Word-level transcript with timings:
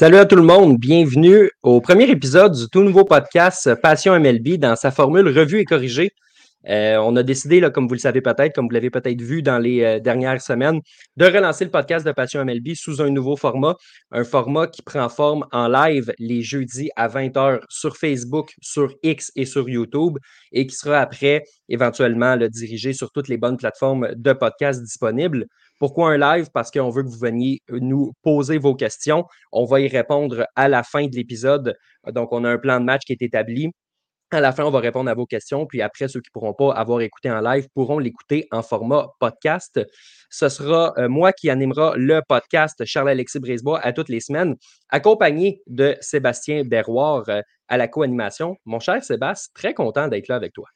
Salut 0.00 0.18
à 0.18 0.26
tout 0.26 0.36
le 0.36 0.42
monde, 0.42 0.78
bienvenue 0.78 1.50
au 1.64 1.80
premier 1.80 2.08
épisode 2.08 2.54
du 2.54 2.68
tout 2.68 2.84
nouveau 2.84 3.04
podcast 3.04 3.74
Passion 3.82 4.16
MLB 4.16 4.50
dans 4.50 4.76
sa 4.76 4.92
formule 4.92 5.26
revue 5.26 5.58
et 5.58 5.64
corrigée. 5.64 6.12
Euh, 6.68 6.98
on 6.98 7.16
a 7.16 7.24
décidé, 7.24 7.60
comme 7.74 7.88
vous 7.88 7.94
le 7.94 7.98
savez 7.98 8.20
peut-être, 8.20 8.54
comme 8.54 8.66
vous 8.66 8.74
l'avez 8.74 8.90
peut-être 8.90 9.20
vu 9.20 9.42
dans 9.42 9.58
les 9.58 9.82
euh, 9.82 9.98
dernières 9.98 10.40
semaines, 10.40 10.80
de 11.16 11.24
relancer 11.24 11.64
le 11.64 11.72
podcast 11.72 12.06
de 12.06 12.12
Passion 12.12 12.44
MLB 12.44 12.74
sous 12.76 13.02
un 13.02 13.10
nouveau 13.10 13.34
format, 13.34 13.74
un 14.12 14.22
format 14.22 14.68
qui 14.68 14.82
prend 14.82 15.08
forme 15.08 15.46
en 15.50 15.66
live 15.66 16.12
les 16.20 16.42
jeudis 16.42 16.90
à 16.94 17.08
20h 17.08 17.62
sur 17.68 17.96
Facebook, 17.96 18.54
sur 18.62 18.94
X 19.02 19.32
et 19.34 19.46
sur 19.46 19.68
YouTube 19.68 20.16
et 20.52 20.68
qui 20.68 20.76
sera 20.76 20.98
après 20.98 21.42
éventuellement 21.68 22.36
le 22.36 22.48
dirigé 22.48 22.92
sur 22.92 23.10
toutes 23.10 23.26
les 23.26 23.36
bonnes 23.36 23.56
plateformes 23.56 24.10
de 24.14 24.32
podcast 24.32 24.80
disponibles. 24.80 25.48
Pourquoi 25.78 26.10
un 26.10 26.18
live? 26.18 26.48
Parce 26.52 26.70
qu'on 26.70 26.90
veut 26.90 27.02
que 27.02 27.08
vous 27.08 27.18
veniez 27.18 27.60
nous 27.70 28.12
poser 28.22 28.58
vos 28.58 28.74
questions. 28.74 29.26
On 29.52 29.64
va 29.64 29.80
y 29.80 29.88
répondre 29.88 30.46
à 30.56 30.68
la 30.68 30.82
fin 30.82 31.06
de 31.06 31.14
l'épisode. 31.14 31.76
Donc, 32.06 32.32
on 32.32 32.44
a 32.44 32.50
un 32.50 32.58
plan 32.58 32.80
de 32.80 32.84
match 32.84 33.02
qui 33.06 33.12
est 33.12 33.22
établi. 33.22 33.70
À 34.30 34.40
la 34.40 34.52
fin, 34.52 34.64
on 34.64 34.70
va 34.70 34.80
répondre 34.80 35.08
à 35.08 35.14
vos 35.14 35.24
questions. 35.24 35.64
Puis 35.64 35.80
après, 35.80 36.06
ceux 36.06 36.20
qui 36.20 36.28
ne 36.28 36.32
pourront 36.32 36.52
pas 36.52 36.74
avoir 36.74 37.00
écouté 37.00 37.30
en 37.30 37.40
live 37.40 37.66
pourront 37.74 37.98
l'écouter 37.98 38.46
en 38.50 38.62
format 38.62 39.06
podcast. 39.20 39.80
Ce 40.28 40.50
sera 40.50 40.92
euh, 40.98 41.08
moi 41.08 41.32
qui 41.32 41.48
animera 41.48 41.94
le 41.96 42.20
podcast 42.28 42.84
Charles-Alexis 42.84 43.38
Brisebois 43.38 43.80
à 43.80 43.94
toutes 43.94 44.10
les 44.10 44.20
semaines, 44.20 44.56
accompagné 44.90 45.62
de 45.66 45.96
Sébastien 46.02 46.64
Berroir 46.64 47.24
euh, 47.30 47.40
à 47.68 47.78
la 47.78 47.88
co-animation. 47.88 48.56
Mon 48.66 48.80
cher 48.80 49.02
Sébastien, 49.02 49.50
très 49.54 49.72
content 49.72 50.08
d'être 50.08 50.28
là 50.28 50.34
avec 50.34 50.52
toi. 50.52 50.66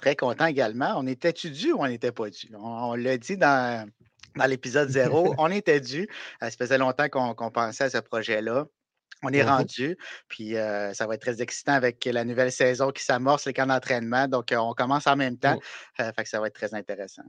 Très 0.00 0.14
content 0.14 0.46
également. 0.46 0.94
On 0.96 1.06
était-tu 1.06 1.50
dû 1.50 1.72
ou 1.72 1.80
on 1.80 1.88
n'était 1.88 2.12
pas 2.12 2.30
dû? 2.30 2.48
On, 2.56 2.94
l'a 2.94 3.18
dit 3.18 3.36
dans, 3.36 3.88
dans 4.36 4.46
l'épisode 4.46 4.88
zéro, 4.88 5.34
on 5.38 5.50
était 5.50 5.80
dû. 5.80 6.08
Ça 6.40 6.50
faisait 6.50 6.78
longtemps 6.78 7.08
qu'on 7.08 7.50
pensait 7.50 7.84
à 7.84 7.90
ce 7.90 7.98
projet-là. 7.98 8.66
On 9.24 9.32
est 9.32 9.42
mmh 9.42 9.48
rendu, 9.48 9.98
puis 10.28 10.52
ça 10.52 11.06
va 11.06 11.14
être 11.14 11.22
très 11.22 11.42
excitant 11.42 11.72
avec 11.72 12.04
la 12.04 12.24
nouvelle 12.24 12.52
saison 12.52 12.92
qui 12.92 13.02
s'amorce, 13.02 13.46
les 13.46 13.52
camps 13.52 13.66
d'entraînement. 13.66 14.28
Donc, 14.28 14.54
on 14.56 14.74
commence 14.74 15.08
en 15.08 15.16
même 15.16 15.36
temps. 15.36 15.58
Fait 15.96 16.22
que 16.22 16.28
ça 16.28 16.40
va 16.40 16.46
être 16.46 16.54
très 16.54 16.72
intéressant. 16.72 17.24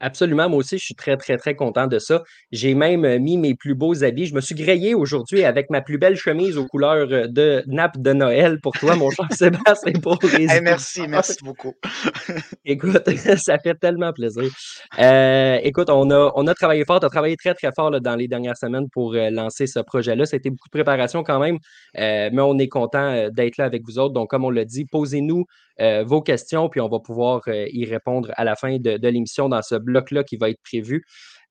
Absolument, 0.00 0.48
moi 0.48 0.58
aussi, 0.58 0.78
je 0.78 0.84
suis 0.84 0.94
très, 0.94 1.18
très, 1.18 1.36
très 1.36 1.54
content 1.54 1.86
de 1.86 1.98
ça. 1.98 2.22
J'ai 2.52 2.74
même 2.74 3.04
euh, 3.04 3.18
mis 3.18 3.36
mes 3.36 3.54
plus 3.54 3.74
beaux 3.74 4.02
habits. 4.02 4.26
Je 4.26 4.34
me 4.34 4.40
suis 4.40 4.54
grillé 4.54 4.94
aujourd'hui 4.94 5.44
avec 5.44 5.68
ma 5.68 5.82
plus 5.82 5.98
belle 5.98 6.16
chemise 6.16 6.56
aux 6.56 6.66
couleurs 6.66 7.06
euh, 7.10 7.26
de 7.26 7.62
nappe 7.66 7.98
de 7.98 8.14
Noël 8.14 8.60
pour 8.60 8.72
toi, 8.72 8.96
mon 8.96 9.10
cher 9.10 9.26
Sébastien, 9.30 9.92
pour 10.02 10.18
les 10.36 10.46
Merci, 10.62 11.06
merci 11.06 11.36
beaucoup. 11.44 11.74
écoute, 12.64 13.08
ça 13.36 13.58
fait 13.58 13.74
tellement 13.74 14.14
plaisir. 14.14 14.50
Euh, 14.98 15.58
écoute, 15.62 15.90
on 15.90 16.10
a, 16.10 16.32
on 16.34 16.46
a 16.46 16.54
travaillé 16.54 16.84
fort, 16.86 17.00
tu 17.00 17.06
as 17.06 17.10
travaillé 17.10 17.36
très, 17.36 17.52
très 17.52 17.70
fort 17.76 17.90
dans 18.00 18.16
les 18.16 18.26
dernières 18.26 18.56
semaines 18.56 18.88
pour 18.90 19.12
lancer 19.12 19.66
ce 19.66 19.80
projet-là. 19.80 20.24
Ça 20.24 20.36
a 20.36 20.38
été 20.38 20.48
beaucoup 20.48 20.68
de 20.68 20.78
préparation 20.78 21.22
quand 21.22 21.38
même, 21.38 21.58
mais 21.94 22.40
on 22.40 22.58
est 22.58 22.68
content 22.68 23.28
d'être 23.30 23.58
là 23.58 23.64
avec 23.66 23.82
vous 23.84 23.98
autres. 23.98 24.14
Donc, 24.14 24.30
comme 24.30 24.44
on 24.44 24.50
l'a 24.50 24.64
dit, 24.64 24.86
posez-nous 24.86 25.44
euh, 25.80 26.04
vos 26.04 26.22
questions, 26.22 26.68
puis 26.68 26.80
on 26.80 26.88
va 26.88 26.98
pouvoir 27.00 27.42
euh, 27.48 27.66
y 27.70 27.84
répondre 27.84 28.30
à 28.36 28.44
la 28.44 28.56
fin 28.56 28.78
de, 28.78 28.98
l'émission 29.08 29.48
dans 29.48 29.62
ce 29.62 29.74
bloc-là 29.74 30.24
qui 30.24 30.36
va 30.36 30.50
être 30.50 30.60
prévu. 30.62 31.04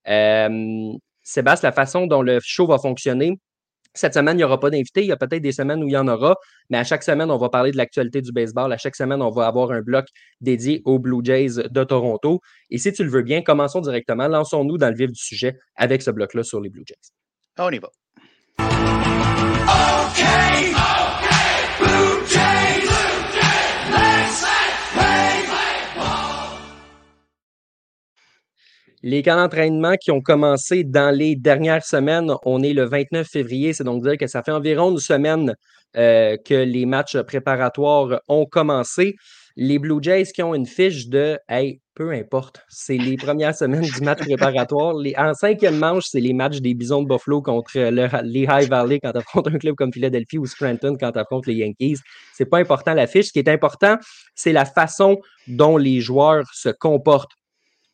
Euh, 0.08 0.92
Sébastien, 1.24 1.70
la 1.70 1.74
façon 1.74 2.08
dont 2.08 2.22
le 2.22 2.40
show 2.42 2.68
va 2.68 2.78
fonctionner, 2.78 3.40
cette 3.94 4.14
semaine, 4.14 4.36
il 4.36 4.38
n'y 4.38 4.44
aura 4.44 4.60
pas 4.60 4.70
d'invité. 4.70 5.02
Il 5.02 5.08
y 5.08 5.12
a 5.12 5.18
peut-être 5.18 5.42
des 5.42 5.52
semaines 5.52 5.84
où 5.84 5.88
il 5.88 5.94
y 5.94 5.98
en 5.98 6.08
aura, 6.08 6.36
mais 6.70 6.78
à 6.78 6.84
chaque 6.84 7.04
semaine, 7.04 7.32
on 7.32 7.38
va 7.38 7.50
parler 7.50 7.72
de 7.72 7.78
l'actualité 7.78 8.22
du 8.22 8.32
baseball. 8.32 8.72
À 8.72 8.78
chaque 8.78 8.96
semaine, 8.96 9.22
on 9.22 9.32
va 9.32 9.48
avoir 9.48 9.72
un 9.72 9.82
bloc 9.82 10.06
dédié 10.42 10.82
aux 10.86 11.00
Blue 11.00 11.22
Jays 11.24 11.56
de 11.70 11.84
Toronto. 11.84 12.40
Et 12.70 12.78
si 12.78 12.94
tu 12.94 13.04
le 13.04 13.10
veux 13.10 13.24
bien, 13.24 13.42
commençons 13.42 13.82
directement. 13.82 14.28
Lançons-nous 14.28 14.78
dans 14.78 14.90
le 14.90 14.96
vif 14.96 15.12
du 15.12 15.22
sujet 15.22 15.58
avec 15.76 16.04
ce 16.04 16.12
bloc-là 16.12 16.44
sur 16.44 16.62
les 16.62 16.70
Blue 16.70 16.84
Jays. 16.86 16.96
On 17.58 17.72
y 17.72 17.80
va. 17.80 17.90
Les 29.02 29.24
camps 29.24 29.38
d'entraînement 29.38 29.96
qui 29.96 30.12
ont 30.12 30.20
commencé 30.20 30.84
dans 30.84 31.16
les 31.16 31.38
dernières 31.38 31.86
semaines, 31.86 32.34
on 32.44 32.62
est 32.62 32.74
le 32.74 32.84
29 32.84 33.26
février, 33.26 33.72
c'est 33.72 33.86
donc 33.86 34.04
dire 34.04 34.18
que 34.18 34.28
ça 34.28 34.44
fait 34.44 34.52
environ 34.52 34.92
une 34.92 35.00
semaine 35.00 35.56
euh, 35.96 36.36
que 36.46 36.54
les 36.54 36.86
matchs 36.86 37.18
préparatoires 37.22 38.20
ont 38.28 38.46
commencé. 38.46 39.16
Les 39.56 39.80
Blue 39.80 40.00
Jays 40.02 40.26
qui 40.26 40.44
ont 40.44 40.54
une 40.54 40.66
fiche 40.66 41.08
de 41.08 41.38
hey, 41.48 41.80
peu 41.96 42.12
importe, 42.12 42.62
c'est 42.68 42.98
les 42.98 43.16
premières 43.16 43.56
semaines 43.58 43.82
du 43.82 44.02
match 44.02 44.20
préparatoire. 44.20 44.94
Les, 44.96 45.16
en 45.18 45.34
cinquième 45.34 45.78
manche, 45.78 46.04
c'est 46.10 46.20
les 46.20 46.34
matchs 46.34 46.60
des 46.60 46.74
Bisons 46.74 47.02
de 47.02 47.08
Buffalo 47.08 47.42
contre 47.42 47.72
les 47.78 48.48
High 48.50 48.70
Valley 48.70 49.00
quand 49.02 49.14
tu 49.14 49.18
affrontes 49.18 49.48
un 49.48 49.58
club 49.58 49.76
comme 49.76 49.94
Philadelphie 49.94 50.38
ou 50.38 50.46
Scranton 50.46 50.98
quand 51.00 51.14
tu 51.14 51.20
affrontes 51.20 51.48
les 51.48 51.56
Yankees. 51.56 52.00
C'est 52.36 52.46
pas 52.46 52.60
important 52.60 52.94
la 52.94 53.08
fiche. 53.08 53.28
Ce 53.28 53.32
qui 53.32 53.40
est 53.40 53.50
important, 53.50 53.96
c'est 54.36 54.54
la 54.54 54.66
façon 54.66 55.18
dont 55.48 55.78
les 55.78 56.02
joueurs 56.02 56.46
se 56.54 56.70
comportent 56.70 57.39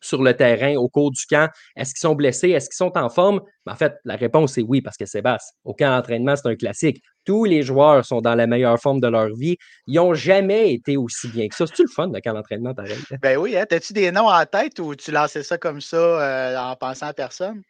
sur 0.06 0.22
le 0.22 0.34
terrain 0.34 0.76
au 0.76 0.88
cours 0.88 1.10
du 1.10 1.24
camp? 1.26 1.50
Est-ce 1.76 1.94
qu'ils 1.94 2.00
sont 2.00 2.14
blessés? 2.14 2.50
Est-ce 2.50 2.68
qu'ils 2.68 2.76
sont 2.76 2.96
en 2.96 3.08
forme? 3.08 3.40
Ben, 3.64 3.72
en 3.72 3.76
fait, 3.76 3.94
la 4.04 4.16
réponse 4.16 4.56
est 4.58 4.62
oui, 4.62 4.80
parce 4.80 4.96
que 4.96 5.06
Sébastien, 5.06 5.54
au 5.64 5.74
camp 5.74 5.90
d'entraînement, 5.96 6.34
c'est 6.36 6.48
un 6.48 6.56
classique. 6.56 7.02
Tous 7.24 7.44
les 7.44 7.62
joueurs 7.62 8.04
sont 8.04 8.20
dans 8.20 8.34
la 8.34 8.46
meilleure 8.46 8.80
forme 8.80 9.00
de 9.00 9.08
leur 9.08 9.34
vie. 9.34 9.56
Ils 9.86 9.96
n'ont 9.96 10.14
jamais 10.14 10.72
été 10.72 10.96
aussi 10.96 11.28
bien 11.28 11.48
que 11.48 11.54
ça. 11.54 11.66
C'est-tu 11.66 11.82
le 11.82 11.88
fun, 11.88 12.08
le 12.12 12.20
camp 12.20 12.34
d'entraînement, 12.34 12.74
pareil? 12.74 12.98
Ben 13.20 13.36
oui, 13.36 13.56
hein? 13.56 13.64
as-tu 13.68 13.92
des 13.92 14.12
noms 14.12 14.28
en 14.28 14.46
tête 14.46 14.78
ou 14.78 14.94
tu 14.94 15.10
lançais 15.10 15.42
ça 15.42 15.58
comme 15.58 15.80
ça 15.80 15.96
euh, 15.96 16.56
en 16.56 16.76
pensant 16.76 17.06
à 17.06 17.12
personne? 17.12 17.62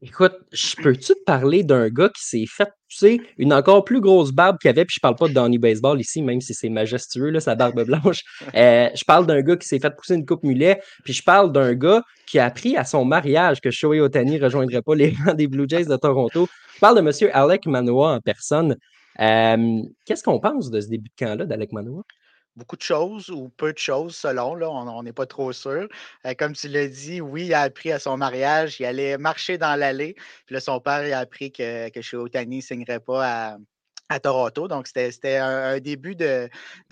Écoute, 0.00 0.36
je 0.52 0.76
peux-tu 0.76 1.14
te 1.14 1.24
parler 1.26 1.64
d'un 1.64 1.88
gars 1.88 2.08
qui 2.08 2.22
s'est 2.22 2.44
fait 2.46 2.68
pousser 2.88 3.20
une 3.36 3.52
encore 3.52 3.84
plus 3.84 4.00
grosse 4.00 4.30
barbe 4.30 4.56
qu'il 4.58 4.70
avait, 4.70 4.84
puis 4.84 4.94
je 4.96 5.00
parle 5.00 5.16
pas 5.16 5.26
de 5.26 5.32
Donny 5.32 5.58
Baseball 5.58 6.00
ici, 6.00 6.22
même 6.22 6.40
si 6.40 6.54
c'est 6.54 6.68
majestueux, 6.68 7.30
là, 7.30 7.40
sa 7.40 7.56
barbe 7.56 7.82
blanche. 7.84 8.22
Euh, 8.54 8.88
je 8.94 9.04
parle 9.04 9.26
d'un 9.26 9.42
gars 9.42 9.56
qui 9.56 9.66
s'est 9.66 9.80
fait 9.80 9.90
pousser 9.90 10.14
une 10.14 10.24
coupe 10.24 10.44
mulet, 10.44 10.80
puis 11.02 11.12
je 11.12 11.22
parle 11.24 11.50
d'un 11.50 11.74
gars 11.74 12.04
qui 12.28 12.38
a 12.38 12.44
appris 12.44 12.76
à 12.76 12.84
son 12.84 13.04
mariage 13.04 13.60
que 13.60 13.72
Shohei 13.72 14.00
Otani 14.00 14.38
rejoindrait 14.38 14.82
pas 14.82 14.94
les 14.94 15.16
rangs 15.24 15.34
des 15.34 15.48
Blue 15.48 15.66
Jays 15.68 15.86
de 15.86 15.96
Toronto. 15.96 16.48
Je 16.76 16.78
parle 16.78 16.94
de 16.94 17.00
M. 17.00 17.30
Alec 17.34 17.66
Manoa 17.66 18.14
en 18.14 18.20
personne. 18.20 18.76
Euh, 19.18 19.82
qu'est-ce 20.04 20.22
qu'on 20.22 20.38
pense 20.38 20.70
de 20.70 20.80
ce 20.80 20.86
début 20.86 21.08
de 21.08 21.24
camp-là 21.26 21.44
d'Alec 21.44 21.72
Manoa? 21.72 22.02
Beaucoup 22.58 22.76
de 22.76 22.82
choses 22.82 23.30
ou 23.30 23.48
peu 23.56 23.72
de 23.72 23.78
choses 23.78 24.16
selon, 24.16 24.54
là, 24.54 24.68
on 24.70 25.02
n'est 25.02 25.12
pas 25.12 25.26
trop 25.26 25.52
sûr. 25.52 25.88
Euh, 26.26 26.34
comme 26.38 26.52
tu 26.54 26.68
l'as 26.68 26.88
dit, 26.88 27.20
oui, 27.20 27.46
il 27.46 27.54
a 27.54 27.62
appris 27.62 27.92
à 27.92 27.98
son 27.98 28.16
mariage, 28.16 28.80
il 28.80 28.84
allait 28.84 29.16
marcher 29.16 29.56
dans 29.58 29.76
l'allée. 29.76 30.14
Puis 30.46 30.54
là, 30.54 30.60
son 30.60 30.80
père 30.80 31.16
a 31.16 31.20
appris 31.20 31.52
que, 31.52 31.88
que 31.90 32.02
chez 32.02 32.16
Otani 32.16 32.56
ne 32.58 32.62
signerait 32.62 33.00
pas 33.00 33.56
à, 34.10 34.20
Toronto. 34.20 34.68
Donc, 34.68 34.86
c'était 34.88 35.36
un, 35.36 35.78
début 35.80 36.16
de, 36.16 36.48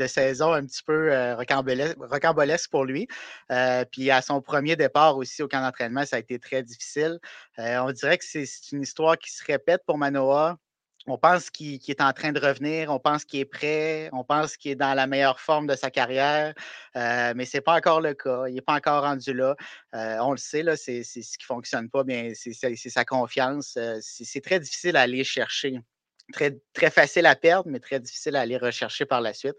saison 0.07 0.53
un 0.53 0.65
petit 0.67 0.83
peu 0.83 1.13
euh, 1.13 1.35
rocambolesque, 1.37 2.71
pour 2.71 2.85
lui. 2.85 3.09
Euh, 3.51 3.85
puis 3.91 4.11
à 4.11 4.21
son 4.23 4.43
premier 4.43 4.77
départ 4.77 5.17
aussi 5.17 5.43
au 5.43 5.49
camp 5.49 5.63
d'entraînement, 5.63 6.05
ça 6.05 6.17
a 6.17 6.19
été 6.19 6.39
très 6.39 6.63
difficile. 6.63 7.19
on 7.59 7.91
dirait 7.93 8.19
que 8.19 8.25
c'est 8.25 8.47
une 8.73 8.83
histoire 8.83 9.17
qui 9.19 9.33
se 9.33 9.43
répète 9.45 9.83
pour 9.87 9.97
Manoa 9.99 10.59
on 11.07 11.19
pense 11.19 11.51
qu'il 11.51 11.81
est 11.89 12.01
en 12.01 12.13
train 12.13 12.33
de 12.33 12.41
revenir, 12.41 12.91
on 12.91 12.99
pense 12.99 13.25
qu'il 13.25 13.41
est 13.41 13.45
prêt, 13.45 14.09
on 14.13 14.25
pense 14.25 14.57
qu'il 14.57 14.73
est 14.73 14.77
dans 14.77 14.95
la 14.95 15.07
meilleure 15.07 15.41
forme 15.41 15.67
de 15.67 15.77
sa 15.77 15.91
carrière, 15.91 16.55
euh, 16.97 17.33
mais 17.37 17.45
ce 17.45 17.57
n'est 17.57 17.61
pas 17.61 17.77
encore 17.77 18.01
le 18.01 18.15
cas. 18.15 18.47
Il 18.49 18.55
n'est 18.55 18.61
pas 18.61 18.75
encore 18.75 19.03
rendu 19.03 19.33
là. 19.33 19.55
Euh, 19.95 20.19
on 20.21 20.33
le 20.33 20.37
sait, 20.37 20.65
c'est 20.77 21.03
ce 21.05 21.39
qui 21.39 21.45
ne 21.45 21.47
fonctionne 21.47 21.89
pas, 21.89 22.05
bien, 22.05 22.33
c'est 22.35 22.77
sa 22.77 23.05
confiance. 23.05 23.77
Euh, 23.77 23.99
c'est 24.01 24.41
très 24.41 24.61
difficile 24.61 24.97
à 24.97 25.03
aller 25.03 25.25
chercher. 25.25 25.79
Très, 26.33 26.59
très 26.73 26.91
facile 26.91 27.25
à 27.27 27.37
perdre, 27.37 27.71
mais 27.71 27.79
très 27.79 28.01
difficile 28.01 28.35
à 28.35 28.41
aller 28.41 28.57
rechercher 28.57 29.07
par 29.07 29.21
la 29.21 29.33
suite. 29.33 29.55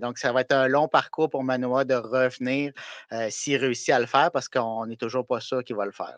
donc, 0.00 0.16
ça 0.16 0.32
va 0.32 0.40
être 0.40 0.52
un 0.52 0.66
long 0.66 0.88
parcours 0.88 1.28
pour 1.28 1.44
Manoa 1.44 1.84
de 1.84 1.94
revenir 1.94 2.72
s'il 3.28 3.58
réussit 3.58 3.90
à 3.90 4.00
le 4.00 4.06
faire 4.06 4.30
parce 4.32 4.48
qu'on 4.48 4.86
n'est 4.86 4.96
toujours 4.96 5.26
pas 5.26 5.40
sûr 5.40 5.62
qu'il 5.62 5.76
va 5.76 5.84
le 5.84 5.92
faire. 5.92 6.16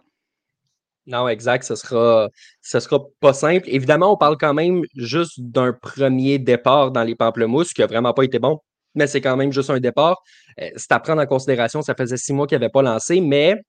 Non, 1.06 1.28
exact. 1.28 1.64
Ce 1.64 1.74
sera, 1.74 2.28
sera 2.62 3.00
pas 3.20 3.34
simple. 3.34 3.68
Évidemment, 3.68 4.12
on 4.12 4.16
parle 4.16 4.38
quand 4.38 4.54
même 4.54 4.82
juste 4.96 5.40
d'un 5.40 5.72
premier 5.72 6.38
départ 6.38 6.92
dans 6.92 7.02
les 7.02 7.14
pamplemousses 7.14 7.72
qui 7.72 7.82
a 7.82 7.86
vraiment 7.86 8.14
pas 8.14 8.24
été 8.24 8.38
bon, 8.38 8.60
mais 8.94 9.06
c'est 9.06 9.20
quand 9.20 9.36
même 9.36 9.52
juste 9.52 9.70
un 9.70 9.80
départ. 9.80 10.22
Euh, 10.60 10.70
c'est 10.76 10.92
à 10.92 11.00
prendre 11.00 11.20
en 11.20 11.26
considération. 11.26 11.82
Ça 11.82 11.94
faisait 11.94 12.16
six 12.16 12.32
mois 12.32 12.46
qu'il 12.46 12.58
n'avait 12.58 12.70
pas 12.70 12.82
lancé, 12.82 13.20
mais 13.20 13.60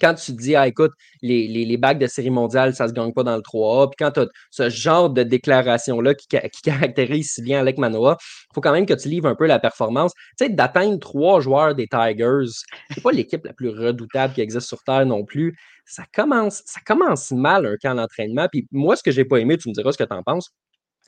quand 0.00 0.14
tu 0.14 0.32
te 0.32 0.38
dis, 0.38 0.56
ah, 0.56 0.66
écoute, 0.66 0.92
les, 1.22 1.48
les, 1.48 1.76
bagues 1.76 1.98
de 1.98 2.06
série 2.06 2.30
mondiale, 2.30 2.74
ça 2.74 2.84
ne 2.84 2.88
se 2.90 2.94
gagne 2.94 3.12
pas 3.12 3.22
dans 3.22 3.36
le 3.36 3.42
3A, 3.42 3.88
puis 3.88 3.96
quand 3.98 4.10
tu 4.12 4.20
as 4.20 4.26
ce 4.50 4.68
genre 4.68 5.10
de 5.10 5.22
déclaration-là 5.22 6.14
qui, 6.14 6.26
qui, 6.28 6.62
caractérise 6.62 7.32
si 7.32 7.42
bien 7.42 7.60
Alec 7.60 7.78
Manoa, 7.78 8.16
il 8.20 8.54
faut 8.54 8.60
quand 8.60 8.72
même 8.72 8.86
que 8.86 8.94
tu 8.94 9.08
livres 9.08 9.28
un 9.28 9.34
peu 9.34 9.46
la 9.46 9.58
performance. 9.58 10.12
Tu 10.38 10.46
sais, 10.46 10.50
d'atteindre 10.50 10.98
trois 10.98 11.40
joueurs 11.40 11.74
des 11.74 11.86
Tigers, 11.88 12.50
c'est 12.90 13.02
pas 13.02 13.12
l'équipe 13.12 13.44
la 13.44 13.52
plus 13.52 13.70
redoutable 13.70 14.34
qui 14.34 14.40
existe 14.40 14.68
sur 14.68 14.82
Terre 14.82 15.06
non 15.06 15.24
plus. 15.24 15.56
Ça 15.86 16.04
commence, 16.12 16.62
ça 16.66 16.80
commence 16.84 17.30
mal 17.30 17.64
un 17.64 17.76
camp 17.80 17.94
d'entraînement. 17.94 18.48
Puis 18.50 18.66
moi, 18.72 18.96
ce 18.96 19.02
que 19.02 19.10
j'ai 19.10 19.24
pas 19.24 19.38
aimé, 19.38 19.56
tu 19.56 19.68
me 19.68 19.74
diras 19.74 19.92
ce 19.92 19.98
que 19.98 20.04
tu 20.04 20.12
en 20.12 20.22
penses, 20.22 20.50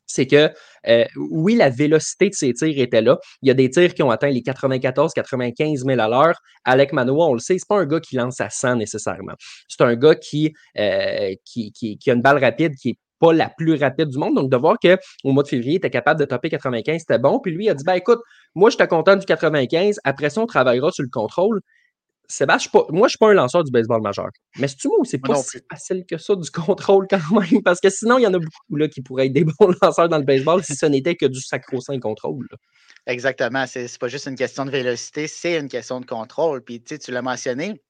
c'est 0.09 0.27
que 0.27 0.51
euh, 0.89 1.05
oui, 1.17 1.55
la 1.55 1.69
vélocité 1.69 2.31
de 2.31 2.35
ses 2.35 2.53
tirs 2.55 2.81
était 2.81 3.03
là. 3.03 3.19
Il 3.43 3.49
y 3.49 3.51
a 3.51 3.55
des 3.55 3.71
tirs 3.71 3.95
qui 3.95 4.03
ont 4.03 4.11
atteint 4.11 4.31
les 4.31 4.41
94-95 4.41 5.85
000 5.85 6.01
à 6.01 6.09
l'heure. 6.09 6.41
Alec 6.65 6.93
Manoa, 6.93 7.27
on 7.27 7.35
le 7.35 7.41
sait, 7.41 7.59
c'est 7.59 7.69
pas 7.69 7.79
un 7.79 7.87
gars 7.87 8.01
qui 8.01 8.17
lance 8.17 8.41
à 8.41 8.51
100 8.51 8.77
nécessairement. 8.77 9.35
C'est 9.69 9.83
un 9.83 9.95
gars 9.95 10.15
qui, 10.15 10.55
euh, 10.79 11.35
qui, 11.45 11.73
qui, 11.73 12.11
a 12.11 12.15
une 12.15 12.23
balle 12.23 12.43
rapide 12.43 12.75
qui 12.77 12.91
est 12.91 12.99
pas 13.21 13.33
la 13.33 13.51
plus 13.51 13.75
rapide 13.75 14.09
du 14.09 14.19
monde. 14.19 14.35
Donc, 14.37 14.51
de 14.51 14.57
voir 14.57 14.77
qu'au 14.81 15.33
mois 15.33 15.43
de 15.43 15.49
février, 15.49 15.73
il 15.73 15.77
était 15.77 15.91
capable 15.91 16.21
de 16.21 16.25
topper 16.25 16.49
95, 16.49 17.01
c'était 17.01 17.19
bon. 17.19 17.41
Puis 17.41 17.53
lui, 17.53 17.67
il 17.67 17.71
a 17.71 17.75
dit 17.75 17.85
ben 17.85 17.95
écoute, 17.95 18.21
moi, 18.55 18.71
je 18.71 18.77
suis 18.77 18.89
content 18.89 19.17
du 19.17 19.27
95. 19.27 20.01
Après 20.05 20.31
ça, 20.31 20.41
on 20.41 20.47
travaillera 20.47 20.91
sur 20.93 21.03
le 21.03 21.11
contrôle. 21.11 21.61
Sébastien, 22.29 22.71
moi, 22.75 22.87
je 22.91 22.99
ne 23.01 23.09
suis 23.09 23.19
pas 23.19 23.31
un 23.31 23.35
lanceur 23.35 23.65
du 23.65 23.71
baseball 23.71 24.03
majeur. 24.03 24.29
Mais 24.59 24.69
c'est-tu 24.69 24.89
moi 24.89 24.99
c'est 25.05 25.19
pas 25.19 25.35
si 25.37 25.59
facile 25.71 26.05
que 26.09 26.19
ça 26.19 26.35
du 26.37 26.51
contrôle 26.51 27.07
quand 27.09 27.19
même? 27.41 27.63
Parce 27.63 27.81
que 27.81 27.89
sinon, 27.89 28.19
il 28.19 28.23
y 28.23 28.27
en 28.27 28.35
a 28.35 28.39
beaucoup 28.39 28.77
là, 28.77 28.89
qui 28.89 29.01
pourraient 29.01 29.27
être 29.27 29.33
des 29.33 29.45
bons 29.59 29.75
lanceurs 29.83 30.09
dans 30.09 30.19
le 30.19 30.25
baseball 30.25 30.63
si 30.63 30.75
ce 30.75 30.87
n'était 30.87 31.17
que 31.17 31.27
du 31.27 31.41
sacro-saint 31.41 31.99
contrôle. 31.99 32.47
Exactement. 33.07 33.67
C'est 33.67 33.83
n'est 33.83 33.99
pas 33.99 34.09
juste 34.09 34.27
une 34.27 34.37
question 34.37 34.67
de 34.67 34.71
vélocité, 34.71 35.27
c'est 35.27 35.59
une 35.59 35.69
question 35.69 36.01
de 36.01 36.07
contrôle. 36.07 36.63
Puis 36.63 36.83
tu 36.83 37.11
l'as 37.11 37.23
mentionné, 37.23 37.81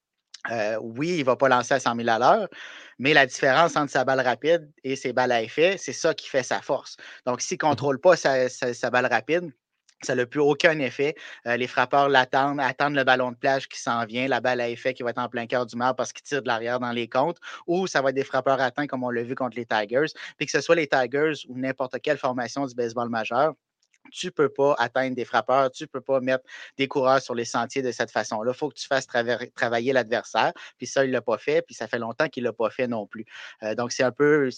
euh, 0.51 0.79
oui, 0.81 1.15
il 1.17 1.21
ne 1.21 1.25
va 1.25 1.37
pas 1.37 1.49
lancer 1.49 1.75
à 1.75 1.81
100 1.81 1.97
000 1.97 2.09
à 2.09 2.19
l'heure, 2.19 2.49
mais 2.99 3.13
la 3.13 3.27
différence 3.27 3.77
entre 3.77 3.91
sa 3.91 4.05
balle 4.05 4.21
rapide 4.21 4.71
et 4.85 4.97
ses 4.97 5.13
balles 5.13 5.33
à 5.33 5.43
effet, 5.43 5.77
c'est 5.79 5.93
ça 5.93 6.15
qui 6.15 6.29
fait 6.29 6.43
sa 6.43 6.63
force. 6.63 6.97
Donc, 7.27 7.41
s'il 7.41 7.57
ne 7.57 7.67
mmh 7.67 7.71
contrôle 7.71 8.01
pas 8.01 8.17
sa, 8.17 8.91
balle 8.91 9.07
rapide, 9.07 9.53
ça 10.03 10.15
n'a 10.15 10.27
plus 10.27 10.41
aucun 10.41 10.79
effet. 10.79 11.15
Euh, 11.47 11.57
les 11.57 11.67
frappeurs 11.67 12.09
l'attendent, 12.09 12.61
attendent 12.61 12.95
le 12.95 13.05
ballon 13.05 13.33
de 13.33 13.37
plage 13.37 13.69
qui 13.69 13.81
s'en 13.81 14.05
vient, 14.05 14.29
la 14.29 14.41
balle 14.41 14.61
à 14.61 14.69
effet 14.69 14.95
qui 14.95 15.03
va 15.03 15.11
être 15.11 15.19
en 15.19 15.29
plein 15.29 15.47
cœur 15.47 15.67
du 15.67 15.77
mar 15.77 15.97
parce 15.97 16.13
qu'il 16.13 16.23
tire 16.23 16.43
de 16.43 16.49
l'arrière 16.49 16.81
dans 16.81 16.93
les 16.93 17.09
comptes, 17.09 17.39
ou 17.67 17.87
ça 17.87 18.03
va 18.03 18.11
être 18.11 18.17
des 18.17 18.25
frappeurs 18.25 18.61
atteints 18.61 18.87
comme 18.87 19.05
on 19.05 19.11
l'a 19.11 19.23
vu 19.23 19.35
contre 19.35 19.57
les 19.57 19.67
Tigers. 19.67 20.13
Puis 20.37 20.47
que 20.47 20.53
ce 20.53 20.61
soit 20.61 20.77
les 20.77 20.87
Tigers 20.87 21.35
ou 21.49 21.59
n'importe 21.59 22.01
quelle 22.01 22.19
formation 22.19 22.67
du 22.67 22.75
baseball 22.75 23.09
majeur, 23.09 23.55
tu 24.11 24.27
ne 24.27 24.31
peux 24.31 24.49
pas 24.49 24.75
atteindre 24.79 25.15
des 25.15 25.25
frappeurs, 25.25 25.71
tu 25.71 25.85
ne 25.85 25.89
peux 25.89 26.01
pas 26.01 26.21
mettre 26.21 26.45
des 26.77 26.89
coureurs 26.89 27.21
sur 27.21 27.35
les 27.35 27.45
sentiers 27.45 27.83
de 27.83 27.93
cette 27.93 28.11
façon-là. 28.11 28.53
Il 28.55 28.57
faut 28.59 28.69
que 28.69 28.75
tu 28.75 28.87
fasses 28.87 29.07
travailler 29.07 29.93
l'adversaire. 29.93 30.53
Puis 30.79 30.87
ça, 30.87 31.05
il 31.05 31.09
ne 31.09 31.13
l'a 31.13 31.21
pas 31.21 31.39
fait, 31.39 31.63
puis 31.63 31.75
ça 31.75 31.89
fait 31.89 31.99
longtemps 31.99 32.29
qu'il 32.29 32.45
ne 32.45 32.49
l'a 32.49 32.53
pas 32.53 32.71
fait 32.71 32.87
non 32.87 33.07
plus. 33.07 33.27
Euh, 33.63 33.75
donc, 33.75 33.93
c'est 33.93 34.05
un 34.05 34.13
peu, 34.13 34.49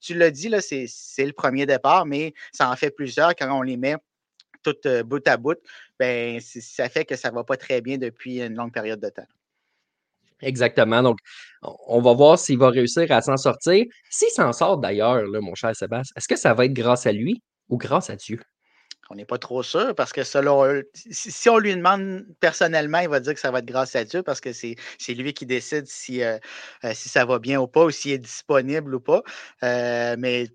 tu, 0.00 0.14
l'as 0.14 0.30
dit, 0.30 0.50
c'est 0.60 1.26
le 1.26 1.32
premier 1.32 1.66
départ, 1.66 2.06
mais 2.06 2.34
ça 2.52 2.70
en 2.70 2.76
fait 2.76 2.90
plusieurs 2.90 3.34
quand 3.34 3.50
on 3.52 3.62
les 3.62 3.76
met 3.76 3.96
toutes 4.64 4.86
euh, 4.86 5.02
bout 5.02 5.26
à 5.28 5.36
bout. 5.36 5.58
Ben, 5.98 6.40
ça 6.40 6.88
fait 6.88 7.04
que 7.04 7.16
ça 7.16 7.30
ne 7.30 7.34
va 7.34 7.44
pas 7.44 7.56
très 7.56 7.80
bien 7.80 7.98
depuis 7.98 8.40
une 8.40 8.54
longue 8.54 8.72
période 8.72 9.00
de 9.00 9.08
temps. 9.08 9.26
Exactement. 10.40 11.02
Donc, 11.02 11.18
on 11.62 12.00
va 12.00 12.12
voir 12.12 12.38
s'il 12.38 12.58
va 12.58 12.70
réussir 12.70 13.10
à 13.10 13.20
s'en 13.20 13.36
sortir. 13.36 13.84
S'il 14.10 14.30
s'en 14.30 14.52
sort 14.52 14.78
d'ailleurs, 14.78 15.22
mon 15.40 15.54
cher 15.54 15.74
Sébastien, 15.74 16.12
est-ce 16.16 16.28
que 16.28 16.36
ça 16.36 16.54
va 16.54 16.66
être 16.66 16.72
grâce 16.72 17.06
à 17.06 17.12
lui 17.12 17.42
ou 17.68 17.76
grâce 17.76 18.10
à 18.10 18.16
Dieu? 18.16 18.40
On 19.10 19.16
n'est 19.16 19.26
pas 19.26 19.38
trop 19.38 19.62
sûr 19.62 19.94
parce 19.94 20.12
que 20.12 20.24
selon 20.24 20.82
si, 20.94 21.48
on 21.48 21.58
lui 21.58 21.74
demande 21.74 22.24
personnellement, 22.40 23.00
il 23.00 23.08
va 23.08 23.20
dire 23.20 23.34
que 23.34 23.40
ça 23.40 23.50
va 23.50 23.58
être 23.58 23.66
grâce 23.66 23.94
à 23.96 24.04
Dieu 24.04 24.22
parce 24.22 24.40
que 24.40 24.52
c'est 24.52 24.76
lui 25.08 25.34
qui 25.34 25.44
décide 25.44 25.86
si, 25.86 26.22
euh, 26.22 26.38
euh, 26.84 26.92
si 26.94 27.08
ça 27.08 27.24
va 27.26 27.38
bien 27.38 27.60
ou 27.60 27.66
pas 27.66 27.84
ou 27.84 27.90
s'il 27.90 28.12
est 28.12 28.18
disponible 28.18 28.94
ou 28.94 29.00
pas. 29.00 29.22
Euh, 29.62 30.16
mais 30.18 30.48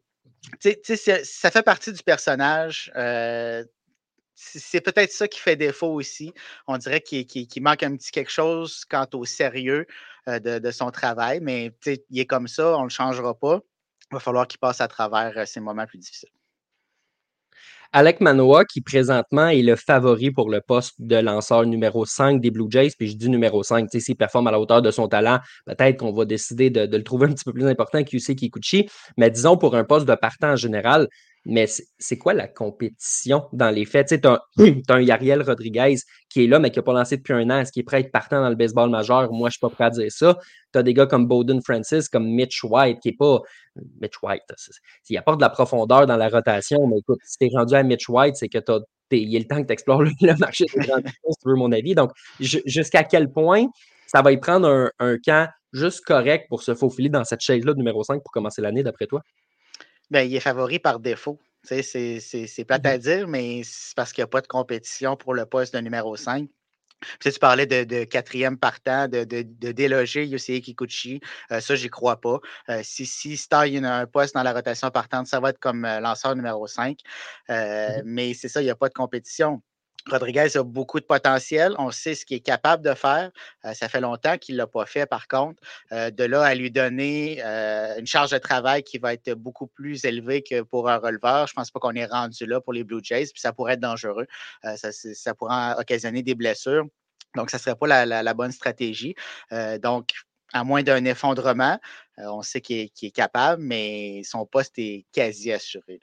ça 0.59 1.51
fait 1.51 1.63
partie 1.63 1.93
du 1.93 2.01
personnage. 2.01 2.91
C'est 4.41 4.81
peut-être 4.81 5.11
ça 5.11 5.27
qui 5.27 5.39
fait 5.39 5.55
défaut 5.55 5.93
aussi. 5.93 6.33
On 6.67 6.77
dirait 6.77 7.01
qu'il 7.01 7.47
manque 7.61 7.83
un 7.83 7.95
petit 7.95 8.11
quelque 8.11 8.31
chose 8.31 8.85
quant 8.85 9.07
au 9.13 9.25
sérieux 9.25 9.85
de, 10.27 10.59
de, 10.59 10.71
son 10.71 10.91
travail, 10.91 11.39
mais 11.41 11.71
il 12.09 12.19
est 12.19 12.25
comme 12.25 12.47
ça, 12.47 12.77
on 12.77 12.79
ne 12.79 12.83
le 12.85 12.89
changera 12.89 13.33
pas. 13.37 13.59
Il 14.11 14.15
va 14.15 14.19
falloir 14.19 14.47
qu'il 14.47 14.59
passe 14.59 14.81
à 14.81 14.87
travers 14.87 15.47
ces 15.47 15.59
moments 15.59 15.85
plus 15.85 15.99
difficiles. 15.99 16.29
Alec 17.91 18.21
Manoa, 18.21 18.65
qui 18.65 18.81
présentement 18.81 19.47
est 19.47 19.63
le 19.63 19.75
favori 19.75 20.29
pour 20.29 20.51
le 20.51 20.61
poste 20.61 20.93
de 20.99 21.15
lanceur 21.15 21.65
numéro 21.65 22.05
5 22.05 22.39
des 22.39 22.51
Blue 22.51 22.67
Jays, 22.69 22.91
puis 22.95 23.07
je 23.07 23.17
dis 23.17 23.29
numéro 23.29 23.63
5, 23.63 23.89
s'il 23.91 24.15
performe 24.15 24.45
à 24.45 24.51
la 24.51 24.59
hauteur 24.59 24.83
de 24.83 24.91
son 24.91 25.07
talent, 25.07 25.39
peut-être 25.65 25.97
qu'on 25.97 26.13
va 26.13 26.25
décider 26.25 26.69
de, 26.69 26.81
le 26.95 27.03
trouver 27.03 27.25
un 27.25 27.33
petit 27.33 27.45
peu 27.45 27.51
plus 27.51 27.65
important 27.65 28.03
qu'Yusei 28.03 28.35
Kikuchi, 28.35 28.87
mais 29.17 29.31
disons 29.31 29.57
pour 29.57 29.75
un 29.75 29.83
poste 29.83 30.05
de 30.05 30.13
partant 30.13 30.51
en 30.51 30.55
général, 30.55 31.07
mais 31.45 31.67
c'est 31.97 32.17
quoi 32.17 32.33
la 32.33 32.47
compétition 32.47 33.47
dans 33.53 33.69
les 33.69 33.85
faits? 33.85 34.21
Tu 34.21 34.27
as, 34.27 34.41
un 34.89 35.01
Yariel 35.01 35.41
Rodriguez 35.41 35.95
qui 36.29 36.43
est 36.43 36.47
là, 36.47 36.59
mais 36.59 36.69
qui 36.69 36.79
n'a 36.79 36.83
pas 36.83 36.93
lancé 36.93 37.17
depuis 37.17 37.33
un 37.33 37.49
an. 37.49 37.59
Est-ce 37.59 37.71
qu'il 37.71 37.81
est 37.81 37.83
prêt 37.83 37.97
à 37.97 37.99
être 38.01 38.11
partant 38.11 38.41
dans 38.41 38.49
le 38.49 38.55
baseball 38.55 38.89
majeur? 38.89 39.31
Moi, 39.31 39.39
je 39.39 39.43
ne 39.45 39.49
suis 39.51 39.59
pas 39.59 39.69
prêt 39.69 39.83
à 39.85 39.89
dire 39.89 40.11
ça. 40.11 40.37
Tu 40.73 40.79
as 40.79 40.83
des 40.83 40.93
gars 40.93 41.05
comme 41.05 41.27
Bowden 41.27 41.61
Francis, 41.61 42.09
comme 42.09 42.27
Mitch 42.27 42.63
White, 42.63 42.99
qui 43.01 43.09
n'est 43.09 43.15
pas. 43.15 43.41
Mitch 44.01 44.21
White, 44.21 44.43
il 45.09 45.17
apporte 45.17 45.37
de 45.37 45.43
la 45.43 45.49
profondeur 45.49 46.05
dans 46.05 46.17
la 46.17 46.27
rotation, 46.27 46.85
mais 46.87 46.97
écoute, 46.97 47.19
si 47.23 47.37
tu 47.37 47.45
es 47.45 47.49
rendu 47.55 47.75
à 47.75 47.83
Mitch 47.83 48.09
White, 48.09 48.35
c'est 48.35 48.49
que 48.49 48.57
tu 48.57 48.71
as 48.71 48.79
il 49.11 49.35
est 49.35 49.39
le 49.39 49.45
temps 49.45 49.61
que 49.61 49.67
tu 49.67 49.73
explores 49.73 50.03
le, 50.21 50.37
marché 50.37 50.65
des 50.73 50.85
grands 50.85 50.97
si 51.05 51.39
tu 51.41 51.49
veux 51.49 51.55
mon 51.55 51.71
avis. 51.71 51.95
Donc, 51.95 52.11
jusqu'à 52.39 53.03
quel 53.03 53.31
point 53.31 53.65
ça 54.07 54.21
va 54.21 54.31
y 54.31 54.37
prendre 54.37 54.67
un, 54.67 54.91
un 54.99 55.17
camp 55.17 55.49
juste 55.71 56.03
correct 56.05 56.47
pour 56.49 56.63
se 56.63 56.75
faufiler 56.75 57.09
dans 57.09 57.23
cette 57.23 57.41
chaise-là 57.41 57.73
de 57.73 57.77
numéro 57.77 58.03
5 58.03 58.21
pour 58.23 58.31
commencer 58.31 58.61
l'année, 58.61 58.83
d'après 58.83 59.07
toi? 59.07 59.21
Ben, 60.11 60.21
il 60.27 60.35
est 60.35 60.39
favori 60.39 60.79
par 60.79 60.99
défaut. 60.99 61.39
C'est 61.63 62.65
plate 62.67 62.85
à 62.85 62.97
mmh 62.97 63.01
dire, 63.01 63.27
mais 63.27 63.61
c'est 63.63 63.95
parce 63.95 64.13
qu'il 64.13 64.21
n'y 64.21 64.25
a 64.25 64.27
pas 64.27 64.41
de 64.41 64.47
compétition 64.47 65.15
pour 65.15 65.33
le 65.33 65.45
poste 65.45 65.73
de 65.75 65.79
numéro 65.79 66.15
5. 66.15 66.49
tu 67.19 67.31
parlais 67.39 67.65
de, 67.65 68.03
quatrième 68.05 68.57
partant, 68.57 69.07
de, 69.07 69.23
de, 69.23 69.43
de 69.43 69.71
déloger 69.71 70.25
Yosei 70.25 70.61
Kikuchi. 70.61 71.19
Euh, 71.51 71.59
ça, 71.59 71.75
j'y 71.75 71.89
crois 71.89 72.19
pas. 72.19 72.39
Euh, 72.69 72.81
si, 72.83 73.05
si 73.05 73.37
Star 73.37 73.63
a 73.63 73.99
un 73.99 74.05
poste 74.07 74.33
dans 74.35 74.43
la 74.43 74.53
rotation 74.53 74.89
partante, 74.89 75.27
ça 75.27 75.39
va 75.39 75.49
être 75.49 75.59
comme 75.59 75.85
euh, 75.85 75.99
lanceur 75.99 76.35
numéro 76.35 76.65
5. 76.65 76.97
Mmh 77.49 78.01
mais 78.05 78.33
c'est 78.33 78.47
ça, 78.47 78.61
il 78.61 78.65
n'y 78.65 78.71
a 78.71 78.75
pas 78.75 78.89
de 78.89 78.93
compétition. 78.93 79.61
Rodriguez 80.07 80.55
a 80.55 80.63
beaucoup 80.63 80.99
de 80.99 81.05
potentiel. 81.05 81.75
On 81.77 81.91
sait 81.91 82.15
ce 82.15 82.25
qu'il 82.25 82.37
est 82.37 82.41
capable 82.41 82.83
de 82.83 82.93
faire. 82.93 83.31
Euh, 83.65 83.73
ça 83.73 83.89
fait 83.89 84.01
longtemps 84.01 84.37
qu'il 84.37 84.55
ne 84.55 84.59
l'a 84.59 84.67
pas 84.67 84.85
fait, 84.85 85.05
par 85.05 85.27
contre. 85.27 85.61
Euh, 85.91 86.09
de 86.11 86.23
là 86.23 86.43
à 86.43 86.55
lui 86.55 86.71
donner 86.71 87.41
euh, 87.43 87.97
une 87.97 88.07
charge 88.07 88.31
de 88.31 88.37
travail 88.37 88.83
qui 88.83 88.97
va 88.97 89.13
être 89.13 89.33
beaucoup 89.33 89.67
plus 89.67 90.05
élevée 90.05 90.41
que 90.41 90.61
pour 90.61 90.89
un 90.89 90.97
releveur, 90.97 91.47
je 91.47 91.53
ne 91.53 91.55
pense 91.55 91.71
pas 91.71 91.79
qu'on 91.79 91.95
est 91.95 92.05
rendu 92.05 92.45
là 92.45 92.61
pour 92.61 92.73
les 92.73 92.83
Blue 92.83 93.01
Jays. 93.03 93.27
Puis 93.27 93.41
ça 93.41 93.53
pourrait 93.53 93.73
être 93.73 93.79
dangereux. 93.79 94.27
Ça, 94.63 95.33
pourrait 95.35 95.73
occasionner 95.77 96.23
des 96.23 96.35
blessures. 96.35 96.85
Donc, 97.35 97.49
ça 97.49 97.57
ne 97.57 97.61
serait 97.61 97.75
pas 97.75 98.05
la, 98.05 98.33
bonne 98.33 98.51
stratégie. 98.51 99.15
donc, 99.81 100.11
à 100.53 100.63
moins 100.63 100.81
d'un 100.81 101.05
effondrement, 101.05 101.79
on 102.17 102.41
sait 102.41 102.61
qu'il 102.61 102.89
est, 103.01 103.11
capable, 103.11 103.61
mais 103.61 104.21
son 104.23 104.45
poste 104.45 104.79
est 104.79 105.05
quasi 105.11 105.51
assuré. 105.51 105.99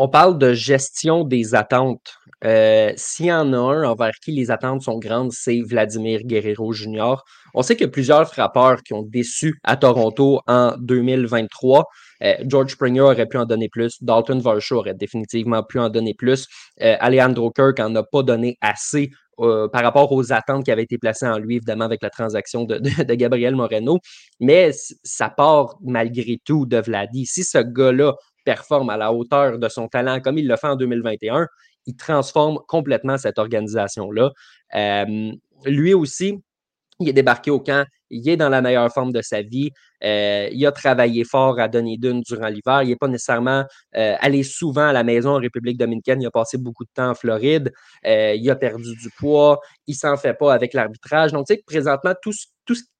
On 0.00 0.06
parle 0.06 0.38
de 0.38 0.52
gestion 0.52 1.24
des 1.24 1.56
attentes. 1.56 2.14
Euh, 2.44 2.92
s'il 2.94 3.26
y 3.26 3.32
en 3.32 3.52
a 3.52 3.56
un 3.56 3.82
envers 3.82 4.12
qui 4.22 4.30
les 4.30 4.52
attentes 4.52 4.82
sont 4.82 5.00
grandes, 5.00 5.32
c'est 5.32 5.60
Vladimir 5.60 6.20
Guerrero 6.22 6.72
Jr. 6.72 7.16
On 7.52 7.62
sait 7.62 7.74
qu'il 7.74 7.86
y 7.86 7.88
a 7.88 7.90
plusieurs 7.90 8.32
frappeurs 8.32 8.84
qui 8.84 8.94
ont 8.94 9.02
déçu 9.02 9.58
à 9.64 9.76
Toronto 9.76 10.40
en 10.46 10.76
2023. 10.78 11.84
Euh, 12.22 12.34
George 12.46 12.70
Springer 12.70 13.00
aurait 13.00 13.26
pu 13.26 13.38
en 13.38 13.44
donner 13.44 13.68
plus. 13.68 14.00
Dalton 14.00 14.38
Varsho 14.38 14.76
aurait 14.76 14.94
définitivement 14.94 15.64
pu 15.64 15.80
en 15.80 15.88
donner 15.88 16.14
plus. 16.16 16.46
Euh, 16.80 16.94
Alejandro 17.00 17.50
Kirk 17.50 17.80
en 17.80 17.92
a 17.96 18.04
pas 18.04 18.22
donné 18.22 18.56
assez 18.60 19.10
par 19.72 19.84
rapport 19.84 20.10
aux 20.10 20.32
attentes 20.32 20.64
qui 20.64 20.72
avaient 20.72 20.82
été 20.82 20.98
placées 20.98 21.28
en 21.28 21.38
lui, 21.38 21.56
évidemment, 21.56 21.84
avec 21.84 22.02
la 22.02 22.10
transaction 22.10 22.64
de, 22.64 22.78
de 22.78 23.14
Gabriel 23.14 23.54
Moreno. 23.54 23.98
Mais 24.40 24.72
ça 25.04 25.28
part 25.28 25.76
malgré 25.80 26.38
tout 26.44 26.66
de 26.66 26.78
Vladi. 26.78 27.24
Si 27.24 27.44
ce 27.44 27.58
gars-là 27.58 28.14
performe 28.48 28.88
à 28.88 28.96
la 28.96 29.12
hauteur 29.12 29.58
de 29.58 29.68
son 29.68 29.88
talent 29.88 30.20
comme 30.20 30.38
il 30.38 30.48
le 30.48 30.56
fait 30.56 30.68
en 30.68 30.76
2021, 30.76 31.46
il 31.84 31.96
transforme 31.96 32.58
complètement 32.66 33.18
cette 33.18 33.38
organisation-là. 33.38 34.30
Euh, 34.74 35.32
lui 35.66 35.92
aussi, 35.92 36.42
il 36.98 37.10
est 37.10 37.12
débarqué 37.12 37.50
au 37.50 37.60
camp, 37.60 37.84
il 38.08 38.26
est 38.26 38.38
dans 38.38 38.48
la 38.48 38.62
meilleure 38.62 38.90
forme 38.90 39.12
de 39.12 39.20
sa 39.20 39.42
vie. 39.42 39.70
Euh, 40.02 40.48
il 40.50 40.64
a 40.64 40.72
travaillé 40.72 41.24
fort 41.24 41.60
à 41.60 41.68
Dunedin 41.68 42.22
durant 42.26 42.48
l'hiver. 42.48 42.82
Il 42.84 42.88
n'est 42.88 42.96
pas 42.96 43.08
nécessairement 43.08 43.64
euh, 43.96 44.16
allé 44.18 44.42
souvent 44.42 44.88
à 44.88 44.94
la 44.94 45.04
maison 45.04 45.36
en 45.36 45.40
République 45.40 45.76
dominicaine. 45.76 46.22
Il 46.22 46.26
a 46.26 46.30
passé 46.30 46.56
beaucoup 46.56 46.84
de 46.84 46.90
temps 46.94 47.10
en 47.10 47.14
Floride. 47.14 47.70
Il 48.04 48.50
a 48.50 48.56
perdu 48.56 48.96
du 48.96 49.10
poids. 49.18 49.60
Il 49.86 49.94
s'en 49.94 50.16
fait 50.16 50.34
pas 50.34 50.54
avec 50.54 50.72
l'arbitrage. 50.72 51.32
Donc, 51.32 51.46
tu 51.46 51.54
sais, 51.54 51.62
présentement, 51.66 52.14
tout, 52.22 52.32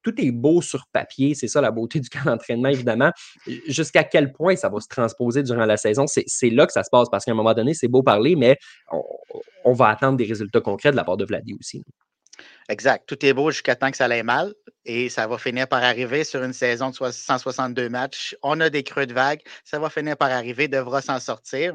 tout, 0.03 0.21
est 0.21 0.31
beau 0.31 0.63
sur 0.63 0.87
papier. 0.93 1.35
C'est 1.35 1.49
ça 1.49 1.61
la 1.61 1.71
beauté 1.71 2.01
du 2.01 2.09
camp 2.09 2.25
d'entraînement, 2.25 2.69
évidemment. 2.69 3.11
Jusqu'à 3.67 4.05
quel 4.05 4.33
point 4.33 4.57
ça 4.57 4.69
va 4.69 4.81
se 4.81 4.89
transposer 4.89 5.43
durant 5.43 5.67
la 5.67 5.77
saison, 5.77 6.07
c'est 6.07 6.51
là 6.51 6.67
que 6.67 6.73
ça 6.73 6.83
se 6.83 6.91
passe 6.91 7.09
parce 7.11 7.25
qu'à 7.25 7.33
un 7.33 7.35
moment 7.35 7.55
donné, 7.55 7.75
c'est 7.75 7.89
beau 7.89 8.03
parler, 8.03 8.37
mais 8.37 8.57
on, 8.91 9.03
on, 9.65 9.73
va 9.73 9.89
attendre 9.89 10.17
des 10.17 10.25
résultats 10.25 10.61
concrets 10.61 10.91
de 10.91 10.97
la 10.97 11.05
part 11.05 11.17
de 11.17 11.25
Vladi 11.25 11.55
aussi. 11.59 11.83
Exact. 12.69 13.07
Tout 13.07 13.25
est 13.25 13.33
beau 13.33 13.51
jusqu'à 13.51 13.77
temps 13.77 13.91
que 13.91 13.97
ça 13.97 14.07
aille 14.07 14.23
mal 14.23 14.55
et 14.85 15.09
ça 15.09 15.27
va 15.27 15.39
finir 15.39 15.67
par 15.69 15.83
arriver 15.83 16.25
sur 16.25 16.43
une 16.43 16.53
saison 16.53 16.91
de 16.91 17.11
162 17.11 17.89
matchs. 17.89 18.37
On 18.43 18.61
a 18.61 18.71
des 18.71 18.83
creux 18.83 19.07
de 19.07 19.15
vague. 19.15 19.41
Ça 19.65 19.79
va 19.79 19.91
finir 19.91 20.17
par 20.17 20.31
arriver, 20.31 20.69
devra 20.69 21.01
s'en 21.03 21.19
sortir. 21.19 21.75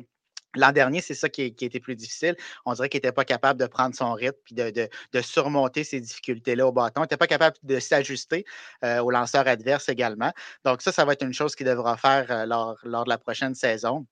L'an 0.56 0.72
dernier, 0.72 1.02
c'est 1.02 1.16
ça 1.16 1.30
qui, 1.30 1.42
était 1.42 1.80
plus 1.80 1.96
difficile. 1.96 2.36
On 2.66 2.74
dirait 2.74 2.90
qu'il 2.90 3.00
n'était 3.00 3.12
pas 3.12 3.26
capable 3.26 3.60
de 3.60 3.66
prendre 3.66 3.96
son 3.96 4.14
rythme 4.14 4.40
et 4.58 4.72
de, 4.72 5.22
surmonter 5.22 5.84
ces 5.84 6.00
difficultés-là 6.00 6.68
au 6.68 6.72
bâton. 6.72 7.02
Il 7.02 7.04
n'était 7.04 7.18
pas 7.18 7.28
capable 7.28 7.58
de 7.64 7.80
s'ajuster 7.80 8.46
euh, 8.84 9.02
aux 9.02 9.12
lanceurs 9.12 9.48
adverses 9.48 9.90
également. 9.90 10.32
Donc, 10.64 10.82
ça, 10.82 10.92
ça 10.92 11.06
va 11.06 11.14
être 11.14 11.24
une 11.24 11.34
chose 11.34 11.56
qu'il 11.56 11.66
devra 11.66 11.98
faire 11.98 12.28
euh, 12.30 12.46
lors, 12.46 12.78
de 12.84 13.10
la 13.10 13.18
prochaine 13.18 13.56
saison. 13.56 14.06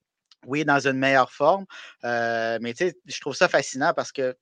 Oui, 0.46 0.64
dans 0.64 0.80
une 0.80 0.98
meilleure 0.98 1.30
forme. 1.30 1.66
Euh, 2.04 2.58
mais 2.60 2.74
je 2.76 3.20
trouve 3.20 3.34
ça 3.34 3.48
fascinant 3.48 3.92
parce 3.94 4.10
que 4.10 4.36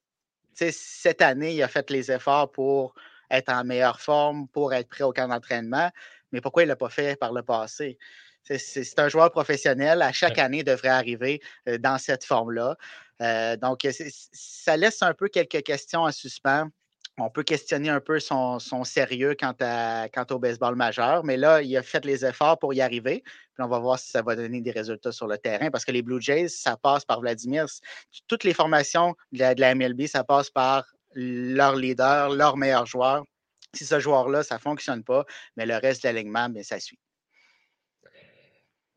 cette 0.54 1.23
année, 1.23 1.54
il 1.54 1.62
a 1.62 1.69
fait 1.69 1.90
les 1.90 2.11
efforts 2.11 2.50
pour 2.50 2.95
être 3.30 3.50
en 3.52 3.64
meilleure 3.64 4.00
forme, 4.00 4.49
pour 4.49 4.73
être 4.75 4.88
prêt 4.88 5.04
au 5.04 5.12
camp 5.12 5.28
d'entraînement. 5.28 5.90
mais 6.33 6.40
pourquoi 6.40 6.62
il 6.62 6.66
ne 6.66 6.71
l'a 6.71 6.76
pas 6.76 6.88
fait 6.88 7.19
par 7.19 7.33
le 7.33 7.42
passé? 7.42 7.99
C'est 8.42 8.99
un 8.99 9.09
joueur 9.09 9.30
professionnel. 9.30 10.02
À 10.02 10.12
chaque 10.12 10.38
année, 10.38 10.62
devrait 10.64 10.88
arriver 10.88 11.40
euh, 11.68 11.78
dans 11.78 11.99
cette 11.99 12.25
forme-là. 12.25 12.76
Euh, 13.20 13.56
donc, 13.56 13.87
ça 14.32 14.76
laisse 14.76 15.02
un 15.02 15.14
peu 15.14 15.28
quelques 15.28 15.62
questions 15.62 16.02
en 16.02 16.12
suspens. 16.12 16.68
On 17.18 17.28
peut 17.28 17.42
questionner 17.42 17.90
un 17.90 18.00
peu 18.00 18.18
son, 18.18 18.59
sérieux 18.85 19.37
quant, 19.38 19.54
au 20.30 20.38
baseball 20.38 20.75
majeur, 20.75 21.23
mais 21.23 21.37
là, 21.37 21.61
il 21.61 21.76
a 21.76 21.82
fait 21.82 22.04
les 22.04 22.25
efforts 22.25 22.59
pour 22.59 22.73
y 22.73 22.80
arriver. 22.80 23.23
Puis 23.23 23.64
on 23.64 23.68
va 23.68 23.78
voir 23.78 23.99
si 23.99 24.11
ça 24.11 24.23
va 24.23 24.37
donner 24.37 24.62
des 24.62 24.70
résultats 24.70 25.12
sur 25.12 25.26
le 25.26 25.37
terrain 25.37 25.70
parce 25.70 25.85
que 25.85 25.92
les 25.92 26.02
Blue 26.02 26.20
Jays, 26.20 26.49
ça 26.49 26.76
passe 26.76 27.04
par 27.04 27.20
Vladimir. 27.20 27.66
Toutes 28.26 28.44
les 28.44 28.54
formations 28.54 29.14
de 29.32 29.40
la, 29.40 29.54
de 29.54 29.61
la 29.61 29.75
MLB, 29.75 30.06
ça 30.06 30.25
passe 30.25 30.50
par 30.50 30.87
leur 31.14 31.76
leader, 31.76 32.30
leur 32.30 32.56
meilleur 32.56 32.87
joueur. 32.87 33.25
Si 33.75 33.85
ce 33.85 34.00
joueur-là, 34.00 34.42
ça 34.42 34.54
ne 34.56 34.61
fonctionne 34.61 35.04
pas, 35.04 35.25
mais 35.56 35.66
le 35.66 35.76
reste 35.76 36.02
de 36.02 36.09
l'alignement, 36.09 36.49
bien, 36.49 36.62
ça 36.62 36.80
suit. 36.80 36.99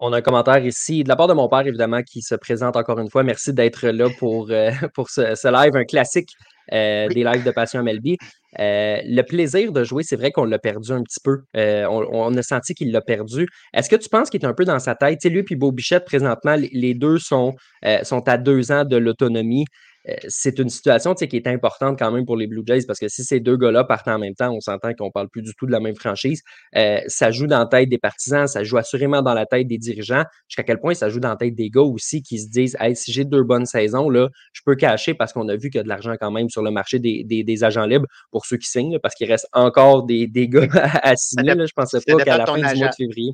On 0.06 0.12
a 0.12 0.18
un 0.18 0.22
commentaire 0.22 0.66
ici 0.66 1.06
de 1.06 1.08
la 1.08 1.16
part 1.16 1.28
de 1.28 1.34
mon 1.34 1.48
père, 1.48 1.66
évidemment, 1.66 2.02
qui 2.04 2.22
se 2.22 2.36
présente 2.36 2.76
encore 2.76 3.00
une 3.00 3.10
fois. 3.10 3.24
Merci 3.24 3.54
d'être 3.54 3.88
là 3.88 4.10
pour, 4.20 4.48
euh, 4.50 4.70
pour 4.96 5.10
ce, 5.10 5.50
live, 5.50 5.78
un 5.78 5.86
classique 5.86 6.32
euh, 6.74 7.08
des 7.08 7.24
lives 7.24 7.46
de 7.46 7.52
Passion 7.52 7.82
MLB. 7.82 8.18
Euh, 8.60 8.98
le 9.06 9.22
plaisir 9.22 9.72
de 9.72 9.86
jouer, 9.86 10.04
c'est 10.04 10.18
vrai 10.18 10.32
qu'on 10.32 10.44
l'a 10.44 10.60
perdu 10.60 10.92
un 10.92 11.04
petit 11.04 11.22
peu. 11.24 11.44
On, 11.56 12.36
a 12.36 12.44
senti 12.44 12.76
qu'il 12.76 12.92
l'a 12.92 13.00
perdu. 13.00 13.48
Est-ce 13.74 13.90
que 13.90 13.96
tu 13.96 14.10
penses 14.10 14.30
qu'il 14.30 14.42
est 14.42 14.46
un 14.46 14.54
peu 14.54 14.66
dans 14.66 14.80
sa 14.80 14.94
tête? 14.94 15.20
Tu 15.22 15.30
sais, 15.30 15.34
lui 15.34 15.46
et 15.50 15.56
Beau 15.56 15.72
Bichette, 15.72 16.04
présentement, 16.04 16.58
les 16.58 16.94
deux 16.96 17.18
sont, 17.18 17.56
sont 18.04 18.28
à 18.28 18.38
deux 18.38 18.74
ans 18.74 18.84
de 18.84 18.98
l'autonomie. 18.98 19.64
Euh, 20.10 20.16
c'est 20.28 20.60
une 20.60 20.70
situation 20.70 21.14
qui 21.14 21.36
est 21.36 21.48
importante 21.48 21.98
quand 21.98 22.12
même 22.12 22.26
pour 22.26 22.36
les 22.36 22.48
Blue 22.48 22.64
Jays 22.66 22.86
parce 22.86 23.00
que 23.00 23.08
si 23.08 23.24
ces 23.24 23.40
deux 23.40 23.58
gars-là 23.58 23.84
partent 23.84 24.08
en 24.08 24.20
même 24.20 24.36
temps, 24.36 24.52
on 24.52 24.60
s'entend 24.60 24.94
qu'on 24.94 25.08
ne 25.08 25.12
parle 25.12 25.30
plus 25.30 25.42
du 25.42 25.54
tout 25.56 25.66
de 25.66 25.72
la 25.72 25.80
même 25.80 25.96
franchise. 25.96 26.42
Euh, 26.76 27.00
ça 27.08 27.32
joue 27.32 27.48
dans 27.48 27.60
la 27.60 27.66
tête 27.66 27.90
des 27.90 27.98
partisans, 27.98 28.48
ça 28.48 28.64
joue 28.64 28.78
assurément 28.78 29.22
dans 29.22 29.34
la 29.34 29.46
tête 29.46 29.68
des 29.68 29.78
dirigeants. 29.78 30.24
Jusqu'à 30.48 30.64
quel 30.64 30.80
point 30.80 30.94
ça 30.94 31.10
joue 31.10 31.20
dans 31.20 31.30
la 31.30 31.38
tête 31.38 31.56
des 31.56 31.70
gars 31.70 31.82
aussi 31.82 32.22
qui 32.22 32.40
se 32.40 32.50
disent 32.50 32.76
hey, 32.80 32.96
si 32.96 33.12
j'ai 33.14 33.26
deux 33.26 33.44
bonnes 33.44 33.66
saisons, 33.66 34.10
là, 34.10 34.30
je 34.52 34.62
peux 34.66 34.76
cacher 34.76 35.14
parce 35.14 35.32
qu'on 35.32 35.48
a 35.48 35.56
vu 35.56 35.70
qu'il 35.70 35.80
y 35.80 35.82
a 35.82 35.84
de 35.84 35.90
l'argent 35.90 36.16
quand 36.20 36.32
même 36.32 36.50
sur 36.50 36.62
le 36.62 36.72
marché 36.72 37.00
des, 37.00 37.64
agents 37.64 37.86
libres 37.86 38.08
pour 38.32 38.46
ceux 38.46 38.58
qui 38.58 38.68
signent, 38.68 38.98
parce 39.00 39.16
qu'il 39.16 39.28
reste 39.30 39.48
encore 39.54 40.04
des, 40.06 40.28
des 40.28 40.48
gars 40.50 40.68
à, 41.04 41.16
signer. 41.16 41.52
je 41.52 41.60
ne 41.60 41.68
pensais 41.76 42.00
pas 42.06 42.24
qu'à 42.24 42.38
la 42.38 42.46
fin 42.46 42.56
du 42.56 42.80
mois 42.80 42.90
de 42.90 42.96
février. 42.96 43.34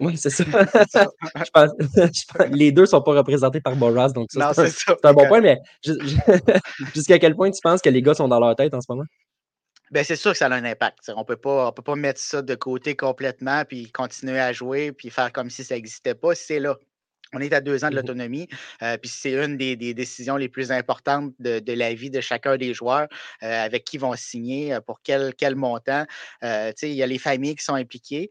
Oui, 0.00 0.16
c'est 0.16 0.30
ça. 0.30 0.44
je 0.44 1.50
pense, 1.52 1.70
les 2.50 2.72
deux 2.72 2.82
ne 2.82 2.86
sont 2.86 3.02
pas 3.02 3.14
représentés 3.14 3.60
par 3.60 3.76
Boras, 3.76 4.10
donc 4.10 4.28
c'est 4.30 4.40
un, 4.40 5.12
bon 5.12 5.26
point, 5.26 5.40
mais 5.40 5.58
jusqu'à 6.94 7.18
quel 7.18 7.34
point 7.34 7.50
tu 7.50 7.60
penses 7.62 7.80
que 7.80 7.90
les 7.90 8.02
gars 8.02 8.14
sont 8.14 8.28
dans 8.28 8.40
leur 8.40 8.54
tête 8.56 8.74
en 8.74 8.80
ce 8.80 8.86
moment? 8.88 9.04
Ben, 9.90 10.04
c'est 10.04 10.16
sûr 10.16 10.32
que 10.32 10.38
ça 10.38 10.46
a 10.46 10.54
un 10.54 10.64
impact. 10.64 11.10
On 11.16 11.20
ne 11.20 11.24
peut 11.24 11.36
pas 11.36 11.96
mettre 11.96 12.20
ça 12.20 12.42
de 12.42 12.54
côté 12.54 12.94
complètement 12.94 13.64
puis 13.64 13.90
continuer 13.90 14.38
à 14.38 14.52
jouer 14.52 14.92
puis 14.92 15.08
faire 15.08 15.32
comme 15.32 15.48
si 15.48 15.64
ça 15.64 15.76
n'existait 15.76 16.14
pas. 16.14 16.34
C'est 16.34 16.60
là. 16.60 16.76
On 17.34 17.40
est 17.40 17.52
à 17.52 17.60
deux 17.60 17.84
ans 17.84 17.88
de 17.88 17.94
mmh 17.94 17.96
l'autonomie, 17.96 18.48
euh, 18.82 18.96
puis 18.96 19.10
c'est 19.10 19.32
une 19.32 19.56
des, 19.56 19.76
décisions 19.76 20.36
les 20.36 20.48
plus 20.48 20.72
importantes 20.72 21.32
de, 21.38 21.72
la 21.72 21.94
vie 21.94 22.10
de 22.10 22.20
chacun 22.20 22.56
des 22.56 22.72
joueurs, 22.72 23.08
euh, 23.42 23.64
avec 23.64 23.84
qui 23.84 23.98
vont 23.98 24.14
signer, 24.16 24.74
euh, 24.74 24.80
pour 24.80 25.00
quel, 25.02 25.34
quel 25.34 25.54
montant. 25.54 26.04
il 26.42 26.92
y 26.92 27.02
a 27.02 27.06
les 27.06 27.18
familles 27.18 27.56
qui 27.56 27.64
sont 27.64 27.74
impliquées. 27.74 28.30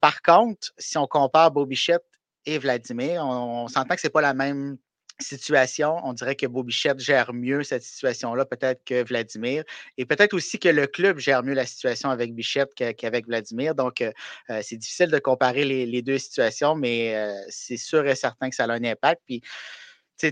par 0.00 0.22
contre, 0.22 0.72
si 0.78 0.96
on 0.98 1.06
compare 1.06 1.50
Bobichette 1.50 2.04
et 2.46 2.58
Vladimir, 2.58 3.22
on, 3.24 3.64
on 3.64 3.68
s'entend 3.68 3.94
que 3.94 4.00
ce 4.00 4.06
n'est 4.06 4.12
pas 4.12 4.20
la 4.20 4.34
même 4.34 4.78
situation. 5.20 5.96
On 6.04 6.12
dirait 6.12 6.36
que 6.36 6.46
Bobichette 6.46 7.00
gère 7.00 7.32
mieux 7.32 7.62
cette 7.62 7.82
situation-là, 7.82 8.44
peut-être 8.44 8.84
que 8.84 9.04
Vladimir. 9.04 9.64
Et 9.98 10.04
peut-être 10.04 10.34
aussi 10.34 10.58
que 10.58 10.68
le 10.68 10.86
club 10.86 11.18
gère 11.18 11.42
mieux 11.42 11.54
la 11.54 11.66
situation 11.66 12.10
avec 12.10 12.34
Bichette 12.34 12.74
qu'avec 12.74 13.26
Vladimir. 13.26 13.74
Donc, 13.74 14.00
euh, 14.00 14.12
euh, 14.50 14.60
c'est 14.62 14.76
difficile 14.76 15.10
de 15.10 15.18
comparer 15.18 15.64
les, 15.64 16.02
deux 16.02 16.18
situations, 16.18 16.74
mais 16.74 17.14
euh, 17.14 17.34
c'est 17.48 17.76
sûr 17.76 18.06
et 18.06 18.14
certain 18.14 18.50
que 18.50 18.56
ça 18.56 18.64
a 18.64 18.72
un 18.72 18.84
impact. 18.84 19.22
Puis, 19.26 19.42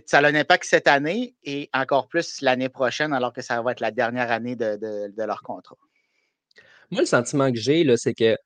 ça 0.06 0.18
a 0.18 0.26
un 0.26 0.34
impact 0.34 0.64
cette 0.64 0.88
année 0.88 1.34
et 1.42 1.68
encore 1.72 2.08
plus 2.08 2.40
l'année 2.42 2.68
prochaine, 2.68 3.12
alors 3.12 3.32
que 3.32 3.42
ça 3.42 3.60
va 3.62 3.72
être 3.72 3.80
la 3.80 3.90
dernière 3.90 4.30
année 4.30 4.56
de, 4.56 4.76
de 4.76 5.22
leur 5.24 5.42
contrat. 5.42 5.76
Moi, 6.90 7.02
le 7.02 7.06
sentiment 7.06 7.52
que 7.52 7.58
j'ai, 7.58 7.84
c'est 7.96 8.14
que 8.14 8.36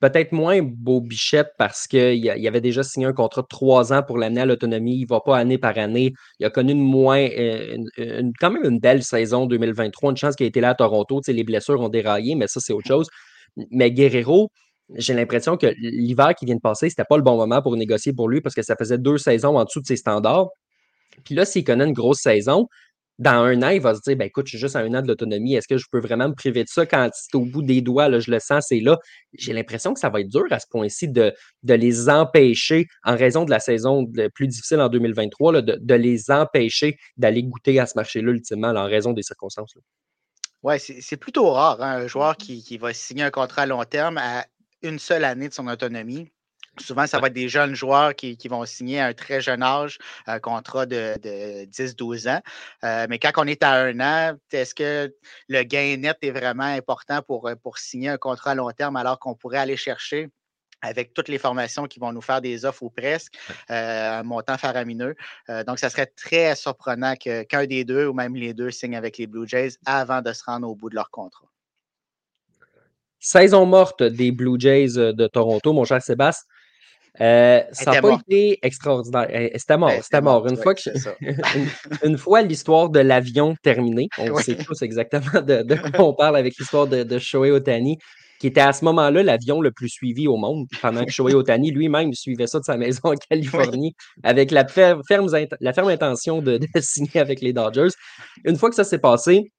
peut-être 0.00 0.32
moins 0.32 0.60
Beau 0.62 1.00
Bichette 1.00 1.50
parce 1.58 1.86
qu'il 1.86 2.46
avait 2.46 2.60
déjà 2.60 2.82
signé 2.82 3.06
un 3.06 3.12
contrat 3.12 3.42
de 3.42 3.46
trois 3.46 3.92
ans 3.92 4.02
pour 4.02 4.18
l'année 4.18 4.40
à 4.40 4.46
l'autonomie. 4.46 4.96
Il 4.96 5.02
ne 5.02 5.08
va 5.08 5.20
pas 5.20 5.36
année 5.36 5.58
par 5.58 5.78
année. 5.78 6.12
Il 6.38 6.46
a 6.46 6.50
connu 6.50 6.72
une 6.72 6.82
moins, 6.82 7.20
euh, 7.20 7.76
quand 8.40 8.50
même 8.50 8.64
une 8.64 8.80
belle 8.80 9.02
saison 9.02 9.46
2023. 9.46 10.10
Une 10.10 10.16
chance 10.16 10.36
qu'il 10.36 10.44
ait 10.44 10.48
été 10.48 10.60
là 10.60 10.70
à 10.70 10.74
Toronto. 10.74 11.20
les 11.26 11.44
blessures 11.44 11.80
ont 11.80 11.88
déraillé, 11.88 12.34
mais 12.34 12.46
ça, 12.46 12.60
c'est 12.60 12.72
autre 12.72 12.86
chose. 12.86 13.08
Mais 13.70 13.90
Guerrero, 13.90 14.50
j'ai 14.94 15.14
l'impression 15.14 15.56
que 15.56 15.66
l'hiver 15.78 16.34
qui 16.34 16.46
vient 16.46 16.56
de 16.56 16.60
passer, 16.60 16.88
c'était 16.88 17.04
pas 17.08 17.16
le 17.16 17.22
bon 17.22 17.36
moment 17.36 17.62
pour 17.62 17.76
négocier 17.76 18.12
pour 18.12 18.28
lui 18.28 18.40
parce 18.40 18.54
que 18.54 18.62
ça 18.62 18.76
faisait 18.76 18.98
deux 18.98 19.18
saisons 19.18 19.56
en 19.58 19.64
dessous 19.64 19.80
de 19.80 19.86
ses 19.86 19.96
standards. 19.96 20.48
Puis 21.24 21.34
là, 21.34 21.44
s'il 21.44 21.64
connaît 21.64 21.84
une 21.84 21.92
grosse 21.92 22.20
saison, 22.20 22.68
dans 23.18 23.42
un 23.42 23.62
an, 23.62 23.70
il 23.70 23.80
va 23.80 23.94
se 23.94 24.00
dire 24.00 24.16
ben, 24.16 24.26
écoute, 24.26 24.46
je 24.46 24.50
suis 24.50 24.58
juste 24.58 24.76
à 24.76 24.80
un 24.80 24.94
an 24.94 25.02
de 25.02 25.08
l'autonomie. 25.08 25.54
Est-ce 25.54 25.66
que 25.66 25.76
je 25.76 25.86
peux 25.90 25.98
vraiment 25.98 26.28
me 26.28 26.34
priver 26.34 26.62
de 26.62 26.68
ça 26.68 26.86
quand 26.86 27.08
c'est 27.12 27.34
au 27.34 27.44
bout 27.44 27.62
des 27.62 27.80
doigts, 27.80 28.08
là, 28.08 28.20
je 28.20 28.30
le 28.30 28.38
sens, 28.38 28.66
c'est 28.68 28.80
là. 28.80 28.98
J'ai 29.32 29.52
l'impression 29.52 29.92
que 29.92 30.00
ça 30.00 30.08
va 30.08 30.20
être 30.20 30.28
dur 30.28 30.44
à 30.50 30.60
ce 30.60 30.66
point-ci 30.70 31.08
de, 31.08 31.34
de 31.64 31.74
les 31.74 32.08
empêcher, 32.08 32.86
en 33.04 33.16
raison 33.16 33.44
de 33.44 33.50
la 33.50 33.60
saison 33.60 34.06
plus 34.34 34.46
difficile 34.46 34.80
en 34.80 34.88
2023, 34.88 35.62
de, 35.62 35.94
les 35.94 36.30
empêcher 36.30 36.96
d'aller 37.16 37.42
goûter 37.42 37.80
à 37.80 37.86
ce 37.86 37.94
marché-là, 37.96 38.30
ultimement, 38.30 38.68
en 38.68 38.86
raison 38.86 39.12
des 39.12 39.22
circonstances. 39.22 39.74
Oui, 40.62 40.74
c'est 40.78 41.16
plutôt 41.16 41.50
rare, 41.50 41.82
hein, 41.82 42.02
un 42.02 42.06
joueur 42.06 42.36
qui, 42.36 42.62
qui 42.62 42.78
va 42.78 42.92
signer 42.92 43.24
un 43.24 43.30
contrat 43.30 43.62
à 43.62 43.66
long 43.66 43.84
terme 43.84 44.18
à 44.18 44.44
une 44.82 44.98
seule 44.98 45.24
année 45.24 45.48
de 45.48 45.54
son 45.54 45.66
autonomie. 45.66 46.30
Souvent, 46.80 47.06
ça 47.06 47.18
va 47.18 47.28
être 47.28 47.32
des 47.32 47.48
jeunes 47.48 47.74
joueurs 47.74 48.14
qui, 48.14 48.36
vont 48.48 48.64
signer 48.64 49.00
à 49.00 49.06
un 49.06 49.14
très 49.14 49.40
jeune 49.40 49.62
âge, 49.62 49.98
un 50.26 50.38
contrat 50.38 50.86
de, 50.86 51.14
10-12 51.66 52.28
ans. 52.28 52.40
Euh, 52.84 53.06
mais 53.08 53.18
quand 53.18 53.32
on 53.36 53.46
est 53.46 53.62
à 53.62 53.72
un 53.72 54.00
an, 54.00 54.36
est-ce 54.52 54.74
que 54.74 55.12
le 55.48 55.62
gain 55.62 55.96
net 55.98 56.16
est 56.22 56.30
vraiment 56.30 56.64
important 56.64 57.22
pour, 57.22 57.50
pour 57.62 57.78
signer 57.78 58.08
un 58.08 58.18
contrat 58.18 58.52
à 58.52 58.54
long 58.54 58.70
terme 58.70 58.96
alors 58.96 59.18
qu'on 59.18 59.34
pourrait 59.34 59.58
aller 59.58 59.76
chercher 59.76 60.30
avec 60.82 61.12
toutes 61.14 61.28
les 61.28 61.38
formations 61.38 61.86
qui 61.86 61.98
vont 61.98 62.12
nous 62.12 62.20
faire 62.20 62.40
des 62.40 62.64
offres 62.64 62.82
ou 62.84 62.90
presque, 62.90 63.34
euh, 63.70 64.20
un 64.20 64.22
montant 64.22 64.58
faramineux? 64.58 65.14
Euh, 65.48 65.64
donc, 65.64 65.78
ça 65.78 65.90
serait 65.90 66.06
très 66.06 66.54
surprenant 66.54 67.14
qu'un 67.16 67.66
des 67.66 67.84
deux 67.84 68.06
ou 68.06 68.12
même 68.12 68.36
les 68.36 68.54
deux 68.54 68.70
signent 68.70 68.96
avec 68.96 69.18
les 69.18 69.26
Blue 69.26 69.46
Jays 69.46 69.72
avant 69.86 70.22
de 70.22 70.32
se 70.32 70.44
rendre 70.44 70.68
au 70.68 70.74
bout 70.74 70.90
de 70.90 70.94
leur 70.94 71.10
contrat. 71.10 71.46
Saison 73.20 73.66
morte 73.66 74.02
des 74.02 74.30
Blue 74.30 74.60
Jays 74.60 74.92
de 74.94 75.26
Toronto, 75.26 75.72
mon 75.72 75.84
cher 75.84 76.00
Sébastien. 76.00 76.46
Euh, 77.20 77.62
ça 77.72 77.92
n'a 77.92 78.02
pas 78.02 78.18
été 78.26 78.58
extraordinaire. 78.62 79.26
Eh, 79.30 79.58
c'était 79.58 79.76
mort, 79.76 79.92
c'était 80.02 80.20
mort. 80.20 80.46
Une, 80.46 80.56
fois 80.56 80.74
une, 82.04 82.18
fois 82.18 82.42
l'histoire 82.42 82.90
de 82.90 83.00
l'avion 83.00 83.54
terminée, 83.62 84.08
on 84.18 84.36
sait 84.38 84.56
tous 84.56 84.82
exactement 84.82 85.42
de, 85.42 85.90
quoi 85.90 86.06
on 86.06 86.14
parle 86.14 86.36
avec 86.36 86.56
l'histoire 86.58 86.86
de, 86.86 87.02
de 87.02 87.18
Shohei 87.18 87.50
Otani, 87.50 87.98
qui 88.38 88.46
était 88.46 88.60
à 88.60 88.72
ce 88.72 88.84
moment-là 88.84 89.22
l'avion 89.22 89.60
le 89.60 89.72
plus 89.72 89.88
suivi 89.88 90.28
au 90.28 90.36
monde, 90.36 90.66
pendant 90.80 91.04
que 91.04 91.10
Shohei 91.10 91.34
Otani 91.34 91.70
lui-même 91.70 92.12
suivait 92.12 92.46
ça 92.46 92.60
de 92.60 92.64
sa 92.64 92.76
maison 92.76 93.00
en 93.04 93.14
Californie, 93.14 93.94
avec 94.22 94.50
la 94.50 94.66
ferme, 94.66 95.02
la 95.60 95.72
ferme 95.72 95.88
intention 95.88 96.40
de, 96.40 96.60
signer 96.80 97.20
avec 97.20 97.40
les 97.40 97.52
Dodgers. 97.52 97.88
Une 98.44 98.56
fois 98.56 98.68
que 98.68 98.76
ça 98.76 98.84
s'est 98.84 98.98
passé, 98.98 99.50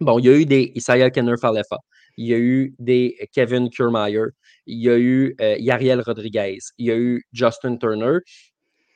bon, 0.00 0.18
il 0.18 0.26
y 0.26 0.28
a 0.28 0.36
eu 0.36 0.46
des 0.46 0.72
Isaiah 0.74 1.10
Kenner 1.10 1.36
Falefa, 1.40 1.78
il 2.16 2.26
y 2.26 2.34
a 2.34 2.38
eu 2.38 2.74
des 2.78 3.16
Kevin 3.32 3.70
Kiermaier, 3.70 4.26
il 4.66 4.82
y 4.82 4.90
a 4.90 4.98
eu 4.98 5.34
euh, 5.40 5.56
Yariel 5.58 6.00
Rodriguez, 6.00 6.58
il 6.78 6.86
y 6.86 6.90
a 6.90 6.96
eu 6.96 7.24
Justin 7.32 7.76
Turner, 7.76 8.18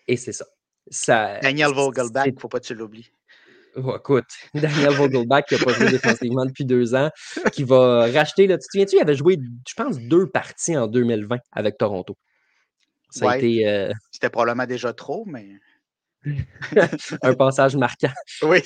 et 0.08 0.16
c'est 0.16 0.32
ça. 0.32 0.46
ça. 0.90 1.38
Daniel 1.40 1.72
Vogelbach, 1.72 2.26
il 2.26 2.34
ne 2.34 2.40
faut 2.40 2.48
pas 2.48 2.60
que 2.60 2.66
tu 2.66 2.74
l'oublies. 2.74 3.10
Oh, 3.76 3.96
écoute, 3.96 4.26
Daniel 4.54 4.92
Vogelbach 4.92 5.44
qui 5.48 5.54
n'a 5.54 5.64
pas 5.64 5.72
joué 5.72 5.90
défensivement 5.90 6.44
depuis 6.44 6.64
deux 6.64 6.94
ans, 6.94 7.10
qui 7.52 7.64
va 7.64 8.10
racheter. 8.12 8.46
Là, 8.46 8.58
tu 8.58 8.66
te 8.66 8.72
souviens-tu, 8.72 8.96
il 8.96 9.00
avait 9.00 9.14
joué, 9.14 9.38
je 9.66 9.74
pense, 9.74 9.98
deux 9.98 10.26
parties 10.26 10.76
en 10.76 10.86
2020 10.86 11.38
avec 11.52 11.78
Toronto. 11.78 12.16
Ça 13.10 13.30
a 13.30 13.38
été. 13.38 13.68
Euh, 13.68 13.92
C'était 14.10 14.30
probablement 14.30 14.66
déjà 14.66 14.92
trop, 14.92 15.24
mais. 15.26 15.48
un 17.22 17.34
passage 17.34 17.76
marquant. 17.76 18.12
Oui. 18.42 18.60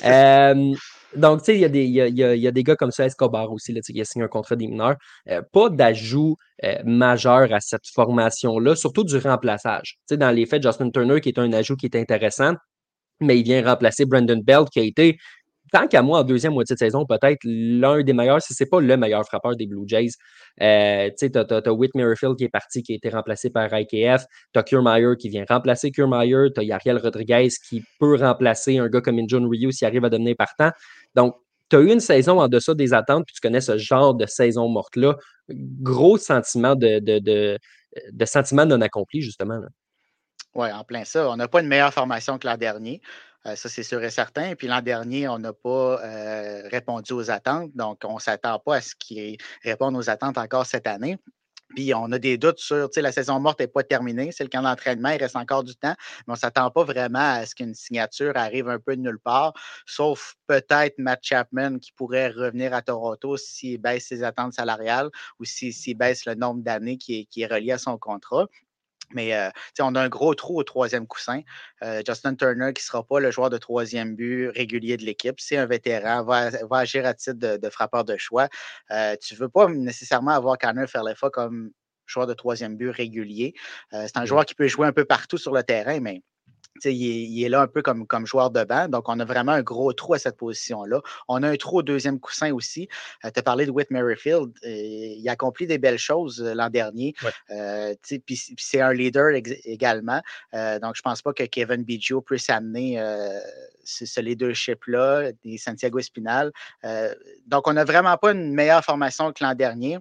donc, 1.15 1.43
tu 1.43 1.45
sais, 1.45 1.59
il 1.59 1.77
y, 1.77 2.47
a 2.47 2.51
des 2.51 2.63
gars 2.63 2.77
comme 2.77 2.91
ça, 2.91 3.07
Escobar 3.07 3.51
aussi, 3.51 3.73
là, 3.73 3.81
qui 3.81 4.01
a 4.01 4.05
signé 4.05 4.25
un 4.25 4.29
contrat 4.29 4.57
des 4.57 4.67
mineurs. 4.67 4.97
Euh, 5.29 5.43
pas 5.53 5.71
d'ajout 5.71 6.37
euh, 6.65 6.77
majeur 6.85 7.53
à 7.53 7.61
cette 7.61 7.87
formation-là, 7.95 8.77
surtout 8.77 9.05
du 9.05 9.17
remplaçage. 9.17 9.97
Tu 10.01 10.15
sais, 10.15 10.17
dans 10.17 10.31
les 10.31 10.47
faits, 10.47 10.63
Justin 10.63 10.91
Turner, 10.91 11.21
qui 11.21 11.31
est 11.31 11.39
un 11.39 11.53
ajout 11.53 11.77
qui 11.77 11.87
est 11.87 11.97
intéressant, 11.97 12.55
mais 13.21 13.39
il 13.39 13.45
vient 13.45 13.65
remplacer 13.65 14.05
Brandon 14.05 14.41
Belt, 14.45 14.69
qui 14.71 14.81
a 14.81 14.83
été 14.83 15.17
tant 15.73 15.87
qu'à 15.89 16.03
moi, 16.03 16.21
en 16.21 16.25
deuxième 16.25 16.53
moitié 16.53 16.75
de 16.75 16.79
saison, 16.79 17.05
peut-être 17.07 17.41
l'un 17.45 18.03
des 18.03 18.13
meilleurs, 18.13 18.41
si 18.43 18.55
ce 18.55 18.63
n'est 18.63 18.69
pas 18.69 18.81
le 18.81 18.97
meilleur 18.97 19.25
frappeur 19.25 19.57
des 19.57 19.67
Blue 19.67 19.85
Jays. 19.87 20.11
Euh, 20.63 21.09
tu 21.11 21.29
sais, 21.29 21.31
tu 21.31 21.39
as, 21.39 21.73
Whit 21.73 21.91
Merrifield 21.95 22.37
qui 22.37 22.45
est 22.45 22.49
parti, 22.49 22.83
qui 22.83 22.93
a 22.93 22.97
été 22.97 23.09
remplacé 23.09 23.51
par 23.51 23.69
IKF. 23.73 24.25
Tu 24.53 24.59
as 24.59 24.63
Kiermaier 24.63 25.17
qui 25.19 25.29
vient 25.29 25.45
remplacer 25.49 25.91
Kiermaier. 25.91 26.49
Tu 26.55 26.61
as 26.61 26.65
Yariel 26.65 26.99
Rodriguez 26.99 27.49
qui 27.69 27.85
peut 27.99 28.17
remplacer 28.17 28.79
un 28.79 28.89
gars 28.89 29.01
comme 29.01 29.21
John 29.29 29.47
Ryu 29.47 29.73
s'il 29.73 29.87
arrive 29.87 30.05
à 30.05 30.11
devenir 30.11 30.37
partant. 30.37 30.71
Donc, 31.15 31.37
tu 31.69 31.77
as 31.77 31.81
eu 31.81 31.93
une 31.93 32.01
saison 32.01 32.41
en 32.41 32.49
deçà 32.49 32.75
des 32.75 32.95
attentes, 32.95 33.27
puis 33.27 33.35
tu 33.35 33.41
connais 33.41 33.61
ce 33.61 33.77
genre 33.77 34.15
de 34.15 34.27
saison 34.27 34.69
morte-là. 34.69 35.17
Gros 35.49 36.17
sentiment 36.17 36.75
de, 36.75 37.01
de, 37.01 37.59
de, 38.13 38.25
sentiment 38.25 38.67
non 38.67 38.81
accompli, 38.81 39.21
justement. 39.21 39.61
Oui, 40.55 40.71
en 40.73 40.85
plein 40.85 41.05
ça. 41.05 41.29
On 41.29 41.37
n'a 41.37 41.49
pas 41.49 41.61
une 41.61 41.69
meilleure 41.69 41.93
formation 41.93 42.39
que 42.39 42.47
l'an 42.47 42.57
dernier. 42.57 43.01
Euh, 43.47 43.55
ça, 43.55 43.69
c'est 43.69 43.83
sûr 43.83 44.03
et 44.03 44.11
certain. 44.11 44.55
Puis 44.55 44.67
l'an 44.67 44.81
dernier, 44.81 45.29
on 45.29 45.39
n'a 45.39 45.53
pas 45.53 46.03
euh, 46.03 46.69
répondu 46.69 47.13
aux 47.13 47.31
attentes. 47.31 47.71
Donc, 47.75 48.01
on 48.05 48.15
ne 48.15 48.21
s'attend 48.21 48.59
pas 48.59 48.77
à 48.77 48.81
ce 48.81 48.95
qu'ils 48.99 49.37
répondent 49.63 49.97
aux 49.97 50.11
attentes 50.11 50.39
encore 50.39 50.67
cette 50.67 50.87
année. 50.87 51.19
Puis 51.75 51.93
on 51.95 52.13
a 52.13 52.19
des 52.19 52.39
doutes 52.39 52.59
sur, 52.59 52.89
tu 52.89 52.95
sais, 52.95 53.03
la 53.03 53.11
saison 53.11 53.41
morte 53.41 53.59
n'est 53.59 53.67
pas 53.67 53.83
terminée, 53.83 54.31
c'est 54.31 54.45
le 54.45 54.49
camp 54.51 54.63
d'entraînement, 54.63 55.09
il 55.09 55.19
reste 55.19 55.35
encore 55.35 55.65
du 55.65 55.75
temps, 55.75 55.95
mais 55.99 56.29
on 56.29 56.33
ne 56.33 56.39
s'attend 56.39 56.71
pas 56.71 56.85
vraiment 56.85 57.19
à 57.19 57.45
ce 57.45 57.57
qu'une 57.57 57.75
signature 57.75 58.37
arrive 58.37 58.69
un 58.69 58.79
peu 58.79 58.97
de 58.97 59.03
nulle 59.03 59.19
part, 59.19 59.53
sauf 59.85 60.37
peut-être 60.47 60.95
Matt 60.99 61.21
Chapman 61.23 61.79
qui 61.81 61.91
pourrait 61.91 62.29
revenir 62.29 62.73
à 62.73 62.83
Toronto 62.83 63.37
s'il 63.37 63.81
baisse 63.81 64.07
ses 64.07 64.23
attentes 64.23 64.53
salariales 64.53 65.11
ou 65.41 65.45
s'il 65.45 65.97
baisse 65.97 66.25
le 66.25 66.37
nombre 66.37 66.63
d'années 66.63 66.99
qui 66.99 67.27
est 67.37 67.47
relié 67.47 67.73
à 67.73 67.79
son 67.79 67.99
contrat. 67.99 68.47
Mais 69.15 69.35
euh, 69.35 69.51
on 69.81 69.95
a 69.95 70.03
un 70.03 70.09
gros 70.09 70.35
trou 70.35 70.59
au 70.59 70.63
troisième 70.63 71.07
coussin. 71.07 71.43
Euh, 71.83 72.03
Justin 72.07 72.35
Turner, 72.35 72.73
qui 72.75 72.83
ne 72.83 72.87
sera 72.87 73.03
pas 73.03 73.21
le 73.21 73.31
joueur 73.31 73.51
de 73.51 73.59
troisième 73.59 74.17
but 74.17 74.49
régulier 74.49 74.97
de 74.97 75.05
l'équipe, 75.05 75.39
c'est 75.39 75.57
un 75.57 75.67
vétéran, 75.67 76.25
va, 76.25 76.51
agir 76.73 77.07
à 77.07 77.15
titre 77.15 77.39
de, 77.59 77.71
frappeur 77.71 78.05
de 78.05 78.17
choix. 78.17 78.49
Euh, 78.91 79.17
tu 79.21 79.35
ne 79.35 79.39
veux 79.41 79.49
pas 79.49 79.69
nécessairement 79.69 80.33
avoir 80.33 80.59
Connor 80.59 80.89
Ferlefa 80.89 81.31
comme 81.31 81.71
joueur 82.07 82.27
de 82.27 82.35
troisième 82.35 82.77
but 82.77 82.91
régulier. 82.91 83.55
c'est 83.91 84.17
un 84.17 84.25
joueur 84.25 84.45
qui 84.45 84.55
peut 84.55 84.69
jouer 84.69 84.87
un 84.87 84.93
peu 84.93 85.05
partout 85.05 85.39
sur 85.39 85.53
le 85.53 85.65
terrain, 85.65 85.99
mais 85.99 86.23
il 86.85 87.45
est, 87.45 87.49
là 87.49 87.63
un 87.63 87.67
peu 87.67 87.83
comme, 87.83 88.07
comme 88.07 88.27
joueur 88.27 88.51
de 88.51 88.65
banc. 88.65 88.89
Donc, 88.89 89.09
on 89.09 89.19
a 89.21 89.25
vraiment 89.25 89.53
un 89.53 89.63
gros 89.63 89.93
trou 89.93 90.15
à 90.15 90.19
cette 90.19 90.37
position-là. 90.37 91.01
On 91.29 91.43
a 91.43 91.49
un 91.49 91.57
trou 91.57 91.79
au 91.79 91.83
deuxième 91.83 92.21
coussin 92.21 92.53
aussi. 92.53 92.89
tu 93.23 93.31
as 93.35 93.43
parlé 93.43 93.67
de 93.67 93.71
Whit 93.71 93.91
Merrifield. 93.91 94.53
il 94.63 95.27
a 95.29 95.33
accompli 95.33 95.67
des 95.67 95.79
belles 95.79 95.99
choses 95.99 96.43
l'an 96.43 96.71
dernier. 96.71 97.15
puis 98.27 98.41
c'est 98.59 98.81
un 98.81 98.93
leader 98.93 99.31
également. 99.65 100.21
donc, 100.53 100.95
je 100.95 101.01
ne 101.01 101.03
pense 101.05 101.23
pas 101.23 101.33
que 101.33 101.45
Kevin 101.45 101.83
Biggio 101.83 102.21
puisse 102.21 102.51
amener 102.51 103.03
ce, 103.85 104.21
leadership-là, 104.21 105.33
des 105.45 105.59
Santiago 105.59 105.99
Espinal. 105.99 106.53
donc, 107.47 107.69
on 107.69 107.73
n'a 107.73 107.85
vraiment 107.85 108.17
pas 108.17 108.33
une 108.33 108.53
meilleure 108.53 108.85
formation 108.85 109.33
que 109.33 109.43
l'an 109.45 109.55
dernier. 109.55 109.99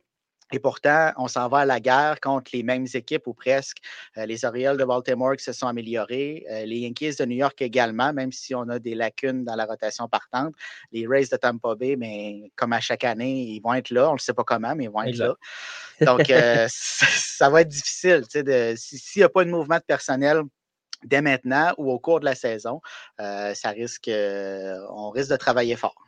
Et 0.55 0.59
pourtant, 0.59 1.11
on 1.17 1.27
s'en 1.27 1.49
va 1.49 1.59
à 1.59 1.65
la 1.65 1.81
guerre 1.81 2.21
contre 2.21 2.51
les 2.53 2.63
mêmes 2.63 2.87
équipes 2.93 3.27
ou 3.27 3.33
presque. 3.33 3.79
Euh, 4.17 4.25
les 4.25 4.45
Orioles 4.45 4.77
de 4.77 4.85
Baltimore 4.85 5.35
qui 5.35 5.43
se 5.43 5.51
sont 5.51 5.67
améliorés, 5.67 6.45
euh, 6.49 6.63
les 6.63 6.77
Yankees 6.77 7.15
de 7.19 7.25
New 7.25 7.35
York 7.35 7.61
également, 7.61 8.13
même 8.13 8.31
si 8.31 8.55
on 8.55 8.61
a 8.69 8.79
des 8.79 8.95
lacunes 8.95 9.43
dans 9.43 9.55
la 9.55 9.65
rotation 9.65 10.07
partante. 10.07 10.53
Les 10.93 11.05
Rays 11.07 11.25
de 11.29 11.35
Tampa 11.35 11.75
Bay, 11.75 11.97
mais 11.97 12.53
comme 12.55 12.71
à 12.71 12.79
chaque 12.79 13.03
année, 13.03 13.33
ils 13.33 13.59
vont 13.59 13.73
être 13.73 13.89
là. 13.89 14.09
On 14.09 14.13
ne 14.13 14.17
sait 14.17 14.33
pas 14.33 14.45
comment, 14.45 14.73
mais 14.77 14.85
ils 14.85 14.89
vont 14.89 15.03
être 15.03 15.17
là. 15.17 15.35
Donc, 15.99 16.29
euh, 16.29 16.67
ça, 16.69 17.49
va 17.49 17.59
être 17.59 17.67
difficile. 17.67 18.23
S'il 18.77 19.19
n'y 19.19 19.23
a 19.23 19.29
pas 19.29 19.43
de 19.43 19.49
mouvement 19.49 19.75
de 19.75 19.83
personnel 19.85 20.41
dès 21.03 21.21
maintenant 21.21 21.73
ou 21.77 21.91
au 21.91 21.99
cours 21.99 22.21
de 22.21 22.25
la 22.25 22.35
saison, 22.35 22.79
ça 23.17 23.69
risque, 23.71 24.09
on 24.09 25.09
risque 25.09 25.31
de 25.31 25.35
travailler 25.35 25.75
fort. 25.75 26.05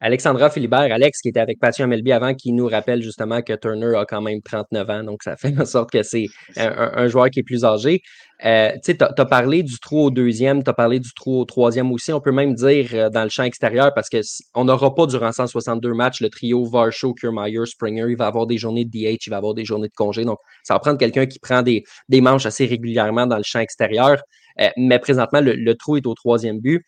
Alexandra 0.00 0.48
Philibert, 0.48 0.92
Alex, 0.92 1.20
qui 1.20 1.28
était 1.28 1.40
avec 1.40 1.58
Patient 1.58 1.88
MLB 1.88 2.10
avant, 2.10 2.32
qui 2.34 2.52
nous 2.52 2.68
rappelle 2.68 3.02
justement 3.02 3.42
que 3.42 3.54
Turner 3.54 3.96
a 3.96 4.04
quand 4.04 4.22
même 4.22 4.40
39 4.40 4.90
ans, 4.90 5.02
donc 5.02 5.24
ça 5.24 5.36
fait 5.36 5.52
en 5.58 5.64
sorte 5.64 5.90
que 5.90 6.02
c'est 6.04 6.26
un, 6.56 7.08
joueur 7.08 7.30
qui 7.30 7.40
est 7.40 7.42
plus 7.42 7.64
âgé. 7.64 8.02
Euh, 8.44 8.70
tu 8.84 8.96
as, 9.00 9.24
parlé 9.24 9.64
du 9.64 9.80
trou 9.80 10.04
au 10.04 10.10
deuxième, 10.10 10.62
tu 10.62 10.70
as 10.70 10.72
parlé 10.72 11.00
du 11.00 11.12
trou 11.12 11.40
au 11.40 11.44
troisième 11.44 11.90
aussi. 11.90 12.12
On 12.12 12.20
peut 12.20 12.30
même 12.30 12.54
dire 12.54 12.88
euh, 12.92 13.10
dans 13.10 13.24
le 13.24 13.28
champ 13.28 13.42
extérieur, 13.42 13.92
parce 13.92 14.08
qu'on 14.08 14.64
n'aura 14.64 14.94
pas 14.94 15.06
durant 15.06 15.32
162 15.32 15.92
matchs 15.92 16.20
le 16.20 16.30
trio 16.30 16.64
Varsho, 16.64 17.14
Kiermaier, 17.14 17.66
Springer. 17.66 18.06
Il 18.08 18.16
va 18.16 18.28
avoir 18.28 18.46
des 18.46 18.56
journées 18.56 18.84
de 18.84 18.90
DH, 18.90 19.26
il 19.26 19.30
va 19.30 19.38
avoir 19.38 19.54
des 19.54 19.64
journées 19.64 19.88
de 19.88 19.94
congé. 19.94 20.24
Donc, 20.24 20.38
ça 20.62 20.74
va 20.74 20.78
prendre 20.78 20.98
quelqu'un 20.98 21.26
qui 21.26 21.40
prend 21.40 21.62
des, 21.62 21.82
manches 22.20 22.46
assez 22.46 22.66
régulièrement 22.66 23.26
dans 23.26 23.38
le 23.38 23.44
champ 23.44 23.60
extérieur. 23.60 24.22
Euh, 24.60 24.68
mais 24.76 25.00
présentement, 25.00 25.40
le, 25.40 25.74
trou 25.74 25.96
est 25.96 26.06
au 26.06 26.14
troisième 26.14 26.60
but 26.60 26.84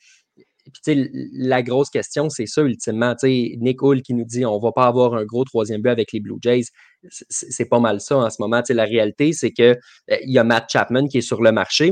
la 0.87 1.63
grosse 1.63 1.91
question, 1.91 2.29
c'est 2.29 2.47
ça, 2.47 2.63
ultimement. 2.63 3.15
Nick 3.23 3.83
Hull 3.83 4.03
qui 4.03 4.15
nous 4.15 4.25
dit 4.25 4.45
on 4.45 4.59
va 4.59 4.73
pas 4.73 4.87
avoir 4.87 5.15
un 5.15 5.25
gros 5.25 5.45
troisième 5.45 5.83
but 5.83 5.91
avec 5.91 6.13
les 6.13 6.21
Blue 6.21 6.39
Jays. 6.41 6.65
C'est 7.09 7.69
pas 7.69 7.81
mal 7.81 8.01
ça 8.01 8.17
en 8.17 8.31
ce 8.31 8.37
moment. 8.41 8.63
la 8.69 8.85
réalité, 8.85 9.33
c'est 9.33 9.53
qu'il 9.53 9.79
euh, 10.11 10.17
y 10.23 10.39
a 10.39 10.45
Matt 10.45 10.71
Chapman 10.71 11.09
qui 11.09 11.19
est 11.19 11.23
sur 11.23 11.43
le 11.43 11.53
marché. 11.53 11.91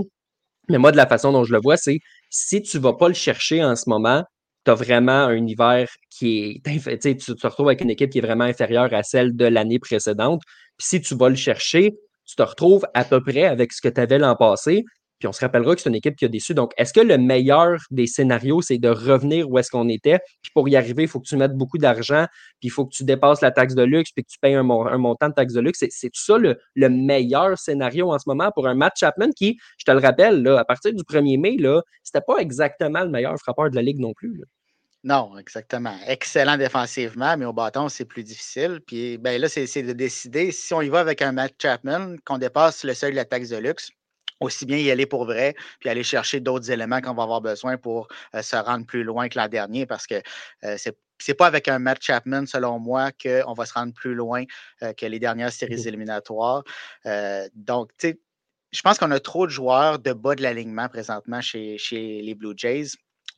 Mais 0.68 0.78
moi, 0.78 0.92
de 0.92 0.96
la 0.96 1.06
façon 1.06 1.32
dont 1.32 1.44
je 1.44 1.52
le 1.52 1.60
vois, 1.60 1.76
c'est 1.76 1.98
si 2.30 2.62
tu 2.62 2.78
vas 2.78 2.92
pas 2.92 3.08
le 3.08 3.14
chercher 3.14 3.64
en 3.64 3.74
ce 3.74 3.88
moment, 3.88 4.22
tu 4.64 4.70
as 4.70 4.74
vraiment 4.74 5.12
un 5.12 5.32
univers 5.32 5.88
qui 6.10 6.60
est. 6.66 7.00
Tu 7.00 7.16
te 7.16 7.46
retrouves 7.46 7.68
avec 7.68 7.80
une 7.80 7.90
équipe 7.90 8.10
qui 8.10 8.18
est 8.18 8.22
vraiment 8.22 8.44
inférieure 8.44 8.92
à 8.92 9.02
celle 9.02 9.34
de 9.34 9.46
l'année 9.46 9.78
précédente. 9.78 10.42
Puis 10.76 10.88
si 10.88 11.00
tu 11.00 11.14
vas 11.14 11.28
le 11.28 11.36
chercher, 11.36 11.94
tu 12.26 12.36
te 12.36 12.42
retrouves 12.42 12.84
à 12.94 13.04
peu 13.04 13.22
près 13.22 13.44
avec 13.44 13.72
ce 13.72 13.80
que 13.80 13.88
tu 13.88 14.00
avais 14.00 14.18
l'an 14.18 14.36
passé. 14.36 14.84
Puis 15.18 15.26
on 15.26 15.32
se 15.32 15.40
rappellera 15.40 15.74
que 15.74 15.80
c'est 15.80 15.88
une 15.88 15.96
équipe 15.96 16.16
qui 16.16 16.24
a 16.24 16.28
déçu. 16.28 16.54
Donc, 16.54 16.72
est-ce 16.76 16.92
que 16.92 17.00
le 17.00 17.18
meilleur 17.18 17.78
des 17.90 18.06
scénarios, 18.06 18.62
c'est 18.62 18.78
de 18.78 18.88
revenir 18.88 19.50
où 19.50 19.58
est-ce 19.58 19.70
qu'on 19.70 19.88
était? 19.88 20.20
Puis 20.42 20.52
pour 20.54 20.68
y 20.68 20.76
arriver, 20.76 21.04
il 21.04 21.08
faut 21.08 21.20
que 21.20 21.26
tu 21.26 21.36
mettes 21.36 21.54
beaucoup 21.54 21.78
d'argent, 21.78 22.26
puis 22.60 22.68
il 22.68 22.70
faut 22.70 22.86
que 22.86 22.94
tu 22.94 23.04
dépasses 23.04 23.40
la 23.40 23.50
taxe 23.50 23.74
de 23.74 23.82
luxe, 23.82 24.12
puis 24.12 24.24
que 24.24 24.30
tu 24.30 24.38
payes 24.38 24.54
un, 24.54 24.62
montant 24.62 25.28
de 25.28 25.34
taxe 25.34 25.54
de 25.54 25.60
luxe. 25.60 25.84
C'est 25.90 26.10
tout 26.10 26.22
ça 26.22 26.38
le, 26.38 26.56
meilleur 26.88 27.58
scénario 27.58 28.12
en 28.12 28.18
ce 28.18 28.28
moment 28.28 28.50
pour 28.54 28.66
un 28.66 28.74
Matt 28.74 28.94
Chapman 28.96 29.30
qui, 29.34 29.58
je 29.78 29.84
te 29.84 29.90
le 29.90 29.98
rappelle, 29.98 30.42
là, 30.42 30.58
à 30.58 30.64
partir 30.64 30.92
du 30.94 31.02
1er 31.02 31.38
mai, 31.38 31.56
ce 31.58 32.10
n'était 32.14 32.24
pas 32.26 32.38
exactement 32.38 33.00
le 33.00 33.10
meilleur 33.10 33.36
frappeur 33.38 33.70
de 33.70 33.76
la 33.76 33.82
Ligue 33.82 33.98
non 33.98 34.12
plus. 34.14 34.42
Non, 35.04 35.38
exactement. 35.38 35.96
Excellent 36.06 36.56
défensivement, 36.56 37.36
mais 37.36 37.44
au 37.44 37.52
bâton, 37.52 37.88
c'est 37.88 38.04
plus 38.04 38.24
difficile. 38.24 38.80
Puis 38.86 39.16
ben 39.16 39.40
là, 39.40 39.48
c'est 39.48 39.82
de 39.82 39.92
décider 39.92 40.50
si 40.50 40.74
on 40.74 40.82
y 40.82 40.88
va 40.88 41.00
avec 41.00 41.22
un 41.22 41.32
Matt 41.32 41.54
Chapman, 41.60 42.16
qu'on 42.24 42.38
dépasse 42.38 42.84
le 42.84 42.94
seuil 42.94 43.12
de 43.12 43.16
la 43.16 43.24
taxe 43.24 43.50
de 43.50 43.56
luxe 43.56 43.90
aussi 44.40 44.66
bien 44.66 44.78
y 44.78 44.90
aller 44.90 45.06
pour 45.06 45.24
vrai, 45.24 45.54
puis 45.80 45.88
aller 45.88 46.02
chercher 46.02 46.40
d'autres 46.40 46.70
éléments 46.70 47.00
qu'on 47.00 47.14
va 47.14 47.22
avoir 47.22 47.40
besoin 47.40 47.76
pour 47.76 48.08
euh, 48.34 48.42
se 48.42 48.56
rendre 48.56 48.86
plus 48.86 49.04
loin 49.04 49.28
que 49.28 49.38
l'an 49.38 49.48
dernier, 49.48 49.86
parce 49.86 50.06
que 50.06 50.16
euh, 50.64 50.76
c'est 50.78 50.96
c'est 51.20 51.34
pas 51.34 51.48
avec 51.48 51.66
un 51.66 51.80
Matt 51.80 52.00
Chapman, 52.00 52.46
selon 52.46 52.78
moi, 52.78 53.10
qu'on 53.10 53.52
va 53.52 53.66
se 53.66 53.72
rendre 53.72 53.92
plus 53.92 54.14
loin 54.14 54.44
euh, 54.84 54.92
que 54.92 55.04
les 55.04 55.18
dernières 55.18 55.52
séries 55.52 55.88
éliminatoires. 55.88 56.62
donc, 57.54 57.90
tu 57.98 58.10
sais, 58.10 58.20
je 58.70 58.82
pense 58.82 58.98
qu'on 58.98 59.10
a 59.10 59.18
trop 59.18 59.46
de 59.46 59.50
joueurs 59.50 59.98
de 59.98 60.12
bas 60.12 60.36
de 60.36 60.42
l'alignement 60.42 60.88
présentement 60.88 61.40
chez, 61.40 61.76
chez 61.76 62.22
les 62.22 62.34
Blue 62.36 62.54
Jays 62.56 62.90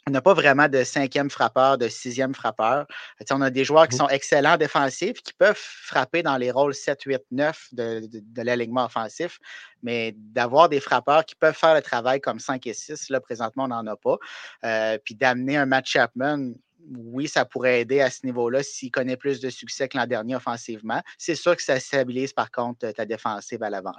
on 0.06 0.10
n'a 0.12 0.20
pas 0.20 0.34
vraiment 0.34 0.68
de 0.68 0.82
cinquième 0.82 1.30
frappeur, 1.30 1.78
de 1.78 1.88
sixième 1.88 2.34
frappeur. 2.34 2.86
on 3.30 3.40
a 3.42 3.50
des 3.50 3.64
joueurs 3.64 3.86
qui 3.86 3.96
mmh. 3.96 3.98
sont 3.98 4.08
excellents 4.08 4.56
défensifs, 4.56 5.22
qui 5.22 5.32
peuvent 5.34 5.58
frapper 5.58 6.22
dans 6.22 6.36
les 6.36 6.50
rôles 6.50 6.74
7, 6.74 7.02
8, 7.02 7.22
9 7.30 7.68
de, 7.72 8.42
l'alignement 8.42 8.86
offensif, 8.86 9.38
mais 9.82 10.14
d'avoir 10.16 10.68
des 10.68 10.80
frappeurs 10.80 11.24
qui 11.24 11.34
peuvent 11.34 11.56
faire 11.56 11.74
le 11.74 11.82
travail 11.82 12.20
comme 12.20 12.38
5 12.38 12.66
et 12.66 12.74
6, 12.74 13.10
là, 13.10 13.20
présentement, 13.20 13.64
on 13.64 13.68
n'en 13.68 13.86
a 13.86 13.96
pas. 13.96 14.16
Euh, 14.64 14.98
puis 15.04 15.14
d'amener 15.14 15.56
un 15.56 15.66
Matt 15.66 15.86
Chapman, 15.86 16.52
oui, 16.96 17.28
ça 17.28 17.44
pourrait 17.44 17.82
aider 17.82 18.00
à 18.00 18.10
ce 18.10 18.24
niveau-là 18.24 18.62
s'il 18.62 18.90
connaît 18.90 19.16
plus 19.16 19.40
de 19.40 19.50
succès 19.50 19.88
que 19.88 19.98
l'an 19.98 20.06
dernier 20.06 20.36
offensivement. 20.36 21.02
C'est 21.18 21.34
sûr 21.34 21.54
que 21.54 21.62
ça 21.62 21.78
stabilise 21.78 22.32
par 22.32 22.50
contre 22.50 22.90
ta 22.90 23.04
défensive 23.04 23.62
à 23.62 23.70
l'avant 23.70 23.92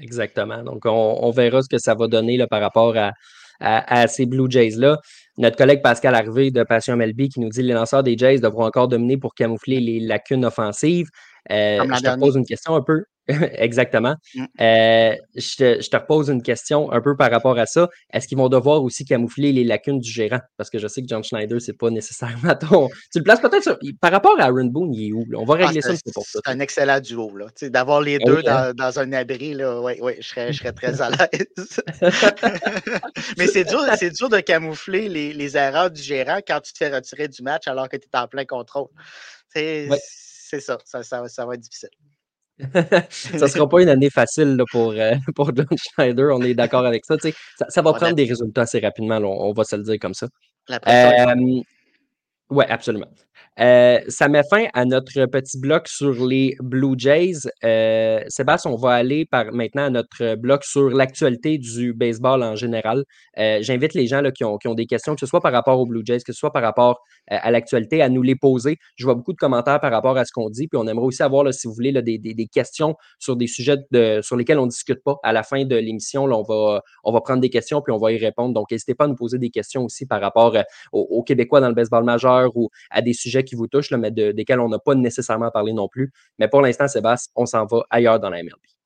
Exactement. 0.00 0.62
Donc, 0.62 0.82
on, 0.86 1.30
verra 1.30 1.62
ce 1.62 1.68
que 1.68 1.78
ça 1.78 1.94
va 1.94 2.08
donner 2.08 2.36
là, 2.36 2.46
par 2.46 2.60
rapport 2.60 2.96
à, 2.96 3.12
à, 3.60 4.06
ces 4.06 4.26
Blue 4.26 4.50
Jays-là. 4.50 4.98
Notre 5.38 5.56
collègue 5.56 5.82
Pascal 5.82 6.14
Harvey 6.14 6.50
de 6.50 6.62
Passion 6.62 6.96
MLB 6.96 7.28
qui 7.28 7.40
nous 7.40 7.48
dit 7.48 7.62
les 7.62 7.72
lanceurs 7.72 8.02
des 8.02 8.16
Jays 8.16 8.40
devront 8.40 8.64
encore 8.64 8.88
dominer 8.88 9.16
pour 9.16 9.34
camoufler 9.34 9.80
les 9.80 10.00
lacunes 10.00 10.44
offensives. 10.44 11.08
Euh, 11.50 11.78
je 11.82 12.00
te 12.02 12.18
pose 12.18 12.36
une 12.36 12.46
question 12.46 12.74
un 12.74 12.82
peu. 12.82 13.04
Exactement. 13.54 14.14
Mm. 14.34 14.44
Euh, 14.60 15.14
je, 15.34 15.56
te, 15.56 15.82
je, 15.82 15.88
te, 15.88 15.96
repose 15.96 16.28
une 16.28 16.42
question 16.42 16.92
un 16.92 17.00
peu 17.00 17.16
par 17.16 17.30
rapport 17.30 17.58
à 17.58 17.66
ça. 17.66 17.88
Est-ce 18.12 18.28
qu'ils 18.28 18.38
vont 18.38 18.48
devoir 18.48 18.82
aussi 18.82 19.04
camoufler 19.04 19.52
les 19.52 19.64
lacunes 19.64 19.98
du 19.98 20.10
gérant? 20.10 20.40
Parce 20.56 20.70
que 20.70 20.78
je 20.78 20.88
sais 20.88 21.02
que 21.02 21.08
John 21.08 21.22
Schneider, 21.22 21.60
c'est 21.60 21.76
pas 21.76 21.90
nécessairement 21.90 22.54
ton. 22.60 22.88
Tu 23.12 23.18
le 23.18 23.24
places 23.24 23.40
peut-être 23.40 23.78
par 24.00 24.12
rapport 24.12 24.38
à 24.40 24.44
Aaron 24.44 24.66
Boone, 24.66 24.94
il 24.94 25.08
est 25.08 25.12
où? 25.12 25.24
On 25.36 25.44
va 25.44 25.54
ah, 25.60 25.66
régler 25.66 25.80
ça 25.80 25.94
pour 26.12 26.24
ça. 26.26 26.40
C'est 26.44 26.50
un 26.50 26.60
excellent 26.60 27.00
duo. 27.00 27.30
D'avoir 27.62 28.00
les 28.00 28.16
ah 28.16 28.24
deux 28.24 28.42
hein? 28.46 28.72
dans, 28.74 28.98
un 28.98 29.12
abri, 29.12 29.54
là, 29.54 29.80
ouais, 29.80 30.00
ouais, 30.00 30.18
je, 30.20 30.28
serais, 30.28 30.52
je 30.52 30.58
serais 30.58 30.72
très 30.72 31.00
à 31.00 31.10
l'aise. 31.10 31.82
Mais 33.38 33.46
c'est 33.46 33.64
dur, 33.64 33.80
dur 34.18 34.28
de 34.28 34.40
camoufler 34.40 35.08
les, 35.08 35.32
les, 35.32 35.56
erreurs 35.56 35.90
du 35.90 36.02
gérant 36.02 36.40
quand 36.46 36.60
tu 36.60 36.72
te 36.72 36.78
fais 36.78 36.94
retirer 36.94 37.28
du 37.28 37.42
match 37.42 37.68
alors 37.68 37.88
que 37.88 37.96
tu 37.96 38.08
es 38.12 38.18
en 38.18 38.26
plein 38.26 38.44
contrôle. 38.44 38.88
C'est 39.52 39.88
ça, 40.60 40.78
ça, 40.84 41.02
ça, 41.02 41.28
ça 41.28 41.46
va 41.46 41.54
être 41.54 41.60
difficile. 41.60 41.90
ça 43.12 43.46
ne 43.46 43.46
sera 43.46 43.68
pas 43.68 43.82
une 43.82 43.88
année 43.88 44.10
facile 44.10 44.56
pour, 44.70 44.92
euh, 44.92 45.14
pour 45.34 45.54
John 45.54 45.66
Schneider, 45.76 46.34
on 46.34 46.42
est 46.42 46.54
d'accord 46.54 46.84
avec 46.84 47.04
ça, 47.04 47.16
ça. 47.18 47.66
Ça 47.68 47.82
va 47.82 47.92
prendre 47.92 48.14
des 48.14 48.24
résultats 48.24 48.62
assez 48.62 48.80
rapidement, 48.80 49.18
on, 49.18 49.52
va 49.52 49.64
se 49.64 49.76
le 49.76 49.82
dire 49.82 49.98
comme 50.00 50.14
ça. 50.14 50.28
Oui, 52.50 52.64
absolument. 52.68 53.06
Euh, 53.60 54.00
ça 54.08 54.28
met 54.28 54.42
fin 54.48 54.66
à 54.72 54.84
notre 54.84 55.26
petit 55.26 55.58
bloc 55.58 55.86
sur 55.86 56.24
les 56.26 56.56
Blue 56.60 56.94
Jays. 56.96 57.48
Euh, 57.62 58.20
Sébastien, 58.28 58.70
on 58.70 58.76
va 58.76 58.92
aller 58.92 59.26
par 59.26 59.52
maintenant 59.52 59.84
à 59.84 59.90
notre 59.90 60.36
bloc 60.36 60.64
sur 60.64 60.88
l'actualité 60.88 61.58
du 61.58 61.92
baseball 61.92 62.42
en 62.42 62.56
général. 62.56 63.04
Euh, 63.38 63.58
j'invite 63.60 63.92
les 63.94 64.06
gens 64.06 64.22
là, 64.22 64.30
qui, 64.30 64.44
ont, 64.44 64.56
qui, 64.56 64.68
ont, 64.68 64.74
des 64.74 64.86
questions, 64.86 65.14
que 65.14 65.20
ce 65.20 65.26
soit 65.26 65.40
par 65.40 65.52
rapport 65.52 65.78
aux 65.78 65.86
Blue 65.86 66.02
Jays, 66.04 66.20
que 66.20 66.32
ce 66.32 66.38
soit 66.38 66.52
par 66.52 66.62
rapport 66.62 67.00
à 67.28 67.50
l'actualité, 67.50 68.02
à 68.02 68.08
nous 68.08 68.22
les 68.22 68.34
poser. 68.34 68.78
Je 68.96 69.04
vois 69.04 69.14
beaucoup 69.14 69.32
de 69.32 69.38
commentaires 69.38 69.80
par 69.80 69.92
rapport 69.92 70.16
à 70.16 70.24
ce 70.24 70.32
qu'on 70.32 70.48
dit, 70.48 70.66
puis 70.66 70.78
on 70.78 70.86
aimerait 70.86 71.06
aussi 71.06 71.22
avoir, 71.22 71.44
là, 71.44 71.52
si 71.52 71.66
vous 71.66 71.74
voulez, 71.74 71.92
là, 71.92 72.02
des, 72.02 72.18
des, 72.18 72.34
des, 72.34 72.46
questions 72.46 72.96
sur 73.18 73.36
des 73.36 73.46
sujets 73.46 73.76
de, 73.90 74.20
sur 74.22 74.36
lesquels 74.36 74.58
on 74.58 74.64
ne 74.64 74.70
discute 74.70 75.02
pas. 75.04 75.16
À 75.22 75.32
la 75.32 75.42
fin 75.42 75.64
de 75.64 75.76
l'émission, 75.76 76.24
on 76.24 76.42
va, 76.42 76.82
on 77.04 77.12
va 77.12 77.20
prendre 77.20 77.40
des 77.40 77.50
questions, 77.50 77.82
puis 77.82 77.92
on 77.92 77.98
va 77.98 78.12
y 78.12 78.18
répondre. 78.18 78.54
Donc, 78.54 78.70
n'hésitez 78.70 78.94
pas 78.94 79.04
à 79.04 79.08
nous 79.08 79.16
poser 79.16 79.38
des 79.38 79.50
questions 79.50 79.84
aussi 79.84 80.06
par 80.06 80.20
rapport 80.20 80.56
aux 80.92 81.22
Québécois 81.22 81.60
dans 81.60 81.68
le 81.68 81.74
baseball 81.74 82.04
majeur 82.04 82.39
ou 82.54 82.70
à 82.90 83.02
des 83.02 83.12
sujets 83.12 83.44
qui 83.44 83.54
vous 83.54 83.66
touchent, 83.66 83.90
mais 83.92 84.10
de, 84.10 84.32
desquels 84.32 84.60
on 84.60 84.68
n'a 84.68 84.78
pas 84.78 84.94
nécessairement 84.94 85.50
parlé 85.50 85.72
non 85.72 85.88
plus. 85.88 86.12
Mais 86.38 86.48
pour 86.48 86.62
l'instant, 86.62 86.88
Sébastien, 86.88 87.32
on 87.36 87.46
s'en 87.46 87.66
va 87.66 87.84
ailleurs 87.90 88.20
dans 88.20 88.30
la 88.30 88.42
MLB. 88.42 88.79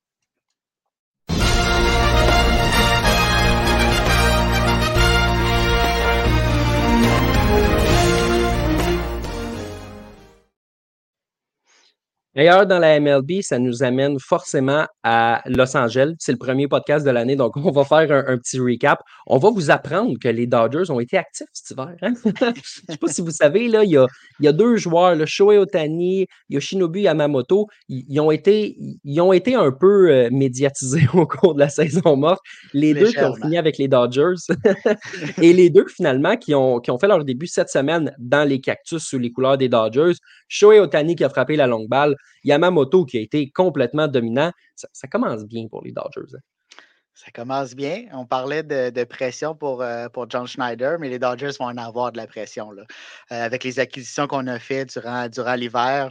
D'ailleurs, 12.35 12.67
dans 12.67 12.81
la 12.81 12.99
MLB, 12.99 13.43
ça 13.43 13.61
nous 13.61 13.85
amène 13.85 14.19
forcément 14.19 14.87
à 15.05 15.41
Los 15.47 15.77
Angeles. 15.77 16.15
C'est 16.19 16.33
le 16.33 16.39
premier 16.39 16.67
podcast 16.67 17.07
de 17.07 17.11
l'année, 17.11 17.37
donc 17.37 17.57
on 17.57 17.71
va 17.71 17.85
faire 17.85 18.25
un, 18.27 18.37
petit 18.39 18.59
recap. 18.59 19.01
On 19.29 19.39
va 19.39 19.51
vous 19.51 19.71
apprendre 19.71 20.19
que 20.21 20.29
les 20.29 20.49
Dodgers 20.49 20.91
ont 20.91 20.99
été 20.99 21.17
actifs 21.17 21.47
cet 21.53 21.71
hiver. 21.71 21.95
Hein? 22.03 22.15
Je 22.25 22.31
ne 22.47 22.53
sais 22.91 22.97
pas 23.01 23.07
si 23.07 23.21
vous 23.23 23.31
savez, 23.31 23.69
là, 23.69 23.85
il, 23.85 23.91
y 23.91 23.97
a, 23.97 24.07
il 24.41 24.47
y 24.47 24.49
a 24.49 24.53
deux 24.53 24.77
joueurs, 24.77 25.15
le 25.15 25.27
Shohei 25.27 25.59
Otani, 25.59 26.27
Yoshinobu 26.49 27.03
Yamamoto, 27.03 27.69
ils, 27.89 28.19
ont 28.19 28.33
été, 28.33 28.77
ils 29.05 29.21
ont 29.21 29.33
été 29.33 29.55
un 29.55 29.71
peu 29.71 30.11
euh, 30.11 30.29
médiatisés 30.33 31.07
au 31.15 31.29
cours 31.29 31.55
de 31.55 31.61
la 31.61 31.69
saison 31.69 32.17
morte. 32.17 32.41
Les 32.73 32.95
deux 32.95 33.13
qui 33.13 33.21
ont 33.21 33.37
fini 33.37 33.59
avec 33.59 33.79
les 33.79 33.87
Dodgers 33.87 34.35
et 35.41 35.53
les 35.53 35.71
deux 35.71 35.87
finalement 35.87 36.37
qui 36.37 36.53
ont, 36.53 36.81
qui 36.81 36.91
ont 36.91 36.99
fait 36.99 37.07
leur 37.09 37.25
début 37.25 37.47
cette 37.47 37.69
semaine 37.69 38.13
dans 38.19 38.49
les 38.49 38.61
cactus 38.61 39.05
sous 39.05 39.21
les 39.21 39.31
couleurs 39.31 39.57
des 39.57 39.69
Dodgers. 39.69 40.15
Shohei 40.49 40.81
Otani 40.81 41.15
qui 41.15 41.23
a 41.23 41.29
frappé 41.29 41.55
la 41.55 41.69
longue 41.69 41.89
balle. 41.89 42.17
Yamamoto 42.45 43.05
qui 43.05 43.19
a 43.19 43.21
été 43.21 43.51
complètement 43.51 44.09
dominant. 44.09 44.53
Ça, 44.75 45.09
commence 45.09 45.45
bien 45.45 45.69
pour 45.69 45.83
les 45.83 45.93
Dodgers. 45.93 46.35
Hein. 46.35 46.41
Ça 47.15 47.31
commence 47.31 47.75
bien. 47.75 48.07
On 48.13 48.27
parlait 48.27 48.63
de, 48.63 49.05
pression 49.05 49.55
pour, 49.55 49.83
euh, 49.83 50.09
pour 50.09 50.29
John 50.29 50.47
Schneider, 50.47 50.99
mais 50.99 51.09
les 51.09 51.19
Dodgers 51.19 51.53
vont 51.59 51.67
en 51.67 51.77
avoir 51.77 52.13
de 52.13 52.17
la 52.17 52.27
pression. 52.27 52.73
Là. 52.73 52.83
Euh, 53.33 53.45
avec 53.45 53.63
les 53.65 53.79
acquisitions 53.79 54.27
qu'on 54.27 54.47
a 54.49 54.59
faites 54.59 54.93
durant, 54.99 55.29
durant 55.29 55.55
l'hiver, 55.55 56.11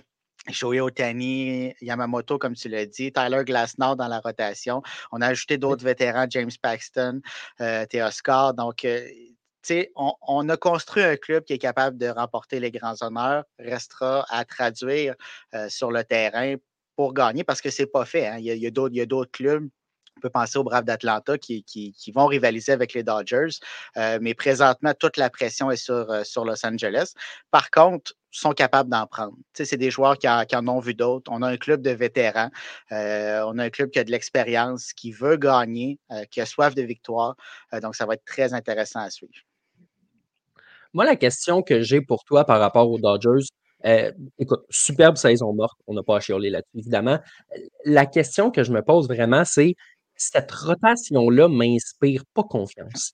Shohei 0.51 0.81
Otani, 0.81 1.73
Yamamoto, 1.81 2.37
comme 2.37 2.53
tu 2.53 2.67
l'as 2.67 2.85
dit, 2.85 3.11
Tyler 3.13 3.43
Glasnow 3.45 3.95
dans 3.95 4.07
la 4.07 4.19
rotation. 4.19 4.81
On 5.11 5.21
a 5.21 5.27
ajouté 5.27 5.57
d'autres 5.57 5.85
vétérans, 5.85 6.25
James 6.29 6.51
Paxton, 6.61 7.21
euh, 7.61 7.85
Théoscar. 7.85 8.53
Donc, 8.53 8.83
euh, 8.83 9.07
on, 9.95 10.49
a 10.49 10.57
construit 10.57 11.03
un 11.03 11.15
club 11.15 11.43
qui 11.43 11.53
est 11.53 11.57
capable 11.57 11.97
de 11.97 12.07
remporter 12.07 12.59
les 12.59 12.71
grands 12.71 12.95
honneurs, 13.01 13.43
restera 13.59 14.25
à 14.29 14.45
traduire 14.45 15.15
euh, 15.53 15.69
sur 15.69 15.91
le 15.91 16.03
terrain 16.03 16.55
pour 16.95 17.13
gagner 17.13 17.43
parce 17.43 17.61
que 17.61 17.69
ce 17.69 17.83
n'est 17.83 17.87
pas 17.87 18.05
fait. 18.05 18.27
Hein. 18.27 18.37
Il 18.39 18.45
y 18.45 18.67
a, 18.67 19.05
d'autres 19.05 19.31
clubs 19.31 19.67
on 20.15 20.21
peut 20.21 20.29
penser 20.29 20.59
aux 20.59 20.63
Braves 20.63 20.85
d'Atlanta 20.85 21.39
qui, 21.39 21.65
vont 22.13 22.27
rivaliser 22.27 22.71
avec 22.71 22.93
les 22.93 23.01
Dodgers, 23.01 23.49
euh, 23.97 24.19
mais 24.21 24.35
présentement, 24.35 24.93
toute 24.93 25.17
la 25.17 25.31
pression 25.31 25.71
est 25.71 25.75
sur, 25.75 26.11
euh, 26.11 26.21
Los 26.45 26.63
Angeles. 26.63 27.13
Par 27.49 27.71
contre, 27.71 28.13
sont 28.29 28.53
capables 28.53 28.91
d'en 28.91 29.07
prendre. 29.07 29.35
c'est 29.53 29.75
des 29.75 29.89
joueurs 29.89 30.19
qui 30.19 30.27
en, 30.27 30.67
ont 30.67 30.79
vu 30.79 30.93
d'autres. 30.93 31.31
On 31.31 31.41
a 31.41 31.49
un 31.49 31.57
club 31.57 31.81
de 31.81 31.89
vétérans. 31.89 32.51
on 32.91 33.57
a 33.57 33.63
un 33.63 33.69
club 33.71 33.89
qui 33.89 33.97
a 33.97 34.03
de 34.03 34.11
l'expérience, 34.11 34.93
qui 34.93 35.11
veut 35.11 35.37
gagner, 35.37 35.99
qui 36.29 36.41
a 36.41 36.45
soif 36.45 36.75
de 36.75 36.83
victoire. 36.83 37.35
donc, 37.81 37.95
ça 37.95 38.05
va 38.05 38.13
être 38.13 38.25
très 38.25 38.53
intéressant 38.53 38.99
à 38.99 39.09
suivre. 39.09 39.33
Moi, 40.93 41.05
la 41.05 41.15
question 41.15 41.63
que 41.63 41.81
j'ai 41.81 42.01
pour 42.01 42.23
toi 42.23 42.45
par 42.45 42.59
rapport 42.59 42.89
aux 42.89 42.99
Dodgers, 42.99 43.47
euh, 43.85 44.11
écoute, 44.39 44.61
superbe 44.69 45.17
saison 45.17 45.53
morte, 45.53 45.77
on 45.87 45.93
n'a 45.93 46.03
pas 46.03 46.17
à 46.17 46.19
chialer 46.19 46.49
là-dessus, 46.49 46.79
évidemment. 46.79 47.19
La 47.85 48.05
question 48.05 48.51
que 48.51 48.63
je 48.63 48.71
me 48.71 48.81
pose 48.81 49.07
vraiment, 49.07 49.43
c'est 49.45 49.75
cette 50.15 50.51
rotation-là 50.51 51.49
m'inspire 51.49 52.23
pas 52.33 52.43
confiance. 52.43 53.13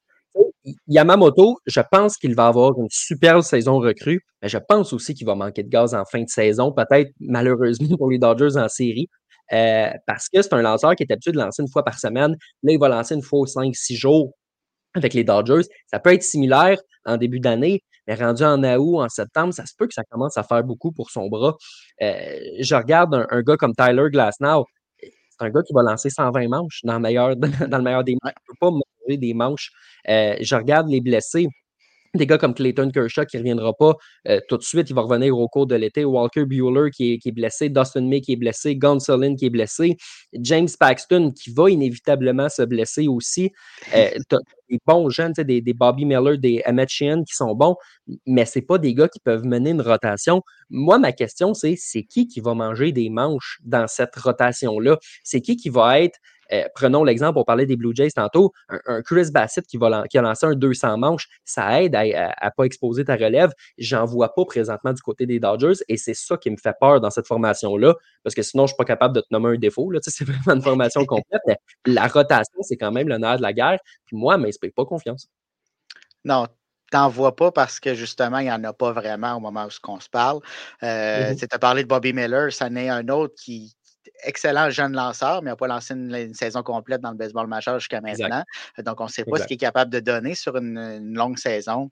Yamamoto, 0.87 1.57
je 1.65 1.81
pense 1.91 2.17
qu'il 2.17 2.35
va 2.35 2.47
avoir 2.47 2.77
une 2.79 2.87
superbe 2.91 3.41
saison 3.41 3.79
recrue, 3.79 4.21
mais 4.41 4.49
je 4.49 4.57
pense 4.57 4.93
aussi 4.93 5.13
qu'il 5.13 5.25
va 5.25 5.35
manquer 5.35 5.63
de 5.63 5.69
gaz 5.69 5.95
en 5.95 6.03
fin 6.05 6.21
de 6.21 6.29
saison, 6.29 6.71
peut-être 6.71 7.11
malheureusement 7.19 7.97
pour 7.97 8.11
les 8.11 8.19
Dodgers 8.19 8.57
en 8.57 8.67
série, 8.67 9.07
euh, 9.53 9.89
parce 10.05 10.29
que 10.29 10.41
c'est 10.41 10.53
un 10.53 10.61
lanceur 10.61 10.95
qui 10.95 11.03
est 11.03 11.11
habitué 11.11 11.31
de 11.31 11.37
lancer 11.37 11.63
une 11.63 11.69
fois 11.69 11.83
par 11.83 11.97
semaine. 11.97 12.35
Là, 12.63 12.73
il 12.73 12.79
va 12.79 12.89
lancer 12.89 13.15
une 13.15 13.23
fois 13.23 13.39
aux 13.39 13.47
5-6 13.47 13.95
jours 13.95 14.33
avec 14.95 15.13
les 15.13 15.23
Dodgers. 15.23 15.67
Ça 15.87 15.99
peut 15.99 16.13
être 16.13 16.23
similaire 16.23 16.79
en 17.05 17.17
début 17.17 17.39
d'année, 17.39 17.83
mais 18.07 18.15
rendu 18.15 18.43
en 18.43 18.63
août, 18.63 19.01
en 19.01 19.09
septembre, 19.09 19.53
ça 19.53 19.65
se 19.65 19.73
peut 19.77 19.87
que 19.87 19.93
ça 19.93 20.03
commence 20.09 20.37
à 20.37 20.43
faire 20.43 20.63
beaucoup 20.63 20.91
pour 20.91 21.11
son 21.11 21.27
bras. 21.27 21.55
Euh, 22.01 22.39
je 22.59 22.75
regarde 22.75 23.25
un, 23.29 23.41
gars 23.41 23.57
comme 23.57 23.73
Tyler 23.75 24.09
Glasnow. 24.11 24.65
C'est 25.01 25.11
un 25.39 25.49
gars 25.49 25.61
qui 25.63 25.73
va 25.73 25.83
lancer 25.83 26.09
120 26.09 26.47
manches 26.47 26.81
dans 26.83 26.93
le 26.93 26.99
meilleur, 26.99 27.35
dans 27.35 27.77
le 27.77 27.83
meilleur 27.83 28.03
des 28.03 28.17
manches. 28.21 28.33
Il 28.35 28.41
ne 28.41 28.53
peut 28.53 28.57
pas 28.59 28.71
manger 28.71 29.17
des 29.17 29.33
manches. 29.33 29.71
Euh, 30.07 30.35
je 30.41 30.55
regarde 30.55 30.89
les 30.89 31.01
blessés 31.01 31.47
des 32.15 32.25
gars 32.25 32.37
comme 32.37 32.53
Clayton 32.53 32.89
Kershaw 32.91 33.25
qui 33.25 33.37
ne 33.37 33.41
reviendra 33.41 33.73
pas 33.73 33.93
euh, 34.27 34.39
tout 34.47 34.57
de 34.57 34.63
suite, 34.63 34.89
il 34.89 34.95
va 34.95 35.01
revenir 35.01 35.37
au 35.37 35.47
cours 35.47 35.67
de 35.67 35.75
l'été. 35.75 36.05
Walker 36.05 36.45
Bueller 36.45 36.89
qui 36.91 37.13
est, 37.13 37.17
qui 37.19 37.29
est, 37.29 37.31
blessé, 37.31 37.69
Dustin 37.69 38.01
May 38.01 38.21
qui 38.21 38.33
est 38.33 38.35
blessé, 38.35 38.75
Gonsolin 38.75 39.35
qui 39.35 39.45
est 39.45 39.49
blessé, 39.49 39.97
James 40.33 40.67
Paxton 40.79 41.31
qui 41.31 41.51
va 41.51 41.69
inévitablement 41.69 42.49
se 42.49 42.63
blesser 42.63 43.07
aussi. 43.07 43.51
Euh, 43.95 44.09
des 44.69 44.79
bons 44.85 45.09
jeunes, 45.09 45.33
des, 45.33 45.61
des 45.61 45.73
Bobby 45.73 46.05
Miller, 46.05 46.37
des 46.37 46.61
Emmett 46.65 46.89
Sheehan 46.89 47.23
qui 47.23 47.35
sont 47.35 47.55
bons, 47.55 47.75
mais 48.25 48.45
ce 48.45 48.59
pas 48.59 48.77
des 48.77 48.93
gars 48.93 49.07
qui 49.07 49.19
peuvent 49.19 49.45
mener 49.45 49.71
une 49.71 49.81
rotation. 49.81 50.43
Moi, 50.69 50.99
ma 50.99 51.11
question, 51.11 51.53
c'est 51.53 51.75
c'est 51.77 52.03
qui 52.03 52.27
qui 52.27 52.39
va 52.39 52.53
manger 52.53 52.91
des 52.91 53.09
manches 53.09 53.59
dans 53.63 53.87
cette 53.87 54.15
rotation-là? 54.15 54.97
C'est 55.23 55.41
qui 55.41 55.55
qui 55.55 55.69
va 55.69 55.99
être 56.01 56.19
euh, 56.51 56.63
prenons 56.75 57.03
l'exemple, 57.03 57.37
on 57.37 57.43
parlait 57.43 57.65
des 57.65 57.75
Blue 57.75 57.95
Jays 57.95 58.11
tantôt, 58.11 58.51
un, 58.69 59.01
Chris 59.01 59.29
Bassett 59.31 59.65
qui, 59.65 59.77
va, 59.77 60.07
qui, 60.07 60.17
a 60.17 60.21
lancé 60.21 60.45
un 60.45 60.53
200 60.53 60.97
manches, 60.97 61.27
ça 61.45 61.81
aide 61.81 61.95
à 61.95 62.03
ne 62.03 62.49
pas 62.55 62.63
exposer 62.63 63.05
ta 63.05 63.15
relève. 63.15 63.51
J'en 63.77 64.05
vois 64.05 64.33
pas 64.33 64.45
présentement 64.45 64.93
du 64.93 65.01
côté 65.01 65.25
des 65.25 65.39
Dodgers 65.39 65.81
et 65.87 65.97
c'est 65.97 66.13
ça 66.13 66.37
qui 66.37 66.49
me 66.49 66.57
fait 66.57 66.75
peur 66.79 67.01
dans 67.01 67.09
cette 67.09 67.27
formation-là, 67.27 67.93
parce 68.23 68.35
que 68.35 68.41
sinon, 68.41 68.63
je 68.63 68.71
ne 68.71 68.75
suis 68.75 68.77
pas 68.77 68.85
capable 68.85 69.15
de 69.15 69.21
te 69.21 69.27
nommer 69.31 69.55
un 69.55 69.57
défaut. 69.57 69.91
C'est 70.09 70.25
vraiment 70.25 70.55
une 70.55 70.61
formation 70.61 71.05
complète, 71.05 71.41
mais 71.47 71.57
la 71.85 72.07
rotation, 72.07 72.61
c'est 72.61 72.77
quand 72.77 72.91
même 72.91 73.07
le 73.07 73.17
nerf 73.17 73.37
de 73.37 73.41
la 73.41 73.53
guerre. 73.53 73.79
Puis 74.05 74.17
moi, 74.17 74.33
elle 74.33 74.41
ne 74.41 74.47
m'inspire 74.47 74.71
pas 74.75 74.85
confiance. 74.85 75.27
Non, 76.25 76.47
t'en 76.91 77.09
vois 77.09 77.35
pas 77.35 77.51
parce 77.51 77.79
que 77.79 77.93
justement, 77.93 78.39
il 78.39 78.45
n'y 78.45 78.51
en 78.51 78.63
a 78.63 78.73
pas 78.73 78.91
vraiment 78.91 79.35
au 79.35 79.39
moment 79.39 79.65
où 79.65 79.91
on 79.91 79.99
se 79.99 80.09
parle. 80.09 80.39
Euh, 80.83 81.31
mm-hmm. 81.31 81.39
Tu 81.39 81.47
as 81.49 81.59
parlé 81.59 81.83
de 81.83 81.87
Bobby 81.87 82.13
Miller, 82.13 82.51
ça 82.51 82.69
n'est 82.69 82.89
un 82.89 83.07
autre 83.09 83.35
qui, 83.37 83.75
excellent 84.23 84.69
jeune 84.69 84.93
lanceur, 84.93 85.41
mais 85.41 85.51
n'a 85.51 85.55
pas 85.55 85.67
lancé 85.67 85.93
une, 85.93 86.33
saison 86.33 86.63
complète 86.63 87.01
dans 87.01 87.11
le 87.11 87.17
baseball 87.17 87.47
majeur 87.47 87.79
jusqu'à 87.79 88.01
maintenant. 88.01 88.43
Donc, 88.77 89.01
on 89.01 89.05
ne 89.05 89.09
sait 89.09 89.25
pas 89.25 89.37
ce 89.37 89.43
qu'il 89.45 89.55
est 89.55 89.57
capable 89.57 89.91
de 89.91 89.99
donner 89.99 90.35
sur 90.35 90.57
une, 90.57 91.13
longue 91.13 91.37
saison. 91.37 91.91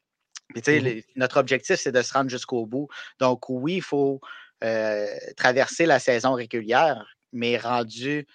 Mmh 0.56 1.02
notre 1.18 1.38
objectif, 1.38 1.76
c'est 1.76 1.92
de 1.92 2.02
se 2.02 2.14
rendre 2.14 2.30
jusqu'au 2.30 2.66
bout. 2.66 2.88
Donc, 3.20 3.50
oui, 3.50 3.76
il 3.76 3.82
faut 3.82 4.22
euh, 4.64 5.08
traverser 5.36 5.86
la 5.86 6.00
saison 6.00 6.34
régulière, 6.34 7.06
mais 7.34 7.58
rendu 7.58 8.26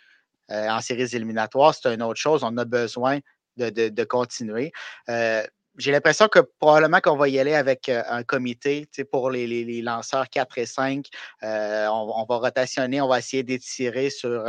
euh, 0.50 0.68
en 0.68 0.80
séries 0.80 1.16
éliminatoires, 1.16 1.74
c'est 1.74 1.92
une 1.92 2.02
autre 2.02 2.20
chose. 2.20 2.44
On 2.44 2.56
a 2.58 2.64
besoin 2.66 3.20
de, 3.56 4.04
continuer. 4.04 4.72
Euh, 5.08 5.42
j'ai 5.78 5.92
l'impression 5.92 6.28
que 6.28 6.40
probablement 6.58 7.00
qu'on 7.00 7.16
va 7.16 7.28
y 7.28 7.38
aller 7.38 7.54
avec 7.54 7.88
euh, 7.88 8.02
un 8.08 8.22
comité 8.22 8.86
pour 9.10 9.30
les, 9.30 9.46
les, 9.46 9.82
lanceurs 9.82 10.28
4 10.28 10.58
et 10.58 10.66
5. 10.66 11.06
Euh, 11.42 11.86
on, 11.88 12.24
va 12.28 12.36
rotationner, 12.36 13.00
on 13.00 13.08
va 13.08 13.18
essayer 13.18 13.42
d'étirer 13.42 14.10
sur, 14.10 14.46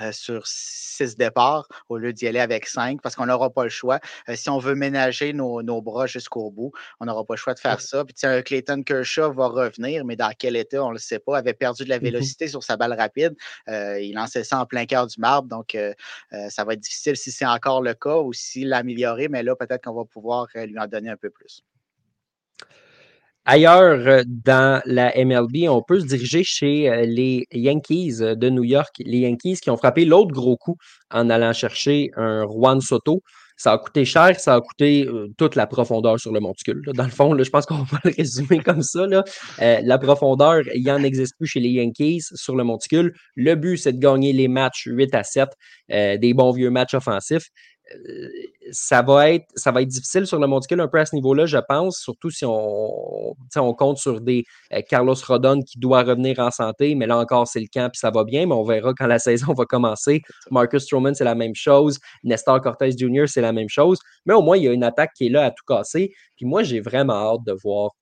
euh, 0.00 0.12
sur 0.12 0.46
six 0.46 1.16
départs 1.16 1.66
au 1.88 1.96
lieu 1.96 2.12
d'y 2.12 2.26
aller 2.26 2.40
avec 2.40 2.66
cinq 2.66 3.00
parce 3.02 3.14
qu'on 3.16 3.26
n'aura 3.26 3.50
pas 3.50 3.64
le 3.64 3.70
choix. 3.70 4.00
si 4.34 4.50
on 4.50 4.58
veut 4.58 4.74
ménager 4.74 5.32
nos, 5.32 5.62
nos 5.62 5.82
bras 5.82 6.06
jusqu'au 6.06 6.50
bout, 6.50 6.72
on 7.00 7.06
n'aura 7.06 7.24
pas 7.24 7.34
le 7.34 7.38
choix 7.38 7.54
de 7.54 7.60
faire 7.60 7.80
ça. 7.80 8.04
Puis 8.04 8.14
un 8.22 8.42
Clayton 8.42 8.82
Kershaw 8.82 9.32
va 9.32 9.48
revenir, 9.48 10.04
mais 10.04 10.16
dans 10.16 10.32
quel 10.38 10.56
état, 10.56 10.82
on 10.84 10.88
ne 10.88 10.94
le 10.94 10.98
sait 10.98 11.18
pas. 11.18 11.36
Il 11.36 11.38
avait 11.38 11.54
perdu 11.54 11.84
de 11.84 11.88
la 11.88 11.98
mmh 11.98 12.02
vélocité 12.02 12.48
sur 12.48 12.62
sa 12.62 12.76
balle 12.76 12.94
rapide. 12.94 13.34
il 13.66 14.12
lançait 14.14 14.44
ça 14.44 14.60
en 14.60 14.66
plein 14.66 14.86
cœur 14.86 15.06
du 15.06 15.20
marbre. 15.20 15.48
Donc, 15.48 15.76
ça 16.48 16.64
va 16.64 16.74
être 16.74 16.80
difficile 16.80 17.16
si 17.16 17.30
c'est 17.30 17.46
encore 17.46 17.82
le 17.82 17.94
cas 17.94 18.18
ou 18.18 18.32
s'il 18.32 18.68
l'améliorer, 18.68 19.28
mais 19.28 19.42
là, 19.42 19.56
peut-être 19.56 19.84
qu'on 19.84 19.94
va 19.94 20.04
pouvoir 20.04 20.46
lui 20.54 20.78
en 20.78 20.86
donner 20.86 21.10
un 21.10 21.16
peu 21.16 21.30
plus. 21.30 21.62
Ailleurs 23.50 24.06
euh, 24.06 24.22
dans 24.26 24.82
la 24.84 25.10
MLB, 25.16 25.70
on 25.70 25.80
peut 25.82 26.00
se 26.00 26.04
diriger 26.04 26.44
chez 26.44 26.90
euh, 26.90 27.06
les 27.06 27.46
Yankees 27.50 28.18
de 28.20 28.50
New 28.50 28.62
York. 28.62 28.96
Les 28.98 29.20
Yankees 29.20 29.56
qui 29.62 29.70
ont 29.70 29.78
frappé 29.78 30.04
l'autre 30.04 30.32
gros 30.32 30.58
coup 30.58 30.76
en 31.10 31.30
allant 31.30 31.54
chercher 31.54 32.10
un 32.18 32.44
Juan 32.46 32.82
Soto. 32.82 33.22
ça 33.56 33.72
a 33.72 33.78
coûté 33.78 34.04
cher, 34.04 34.38
ça 34.38 34.56
a 34.56 34.60
coûté 34.60 35.06
euh, 35.06 35.28
toute 35.38 35.56
la 35.56 35.66
profondeur 35.66 36.20
sur 36.20 36.30
le 36.30 36.40
monticule. 36.40 36.82
Dans 36.92 37.04
le 37.04 37.10
fond, 37.10 37.34
je 37.42 37.48
pense 37.48 37.64
qu'on 37.64 37.84
va 37.84 37.98
le 38.04 38.12
résumer 38.14 38.58
comme 38.58 38.82
ça. 38.82 39.06
Euh, 39.08 39.80
la 39.82 39.96
profondeur, 39.96 40.60
il 40.74 40.84
n'y 40.84 40.92
en 40.92 41.02
existe 41.02 41.34
plus 41.38 41.46
chez 41.46 41.60
les 41.60 41.70
Yankees 41.70 42.24
sur 42.34 42.54
le 42.54 42.64
monticule. 42.64 43.14
Le 43.34 43.54
but, 43.54 43.78
c'est 43.78 43.94
de 43.94 43.98
gagner 43.98 44.34
les 44.34 44.48
matchs 44.48 44.82
8 44.88 45.14
à 45.14 45.24
7, 45.24 45.48
des 45.88 46.34
bons 46.34 46.52
vieux 46.52 46.68
matchs 46.68 46.92
offensifs 46.92 47.48
ça 48.70 49.02
va 49.02 49.30
être 49.30 49.46
ça 49.54 49.72
va 49.72 49.82
être 49.82 49.88
difficile 49.88 50.26
sur 50.26 50.38
le 50.38 50.46
monticule 50.46 50.80
un 50.80 50.88
peu 50.88 50.98
à 50.98 51.06
ce 51.06 51.14
niveau-là, 51.14 51.46
je 51.46 51.58
pense, 51.58 51.98
surtout 51.98 52.30
si 52.30 52.44
on, 52.44 53.34
on 53.56 53.74
compte 53.74 53.98
sur 53.98 54.20
des 54.20 54.44
euh, 54.72 54.82
Carlos 54.86 55.14
Rodon 55.26 55.62
qui 55.62 55.78
doit 55.78 56.02
revenir 56.02 56.38
en 56.38 56.50
santé, 56.50 56.94
mais 56.94 57.06
là 57.06 57.18
encore, 57.18 57.48
c'est 57.48 57.60
le 57.60 57.66
camp 57.72 57.90
puis 57.90 57.98
ça 57.98 58.10
va 58.10 58.24
bien, 58.24 58.46
mais 58.46 58.54
on 58.54 58.64
verra 58.64 58.92
quand 58.94 59.06
la 59.06 59.18
saison 59.28 59.54
va 59.54 59.64
commencer. 59.64 60.22
Marcus 60.50 60.84
Stroman, 60.84 61.14
c'est 61.14 61.24
la 61.24 61.34
même 61.34 61.54
chose. 61.54 61.98
Nestor 62.24 62.60
Cortez 62.60 62.92
Jr., 62.92 63.24
c'est 63.26 63.40
la 63.40 63.52
même 63.52 63.68
chose. 63.68 63.98
Mais 64.26 64.34
au 64.34 64.42
moins, 64.42 64.56
il 64.56 64.64
y 64.64 64.68
a 64.68 64.72
une 64.72 64.84
attaque 64.84 65.12
qui 65.14 65.26
est 65.26 65.30
là 65.30 65.44
à 65.44 65.50
tout 65.50 65.64
casser. 65.66 66.12
Puis 66.36 66.46
moi, 66.46 66.62
j'ai 66.62 66.80
vraiment 66.80 67.14
hâte 67.14 67.44
de 67.44 67.52
voir 67.52 67.92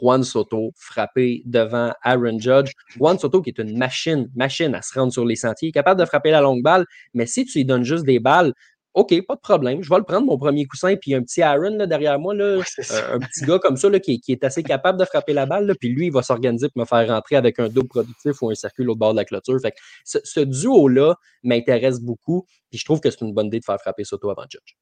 Juan 0.00 0.22
Soto 0.22 0.72
frapper 0.76 1.42
devant 1.46 1.92
Aaron 2.02 2.38
Judge. 2.38 2.72
Juan 2.96 3.18
Soto 3.18 3.42
qui 3.42 3.50
est 3.50 3.58
une 3.58 3.76
machine, 3.76 4.30
machine 4.34 4.74
à 4.74 4.82
se 4.82 4.98
rendre 4.98 5.12
sur 5.12 5.24
les 5.24 5.36
sentiers, 5.36 5.72
capable 5.72 6.00
de 6.00 6.06
frapper 6.06 6.30
la 6.30 6.40
longue 6.40 6.62
balle, 6.62 6.86
mais 7.14 7.26
si 7.26 7.44
tu 7.44 7.58
lui 7.58 7.64
donnes 7.64 7.84
juste 7.84 8.04
des 8.04 8.20
balles, 8.20 8.52
OK, 8.94 9.14
pas 9.24 9.36
de 9.36 9.40
problème. 9.40 9.82
Je 9.82 9.88
vais 9.88 9.98
le 9.98 10.02
prendre, 10.02 10.26
mon 10.26 10.36
premier 10.36 10.66
coussin, 10.66 10.96
puis 10.96 11.14
un 11.14 11.22
petit 11.22 11.42
Aaron 11.42 11.76
là, 11.76 11.86
derrière 11.86 12.18
moi, 12.18 12.34
là, 12.34 12.58
un 12.58 13.18
petit 13.20 13.44
gars 13.44 13.60
comme 13.60 13.76
ça 13.76 13.88
là, 13.88 14.00
qui, 14.00 14.20
est 14.26 14.44
assez 14.44 14.64
capable 14.64 14.98
de 14.98 15.04
frapper 15.04 15.32
la 15.32 15.46
balle, 15.46 15.72
puis 15.78 15.90
lui, 15.90 16.06
il 16.06 16.12
va 16.12 16.22
s'organiser 16.22 16.68
pour 16.68 16.80
me 16.80 16.86
faire 16.86 17.06
rentrer 17.06 17.36
avec 17.36 17.60
un 17.60 17.68
double 17.68 17.88
productif 17.88 18.42
ou 18.42 18.50
un 18.50 18.54
circuit 18.54 18.84
au 18.86 18.96
bord 18.96 19.12
de 19.12 19.18
la 19.18 19.24
clôture. 19.24 19.58
Fait 19.60 19.74
ce, 20.04 20.40
duo-là 20.40 21.14
m'intéresse 21.44 22.00
beaucoup, 22.00 22.46
puis 22.68 22.78
je 22.78 22.84
trouve 22.84 23.00
que 23.00 23.10
c'est 23.10 23.20
une 23.20 23.32
bonne 23.32 23.46
idée 23.46 23.60
de 23.60 23.64
faire 23.64 23.80
frapper 23.80 24.02
Soto 24.02 24.28
avant 24.28 24.44
Judge. 24.50 24.76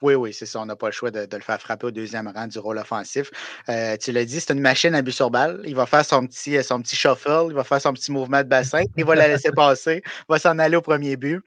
Oui, 0.00 0.14
oui, 0.14 0.32
c'est 0.32 0.46
ça. 0.46 0.60
On 0.60 0.66
n'a 0.66 0.76
pas 0.76 0.86
le 0.86 0.92
choix 0.92 1.10
de, 1.10 1.26
le 1.30 1.42
faire 1.42 1.60
frapper 1.60 1.86
au 1.86 1.90
deuxième 1.90 2.28
rang 2.28 2.46
du 2.46 2.58
rôle 2.58 2.78
offensif. 2.78 3.30
Euh, 3.68 3.96
tu 3.96 4.12
l'as 4.12 4.24
dit, 4.24 4.40
c'est 4.40 4.52
une 4.52 4.60
machine 4.60 4.94
à 4.94 5.02
but 5.02 5.10
sur 5.10 5.30
balle. 5.30 5.60
Il 5.64 5.74
va 5.74 5.86
faire 5.86 6.04
son 6.04 6.26
petit, 6.26 6.62
son 6.62 6.80
petit 6.82 6.94
shuffle, 6.94 7.46
il 7.48 7.54
va 7.54 7.64
faire 7.64 7.80
son 7.80 7.92
petit 7.94 8.12
mouvement 8.12 8.42
de 8.42 8.48
bassin, 8.48 8.82
il 8.96 9.04
va 9.04 9.16
la 9.16 9.26
laisser 9.26 9.50
passer, 9.50 10.02
il 10.04 10.24
va 10.28 10.38
s'en 10.38 10.58
aller 10.58 10.76
au 10.76 10.82
premier 10.82 11.16
but. 11.16 11.42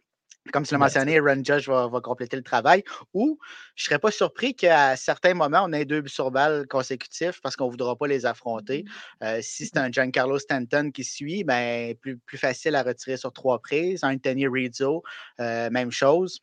Comme 0.51 0.65
tu 0.65 0.73
l'as 0.73 0.79
mentionné, 0.79 1.17
Aaron 1.19 1.43
Judge 1.43 1.69
va, 1.69 1.89
compléter 2.01 2.35
le 2.35 2.43
travail. 2.43 2.83
Ou 3.13 3.37
je 3.75 3.83
ne 3.83 3.85
serais 3.85 3.99
pas 3.99 4.09
surpris 4.09 4.55
qu'à 4.55 4.95
certains 4.95 5.35
moments, 5.35 5.63
on 5.63 5.71
ait 5.71 5.85
deux 5.85 6.01
buts 6.01 6.09
sur 6.09 6.31
balle 6.31 6.65
consécutifs 6.67 7.39
parce 7.41 7.55
qu'on 7.55 7.67
ne 7.67 7.71
voudra 7.71 7.95
pas 7.95 8.07
les 8.07 8.25
affronter. 8.25 8.83
Mmh. 8.83 9.23
Euh, 9.25 9.39
si 9.41 9.67
c'est 9.67 9.77
un 9.77 9.91
Giancarlo 9.91 10.39
Stanton 10.39 10.89
qui 10.91 11.03
suit, 11.03 11.43
ben, 11.43 11.95
plus, 11.95 12.17
plus 12.17 12.39
facile 12.39 12.75
à 12.75 12.81
retirer 12.81 13.17
sur 13.17 13.31
trois 13.31 13.59
prises. 13.59 14.03
Anthony 14.03 14.47
Rizzo, 14.47 15.03
euh, 15.39 15.69
même 15.69 15.91
chose. 15.91 16.41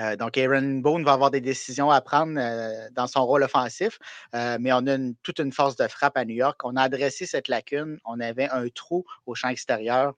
Euh, 0.00 0.16
donc, 0.16 0.38
Aaron 0.38 0.78
Boone 0.78 1.04
va 1.04 1.12
avoir 1.12 1.30
des 1.30 1.42
décisions 1.42 1.90
à 1.90 2.00
prendre 2.00 2.40
dans 2.92 3.06
son 3.06 3.26
rôle 3.26 3.42
offensif, 3.44 3.98
mais 4.32 4.72
on 4.72 4.86
a 4.88 4.96
toute 5.22 5.38
une 5.38 5.52
force 5.52 5.76
de 5.76 5.86
frappe 5.86 6.16
à 6.16 6.24
New 6.24 6.34
York. 6.34 6.60
On 6.64 6.76
a 6.76 6.82
adressé 6.82 7.26
cette 7.26 7.48
lacune. 7.48 7.98
On 8.04 8.18
avait 8.18 8.48
un 8.48 8.68
trou 8.70 9.04
au 9.26 9.34
champ 9.34 9.50
extérieur 9.50 10.14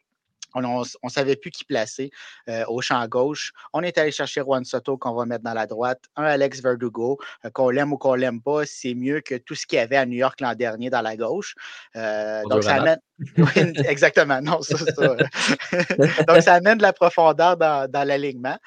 on 0.54 0.82
ne 0.82 1.08
savait 1.08 1.36
plus 1.36 1.50
qui 1.50 1.64
placer 1.64 2.10
euh, 2.48 2.64
au 2.68 2.80
champ 2.80 3.06
gauche. 3.06 3.52
On 3.72 3.82
est 3.82 3.98
allé 3.98 4.10
chercher 4.10 4.40
Juan 4.40 4.64
Soto 4.64 4.96
qu'on 4.96 5.14
va 5.14 5.26
mettre 5.26 5.44
dans 5.44 5.54
la 5.54 5.66
droite, 5.66 6.02
un 6.16 6.24
Alex 6.24 6.62
Verdugo, 6.62 7.18
euh, 7.44 7.50
qu'on 7.50 7.70
l'aime 7.70 7.92
ou 7.92 7.98
qu'on 7.98 8.14
l'aime 8.14 8.40
pas, 8.40 8.64
c'est 8.64 8.94
mieux 8.94 9.20
que 9.20 9.34
tout 9.34 9.54
ce 9.54 9.66
qu'il 9.66 9.78
y 9.78 9.80
avait 9.80 9.96
à 9.96 10.06
New 10.06 10.16
York 10.16 10.40
l'an 10.40 10.54
dernier 10.54 10.90
dans 10.90 11.02
la 11.02 11.16
gauche. 11.16 11.54
Euh, 11.96 12.42
donc, 12.48 12.64
ça 12.64 12.76
amène. 12.76 12.98
exactement, 13.88 14.40
non, 14.40 14.62
ça, 14.62 14.78
ça. 14.78 14.92
donc, 16.28 16.42
ça 16.42 16.54
amène 16.54 16.78
de 16.78 16.82
la 16.82 16.92
profondeur 16.92 17.56
dans, 17.56 18.06
l'alignement. 18.06 18.58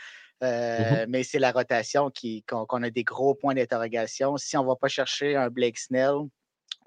Mm-hmm. 0.42 1.08
Mais 1.10 1.24
c'est 1.24 1.40
la 1.40 1.52
rotation 1.52 2.12
qu'on 2.48 2.84
a 2.84 2.90
des 2.90 3.04
gros 3.04 3.36
points 3.36 3.54
d'interrogation. 3.54 4.38
Si 4.38 4.56
on 4.56 4.64
ne 4.64 4.68
va 4.68 4.76
pas 4.76 4.88
chercher 4.88 5.36
un 5.36 5.50
Blake 5.50 5.78
Snell, 5.78 6.30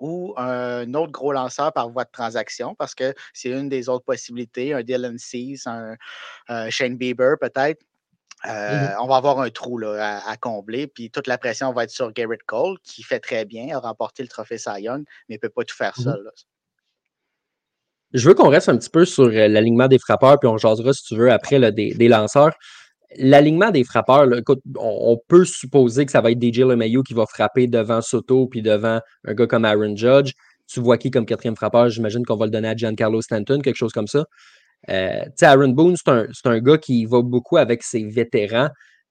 ou 0.03 0.35
un 0.37 0.93
autre 0.95 1.13
gros 1.13 1.33
lanceur 1.33 1.73
par 1.73 1.89
voie 1.89 2.03
de 2.03 2.11
transaction, 2.11 2.75
parce 2.75 2.93
que 2.93 3.15
c'est 3.33 3.51
une 3.51 3.69
des 3.69 3.89
autres 3.89 4.05
possibilités, 4.05 4.75
un 4.75 4.83
Dylan 4.83 5.17
Cease, 5.17 5.67
un, 5.67 5.97
Shane 6.71 6.97
Bieber 6.97 7.37
peut-être. 7.41 7.81
Mmh 8.45 8.51
euh, 8.51 8.89
on 9.01 9.07
va 9.07 9.19
avoir 9.19 9.39
un 9.39 9.51
trou 9.51 9.79
là, 9.79 10.21
à, 10.27 10.37
combler, 10.37 10.89
puis 10.89 11.13
toute 11.13 11.29
la 11.29 11.39
pression 11.39 11.73
va 11.73 11.85
être 11.85 11.91
sur 11.91 12.13
Garrett 12.13 12.43
Cole, 12.43 12.77
qui 12.83 13.05
fait 13.05 13.21
très 13.21 13.45
bien, 13.45 13.77
a 13.77 13.79
remporté 13.79 14.25
le 14.25 14.29
trophée 14.29 14.59
Cy 14.59 14.81
Young, 14.81 15.05
mais 15.29 15.37
ne 15.37 15.41
peut 15.41 15.49
pas 15.49 15.63
tout 15.63 15.77
faire 15.77 15.95
mmh 15.97 16.03
seul. 16.03 16.31
Je 18.13 18.29
veux 18.29 18.35
qu'on 18.35 18.49
reste 18.49 18.69
un 18.69 18.77
petit 18.77 18.91
peu 18.91 19.05
sur 19.05 19.27
euh, 19.27 19.47
l'alignement 19.47 19.87
des 19.87 20.01
frappeurs, 20.01 20.41
puis 20.41 20.49
on 20.49 20.59
jasera, 20.59 20.93
si 20.93 21.05
tu 21.05 21.15
veux, 21.15 21.31
après 21.31 21.71
des, 21.71 22.09
lanceurs 22.09 22.55
l'alignement 23.17 23.71
des 23.71 23.85
frappeurs, 23.85 24.29
on, 24.79 25.19
peut 25.29 25.45
supposer 25.45 26.07
que 26.07 26.13
ça 26.13 26.21
va 26.21 26.31
être 26.31 26.43
DJ 26.43 26.61
LeMayu 26.61 27.03
qui 27.03 27.15
va 27.15 27.27
frapper 27.27 27.67
devant 27.67 28.01
Soto 28.01 28.47
puis 28.47 28.63
devant 28.63 29.01
un 29.25 29.35
gars 29.35 29.47
comme 29.47 29.65
Aaron 29.65 29.97
Judge. 29.97 30.33
Tu 30.67 30.81
vois 30.81 30.99
qui 30.99 31.11
comme 31.11 31.27
quatrième 31.27 31.57
frappeur? 31.57 31.89
J'imagine 31.89 32.25
qu'on 32.25 32.37
va 32.37 32.47
le 32.47 32.51
donner 32.51 32.69
à 32.69 32.77
Giancarlo 32.77 33.21
Stanton, 33.21 33.61
quelque 33.61 33.77
chose 33.77 33.93
comme 33.93 34.07
ça. 34.07 34.25
Euh, 34.89 35.25
Aaron 35.41 35.69
Boone, 35.69 35.97
c'est 35.97 36.47
un, 36.47 36.59
gars 36.61 36.79
qui 36.79 37.05
va 37.05 37.23
beaucoup 37.23 37.57
avec 37.57 37.83
ses 37.83 38.05
vétérans. 38.05 38.69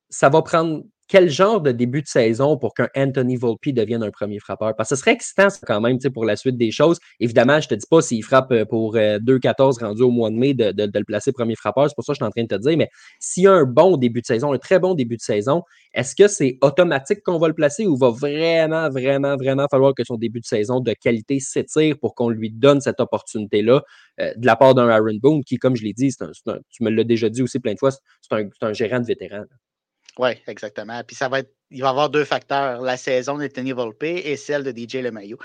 Ça 0.09 0.29
va 0.29 0.41
prendre 0.41 0.83
quel 1.11 1.29
genre 1.29 1.59
de 1.59 1.73
début 1.73 2.01
de 2.01 2.07
saison 2.07 2.55
pour 2.57 2.73
qu'un 2.73 2.87
Anthony 2.95 3.35
Volpe 3.35 3.67
devienne 3.67 4.01
un 4.01 4.11
premier 4.11 4.39
frappeur? 4.39 4.73
Parce 4.77 4.87
que 4.87 4.95
ce 4.95 5.01
serait 5.01 5.11
excitant 5.11 5.49
quand 5.67 5.81
même 5.81 5.99
pour 6.13 6.23
la 6.23 6.37
suite 6.37 6.55
des 6.55 6.71
choses. 6.71 6.99
Évidemment, 7.19 7.59
je 7.59 7.65
ne 7.65 7.69
te 7.71 7.75
dis 7.75 7.85
pas 7.89 8.01
s'il 8.01 8.23
frappe 8.23 8.53
euh, 8.53 8.63
pour 8.63 8.95
2-14 8.95 9.83
euh, 9.83 9.87
rendu 9.87 10.03
au 10.03 10.09
mois 10.09 10.29
de 10.29 10.35
mai 10.35 10.53
de, 10.53 10.71
le 10.73 11.03
placer 11.03 11.33
premier 11.33 11.57
frappeur. 11.57 11.89
C'est 11.89 11.95
pour 11.95 12.05
ça 12.05 12.13
que 12.13 12.15
je 12.15 12.23
suis 12.23 12.25
en 12.25 12.31
train 12.31 12.43
de 12.43 12.47
te 12.47 12.55
dire. 12.55 12.77
Mais 12.77 12.89
s'il 13.19 13.43
y 13.43 13.47
a 13.47 13.51
un 13.51 13.65
bon 13.65 13.97
début 13.97 14.21
de 14.21 14.25
saison, 14.25 14.53
un 14.53 14.57
très 14.57 14.79
bon 14.79 14.93
début 14.93 15.17
de 15.17 15.21
saison, 15.21 15.63
est-ce 15.93 16.15
que 16.15 16.29
c'est 16.29 16.57
automatique 16.61 17.23
qu'on 17.23 17.39
va 17.39 17.49
le 17.49 17.55
placer 17.55 17.85
ou 17.87 17.97
va 17.97 18.09
vraiment, 18.09 18.89
vraiment, 18.89 19.35
vraiment 19.35 19.65
falloir 19.69 19.93
que 19.93 20.05
son 20.05 20.15
début 20.15 20.39
de 20.39 20.45
saison 20.45 20.79
de 20.79 20.93
qualité 20.93 21.41
s'étire 21.41 21.95
pour 21.99 22.15
qu'on 22.15 22.29
lui 22.29 22.51
donne 22.51 22.79
cette 22.79 23.01
opportunité-là 23.01 23.83
euh, 24.21 24.31
de 24.37 24.45
la 24.45 24.55
part 24.55 24.75
d'un 24.75 24.87
Aaron 24.87 25.17
Boone 25.21 25.43
qui, 25.43 25.57
comme 25.57 25.75
je 25.75 25.83
l'ai 25.83 25.91
dit, 25.91 26.15
tu 26.15 26.83
me 26.83 26.89
l'as 26.89 27.03
déjà 27.03 27.27
dit 27.27 27.41
aussi 27.41 27.59
plein 27.59 27.73
de 27.73 27.79
fois, 27.79 27.91
c'est 27.91 28.01
un, 28.31 28.47
un, 28.61 28.71
gérant 28.71 29.01
de 29.01 29.05
vétéran. 29.05 29.43
Oui, 30.21 30.29
exactement. 30.45 31.01
Puis 31.03 31.15
ça 31.15 31.29
va 31.29 31.39
être, 31.39 31.51
il 31.71 31.81
va 31.81 31.87
y 31.87 31.89
avoir 31.89 32.11
deux 32.11 32.25
facteurs, 32.25 32.79
la 32.79 32.95
saison 32.95 33.39
de 33.39 33.47
Tony 33.47 33.71
Volpe 33.71 34.03
et 34.03 34.37
celle 34.37 34.63
de 34.63 34.69
DJ 34.69 34.97
Lemaillot. 34.97 35.39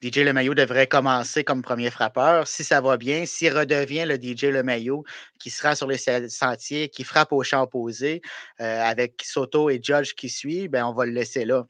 DJ 0.00 0.18
Lemaillot 0.18 0.54
devrait 0.54 0.86
commencer 0.86 1.42
comme 1.42 1.62
premier 1.62 1.90
frappeur. 1.90 2.46
Si 2.46 2.62
ça 2.62 2.80
va 2.80 2.96
bien, 2.96 3.26
s'il 3.26 3.52
redevient 3.52 4.04
le 4.06 4.14
DJ 4.14 4.44
Lemaillot 4.44 5.02
qui 5.40 5.50
sera 5.50 5.74
sur 5.74 5.88
les 5.88 5.98
sentiers, 6.28 6.90
qui 6.90 7.02
frappe 7.02 7.32
au 7.32 7.42
champ 7.42 7.62
opposé, 7.62 8.22
euh, 8.60 8.82
avec 8.84 9.20
Soto 9.24 9.68
et 9.68 9.80
Judge 9.82 10.14
qui 10.14 10.28
suit, 10.28 10.68
ben 10.68 10.86
on 10.86 10.92
va 10.92 11.06
le 11.06 11.12
laisser 11.12 11.44
là. 11.44 11.66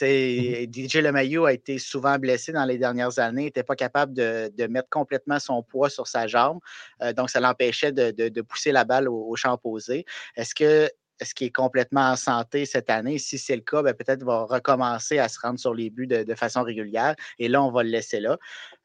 Mmh 0.00 0.66
DJ 0.70 0.96
Lemaillot 0.96 1.46
a 1.46 1.54
été 1.54 1.78
souvent 1.78 2.18
blessé 2.18 2.52
dans 2.52 2.66
les 2.66 2.78
dernières 2.78 3.18
années, 3.18 3.44
n'était 3.44 3.64
pas 3.64 3.74
capable 3.74 4.12
de, 4.12 4.66
mettre 4.68 4.90
complètement 4.90 5.40
son 5.40 5.62
poids 5.62 5.88
sur 5.88 6.06
sa 6.06 6.28
jambe, 6.28 6.60
euh, 7.02 7.14
donc 7.14 7.30
ça 7.30 7.40
l'empêchait 7.40 7.90
de, 7.90 8.40
pousser 8.42 8.70
la 8.70 8.84
balle 8.84 9.08
au, 9.08 9.26
au 9.26 9.34
champ 9.34 9.54
opposé. 9.54 10.04
Est-ce 10.36 10.54
que 10.54 10.90
est-ce 11.20 11.34
qu'il 11.34 11.46
est 11.46 11.54
complètement 11.54 12.10
en 12.10 12.16
santé 12.16 12.66
cette 12.66 12.90
année? 12.90 13.18
Si 13.18 13.38
c'est 13.38 13.56
le 13.56 13.62
cas, 13.62 13.82
ben, 13.82 13.94
peut-être 13.94 14.22
va 14.22 14.44
recommencer 14.44 15.18
à 15.18 15.28
se 15.28 15.38
rendre 15.40 15.58
sur 15.58 15.74
les 15.74 15.90
buts 15.90 16.06
de, 16.06 16.34
façon 16.34 16.62
régulière. 16.62 17.14
Et 17.38 17.48
là, 17.48 17.62
on 17.62 17.70
va 17.70 17.82
le 17.82 17.90
laisser 17.90 18.20
là. 18.20 18.38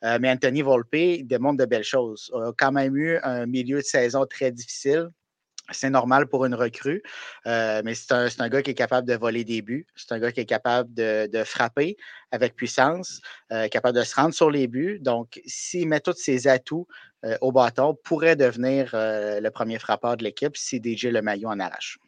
Euh, 0.03 0.17
mais 0.21 0.29
Anthony 0.29 0.61
Volpe 0.61 1.23
démontre 1.23 1.57
de 1.57 1.65
belles 1.65 1.83
choses. 1.83 2.31
Il 2.33 2.41
a 2.41 2.51
quand 2.57 2.71
même 2.71 2.95
eu 2.95 3.17
un 3.23 3.45
milieu 3.45 3.77
de 3.77 3.83
saison 3.83 4.25
très 4.25 4.51
difficile. 4.51 5.09
C'est 5.73 5.89
normal 5.89 6.27
pour 6.27 6.45
une 6.45 6.55
recrue, 6.55 7.01
euh, 7.47 7.81
mais 7.85 7.95
c'est 7.95 8.11
un, 8.11 8.49
gars 8.49 8.61
qui 8.61 8.71
est 8.71 8.75
capable 8.75 9.07
de 9.07 9.13
voler 9.13 9.45
des 9.45 9.61
buts. 9.61 9.87
C'est 9.95 10.11
un 10.11 10.19
gars 10.19 10.31
qui 10.31 10.41
est 10.41 10.45
capable 10.45 10.93
de, 10.93 11.43
frapper 11.45 11.95
avec 12.31 12.55
puissance, 12.55 13.21
euh, 13.53 13.69
capable 13.69 13.97
de 13.97 14.03
se 14.03 14.15
rendre 14.15 14.33
sur 14.33 14.49
les 14.49 14.67
buts. 14.67 14.99
Donc, 14.99 15.39
s'il 15.45 15.87
met 15.87 16.01
tous 16.01 16.17
ses 16.17 16.47
atouts 16.47 16.87
au 17.39 17.51
bâton, 17.51 17.95
pourrait 18.03 18.35
devenir 18.35 18.89
le 18.93 19.49
premier 19.49 19.77
frappeur 19.77 20.17
de 20.17 20.23
l'équipe 20.23 20.57
si 20.57 20.81
DJ 20.83 21.05
le 21.05 21.21
maillot 21.21 21.49
en 21.49 21.59
arrache. 21.59 21.99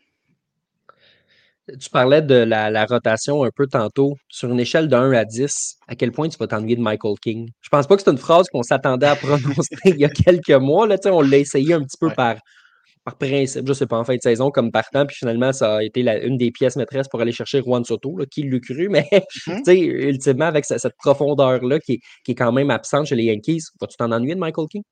Tu 1.79 1.89
parlais 1.89 2.21
de 2.21 2.35
la, 2.35 2.85
rotation 2.85 3.43
un 3.43 3.49
peu 3.55 3.67
tantôt. 3.67 4.15
Sur 4.27 4.51
une 4.51 4.59
échelle 4.59 4.89
de 4.89 4.95
1 4.95 5.13
à 5.13 5.23
10, 5.23 5.77
à 5.87 5.95
quel 5.95 6.11
point 6.11 6.27
tu 6.27 6.37
vas 6.37 6.47
t'ennuyer 6.47 6.75
de 6.75 6.81
Michael 6.81 7.15
King? 7.21 7.49
Je 7.61 7.69
pense 7.69 7.87
pas 7.87 7.95
que 7.95 8.03
c'est 8.03 8.11
une 8.11 8.17
phrase 8.17 8.47
qu'on 8.49 8.63
s'attendait 8.63 9.07
à 9.07 9.15
prononcer 9.15 9.75
il 9.85 9.97
y 9.97 10.05
a 10.05 10.09
quelques 10.09 10.49
mois. 10.51 10.87
Là, 10.87 10.97
on 11.05 11.21
l'a 11.21 11.37
essayé 11.37 11.73
un 11.73 11.81
petit 11.81 11.97
peu 11.97 12.09
par, 12.09 12.35
par 13.05 13.17
principe, 13.17 13.65
je 13.65 13.73
sais 13.73 13.87
pas, 13.87 13.97
en 13.97 14.03
fin 14.03 14.15
de 14.15 14.21
saison, 14.21 14.51
comme 14.51 14.71
partant. 14.71 15.05
Puis 15.05 15.15
finalement, 15.15 15.53
ça 15.53 15.77
a 15.77 15.83
été 15.83 16.01
une 16.01 16.37
des 16.37 16.51
pièces 16.51 16.75
maîtresses 16.75 17.07
pour 17.07 17.21
aller 17.21 17.31
chercher 17.31 17.61
Juan 17.61 17.85
Soto, 17.85 18.17
qui 18.29 18.43
l'a 18.43 18.59
cru. 18.59 18.89
Mais 18.91 19.07
mm-hmm. 19.11 19.79
ultimement, 20.09 20.45
avec 20.45 20.65
cette 20.65 20.95
profondeur-là 20.97 21.79
qui, 21.79 22.01
qui, 22.25 22.31
est 22.31 22.35
quand 22.35 22.51
même 22.51 22.71
absente 22.71 23.05
chez 23.05 23.15
les 23.15 23.23
Yankees, 23.23 23.61
vas-tu 23.79 23.95
t'en 23.95 24.11
ennuyer 24.11 24.35
de 24.35 24.39
Michael 24.39 24.67
King? 24.69 24.83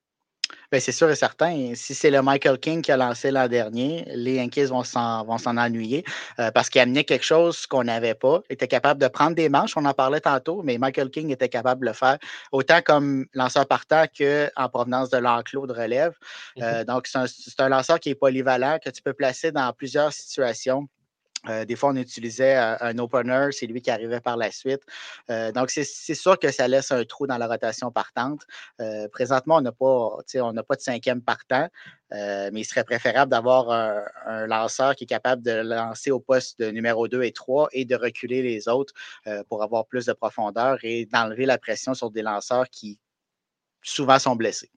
Ben, 0.71 0.79
c'est 0.79 0.93
sûr 0.93 1.09
et 1.09 1.15
certain. 1.15 1.73
Si 1.75 1.93
c'est 1.93 2.09
le 2.09 2.21
Michael 2.21 2.57
King 2.57 2.81
qui 2.81 2.93
a 2.93 2.97
lancé 2.97 3.29
l'an 3.29 3.49
dernier, 3.49 4.05
les 4.15 4.35
Yankees 4.35 4.67
vont 4.67 4.85
s'en, 4.85 5.25
vont 5.25 5.37
s'en 5.37 5.57
ennuyer 5.57 6.05
euh, 6.39 6.49
parce 6.51 6.69
qu'il 6.69 6.79
amenait 6.79 7.03
quelque 7.03 7.25
chose 7.25 7.65
qu'on 7.65 7.83
n'avait 7.83 8.13
pas. 8.13 8.41
Il 8.49 8.53
était 8.53 8.69
capable 8.69 9.01
de 9.01 9.09
prendre 9.09 9.35
des 9.35 9.49
manches, 9.49 9.75
on 9.75 9.83
en 9.83 9.93
parlait 9.93 10.21
tantôt, 10.21 10.61
mais 10.63 10.77
Michael 10.77 11.09
King 11.09 11.29
était 11.29 11.49
capable 11.49 11.81
de 11.81 11.87
le 11.87 11.93
faire 11.93 12.17
autant 12.53 12.81
comme 12.81 13.25
lanceur 13.33 13.67
partant 13.67 14.05
qu'en 14.17 14.69
provenance 14.69 15.09
de 15.09 15.17
l'enclos 15.17 15.67
de 15.67 15.73
relève. 15.73 16.13
Euh, 16.61 16.85
donc, 16.85 17.05
c'est 17.07 17.17
un, 17.17 17.27
c'est 17.27 17.59
un 17.59 17.67
lanceur 17.67 17.99
qui 17.99 18.11
est 18.11 18.15
polyvalent, 18.15 18.77
que 18.83 18.89
tu 18.91 19.01
peux 19.01 19.13
placer 19.13 19.51
dans 19.51 19.73
plusieurs 19.73 20.13
situations 20.13 20.87
Euh, 21.49 21.65
des 21.65 21.75
fois, 21.75 21.89
on 21.89 21.95
utilisait 21.95 22.55
un, 22.55 22.97
opener, 22.99 23.49
c'est 23.51 23.65
lui 23.65 23.81
qui 23.81 23.89
arrivait 23.89 24.19
par 24.19 24.37
la 24.37 24.51
suite. 24.51 24.81
Euh, 25.29 25.51
donc, 25.51 25.69
c'est 25.71 25.83
sûr 26.13 26.37
que 26.37 26.51
ça 26.51 26.67
laisse 26.67 26.91
un 26.91 27.03
trou 27.03 27.27
dans 27.27 27.37
la 27.37 27.47
rotation 27.47 27.91
partante. 27.91 28.41
Euh, 28.79 29.07
présentement, 29.09 29.57
on 29.57 29.61
n'a 29.61 29.71
pas, 29.71 30.63
pas 30.63 30.75
de 30.75 30.81
cinquième 30.81 31.21
partant, 31.21 31.67
mais 32.11 32.51
il 32.53 32.65
serait 32.65 32.83
préférable 32.83 33.31
d'avoir 33.31 33.69
un, 33.71 34.47
lanceur 34.47 34.95
qui 34.95 35.05
est 35.05 35.07
capable 35.07 35.41
de 35.41 35.51
lancer 35.51 36.11
au 36.11 36.19
poste 36.19 36.59
de 36.59 36.69
numéro 36.69 37.07
2 37.07 37.23
et 37.23 37.31
3 37.31 37.69
et 37.71 37.85
de 37.85 37.95
reculer 37.95 38.41
les 38.41 38.67
autres 38.67 38.93
pour 39.47 39.63
avoir 39.63 39.85
plus 39.85 40.05
de 40.05 40.13
profondeur 40.13 40.77
et 40.83 41.05
d'enlever 41.05 41.45
la 41.45 41.57
pression 41.57 41.93
sur 41.93 42.11
des 42.11 42.21
lanceurs 42.21 42.69
qui 42.69 42.99
souvent 43.81 44.19
sont 44.19 44.35
blessés. 44.35 44.71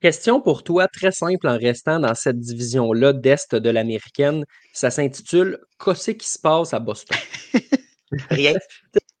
Question 0.00 0.40
pour 0.40 0.62
toi, 0.64 0.88
très 0.88 1.12
simple 1.12 1.46
en 1.46 1.58
restant 1.58 2.00
dans 2.00 2.14
cette 2.14 2.38
division-là 2.40 3.12
d'Est 3.12 3.54
de 3.54 3.68
l'américaine. 3.68 4.44
Ça 4.72 4.90
s'intitule 4.90 5.58
Qu'est-ce 5.82 6.12
qui 6.12 6.26
se 6.26 6.38
passe 6.38 6.72
à 6.72 6.80
Boston? 6.80 7.18
Rien. 8.30 8.54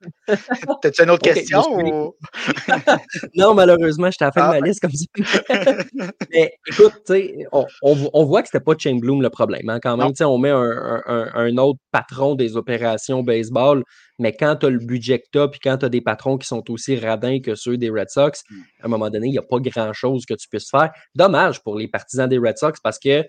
T'as-tu 0.82 1.02
une 1.02 1.10
autre 1.10 1.22
question? 1.22 1.62
non, 3.34 3.54
malheureusement, 3.54 4.10
j'étais 4.10 4.24
à 4.24 4.28
la 4.28 4.32
fin 4.32 4.40
de 4.40 4.56
ah, 4.56 4.60
ma 4.60 4.66
liste 4.66 4.80
comme 4.80 4.90
ça. 4.92 5.06
Mais 6.30 6.52
écoute, 6.66 7.12
on, 7.52 7.66
on, 7.82 8.24
voit 8.24 8.42
que 8.42 8.48
c'était 8.48 8.64
pas 8.64 8.74
Bloom 8.74 9.22
le 9.22 9.30
problème. 9.30 9.68
Hein, 9.68 9.78
quand 9.82 9.96
même, 9.96 10.12
on 10.20 10.38
met 10.38 10.50
un, 10.50 11.56
autre 11.58 11.78
patron 11.92 12.34
des 12.34 12.56
opérations 12.56 13.22
baseball, 13.22 13.84
mais 14.18 14.34
quand 14.36 14.56
tu 14.56 14.66
as 14.66 14.70
le 14.70 14.78
budget 14.78 15.20
que 15.20 15.26
tu 15.32 15.38
as, 15.38 15.48
puis 15.48 15.60
quand 15.62 15.78
tu 15.78 15.86
as 15.86 15.88
des 15.88 16.00
patrons 16.00 16.36
qui 16.38 16.46
sont 16.46 16.62
aussi 16.70 16.96
radins 16.98 17.40
que 17.40 17.54
ceux 17.54 17.76
des 17.76 17.90
Red 17.90 18.10
Sox, 18.10 18.42
hmm. 18.50 18.60
à 18.82 18.86
un 18.86 18.88
moment 18.88 19.10
donné, 19.10 19.28
il 19.28 19.32
n'y 19.32 19.38
a 19.38 19.42
pas 19.42 19.58
grand-chose 19.58 20.24
que 20.26 20.34
tu 20.34 20.48
puisses 20.48 20.70
faire. 20.70 20.90
Dommage 21.14 21.62
pour 21.62 21.78
les 21.78 21.88
partisans 21.88 22.28
des 22.28 22.38
Red 22.38 22.58
Sox 22.58 22.80
parce 22.82 22.98
que 22.98 23.24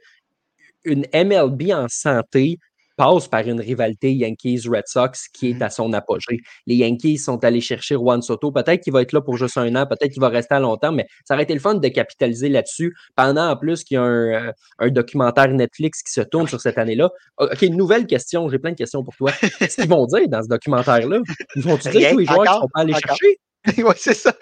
une 0.83 1.05
MLB 1.13 1.71
en 1.71 1.87
santé, 1.89 2.57
passe 3.01 3.27
par 3.27 3.47
une 3.47 3.59
rivalité 3.59 4.13
Yankees-Red 4.13 4.83
Sox 4.85 5.27
qui 5.33 5.49
est 5.49 5.53
mmh 5.55 5.61
à 5.63 5.69
son 5.71 5.91
apogée. 5.93 6.37
Les 6.67 6.75
Yankees 6.75 7.17
sont 7.17 7.43
allés 7.43 7.59
chercher 7.59 7.95
Juan 7.95 8.21
Soto. 8.21 8.51
Peut-être 8.51 8.83
qu'il 8.83 8.93
va 8.93 9.01
être 9.01 9.11
là 9.11 9.21
pour 9.21 9.37
juste 9.37 9.57
un 9.57 9.75
an, 9.75 9.87
peut-être 9.87 10.11
qu'il 10.11 10.21
va 10.21 10.29
rester 10.29 10.53
à 10.53 10.59
longtemps, 10.59 10.91
mais 10.91 11.07
ça 11.25 11.33
aurait 11.33 11.43
été 11.43 11.55
le 11.55 11.59
fun 11.59 11.73
de 11.73 11.87
capitaliser 11.87 12.47
là-dessus 12.49 12.95
pendant 13.15 13.49
en 13.49 13.57
plus 13.57 13.83
qu'il 13.83 13.95
y 13.95 13.97
a 13.97 14.03
un, 14.03 14.53
euh, 14.81 14.89
documentaire 14.91 15.47
Netflix 15.47 16.03
qui 16.03 16.11
se 16.11 16.21
tourne 16.21 16.47
sur 16.47 16.61
cette 16.61 16.77
année-là. 16.77 17.09
OK, 17.39 17.63
nouvelle 17.63 18.05
question. 18.05 18.47
J'ai 18.49 18.59
plein 18.59 18.71
de 18.71 18.77
questions 18.77 19.03
pour 19.03 19.15
toi. 19.15 19.31
Qu'est-ce 19.57 19.81
qu'ils 19.81 19.89
vont 19.89 20.05
dire 20.05 20.27
dans 20.27 20.43
ce 20.43 20.47
documentaire-là? 20.47 21.21
Ils 21.55 21.63
vont-tu 21.63 21.89
dire 21.89 22.11
tous 22.11 22.19
les 22.19 22.25
joueurs 22.25 22.43
qui 22.43 22.53
sont 22.53 22.69
pas 22.71 22.81
allés 22.81 22.93
chercher? 22.93 23.39
oui, 23.77 23.93
c'est 23.95 24.15
ça. 24.15 24.33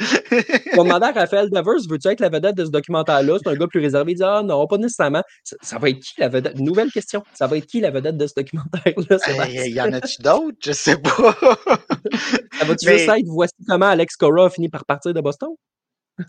On 0.74 0.78
va 0.78 0.84
demander 0.84 1.08
à 1.08 1.12
Raphaël 1.12 1.50
Devers, 1.50 1.82
veux-tu 1.90 2.08
être 2.08 2.22
la 2.22 2.30
vedette 2.30 2.56
de 2.56 2.64
ce 2.64 2.70
documentaire-là? 2.70 3.38
C'est 3.44 3.50
un 3.50 3.56
gars 3.56 3.68
plus 3.68 3.82
réservé. 3.82 4.14
Il 4.14 4.16
dit 4.16 4.24
Ah 4.24 4.42
non, 4.44 4.66
pas 4.66 4.78
nécessairement. 4.78 5.24
Ça, 5.62 5.78
va 5.78 5.90
être 5.90 6.00
qui 6.00 6.14
la 6.20 6.30
vedette? 6.30 6.58
Nouvelle 6.58 6.90
question. 6.90 7.24
Ça 7.34 7.48
va 7.48 7.58
être 7.58 7.66
qui 7.66 7.82
la 7.82 7.92
vedette 7.92 8.16
de 8.16 8.28
ce 8.28 8.34
documentaire-là? 8.38 9.18
Il 9.50 9.74
y 9.74 9.82
en 9.82 9.92
a-tu 9.92 10.22
d'autres? 10.22 10.58
Je 10.64 10.72
sais 10.72 10.98
pas. 10.98 11.36
ça 12.60 12.66
va-tu 12.66 12.88
juste 12.88 13.10
être 13.10 13.28
voici 13.28 13.56
comment 13.68 13.88
Alex 13.88 14.16
Cora 14.16 14.46
a 14.46 14.50
fini 14.50 14.70
par 14.70 14.86
partir 14.86 15.14
de 15.14 15.20
Boston? 15.20 15.50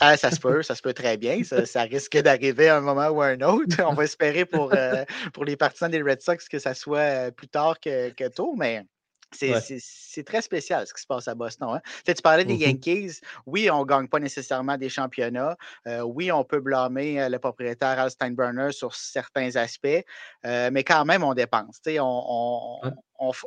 Ah, 0.00 0.16
ça 0.16 0.30
se 0.30 0.38
peut, 0.38 0.62
ça 0.62 0.74
se 0.74 0.82
peut 0.82 0.92
très 0.92 1.16
bien. 1.16 1.42
Ça, 1.44 1.82
risque 1.82 2.16
d'arriver 2.18 2.68
à 2.68 2.76
un 2.76 2.80
moment 2.80 3.08
ou 3.08 3.22
à 3.22 3.26
un 3.26 3.40
autre. 3.40 3.76
On 3.86 3.94
va 3.94 4.04
espérer 4.04 4.44
pour, 4.44 4.72
euh, 4.74 5.04
pour 5.32 5.44
les 5.44 5.56
partisans 5.56 5.90
des 5.90 6.02
Red 6.02 6.22
Sox 6.22 6.48
que 6.48 6.58
ça 6.58 6.74
soit 6.74 6.98
euh, 6.98 7.30
plus 7.30 7.48
tard 7.48 7.78
que, 7.80 8.10
que 8.10 8.28
tôt, 8.28 8.54
mais 8.56 8.84
c'est 9.32 10.24
très 10.24 10.42
spécial 10.42 10.86
ce 10.86 10.94
qui 10.94 11.02
se 11.02 11.06
passe 11.06 11.28
à 11.28 11.34
Boston. 11.34 11.68
Hein. 11.74 11.80
Tu, 12.04 12.14
parlais 12.22 12.44
des 12.44 12.54
mmh 12.54 12.60
Yankees. 12.60 13.20
Oui, 13.46 13.70
on 13.70 13.80
ne 13.80 13.84
gagne 13.84 14.08
pas 14.08 14.18
nécessairement 14.18 14.76
des 14.76 14.88
championnats. 14.88 15.56
Euh, 15.86 16.00
oui, 16.00 16.32
on 16.32 16.44
peut 16.44 16.60
blâmer 16.60 17.20
euh, 17.20 17.28
le 17.28 17.38
propriétaire 17.38 17.98
Al 17.98 18.10
Steinbrenner 18.10 18.72
sur 18.72 18.94
certains 18.94 19.56
aspects, 19.56 20.04
euh, 20.44 20.70
mais 20.72 20.84
quand 20.84 21.04
même, 21.04 21.22
on 21.22 21.34
dépense. 21.34 21.80
On, 21.86 22.80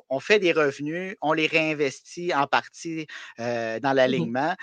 on, 0.10 0.20
fait 0.20 0.40
des 0.40 0.54
revenus, 0.54 1.16
on 1.22 1.34
les 1.34 1.48
réinvestit 1.48 2.34
en 2.34 2.48
partie 2.48 3.08
dans 3.38 3.80
mmh 3.82 3.96
l'alignement. 3.96 4.56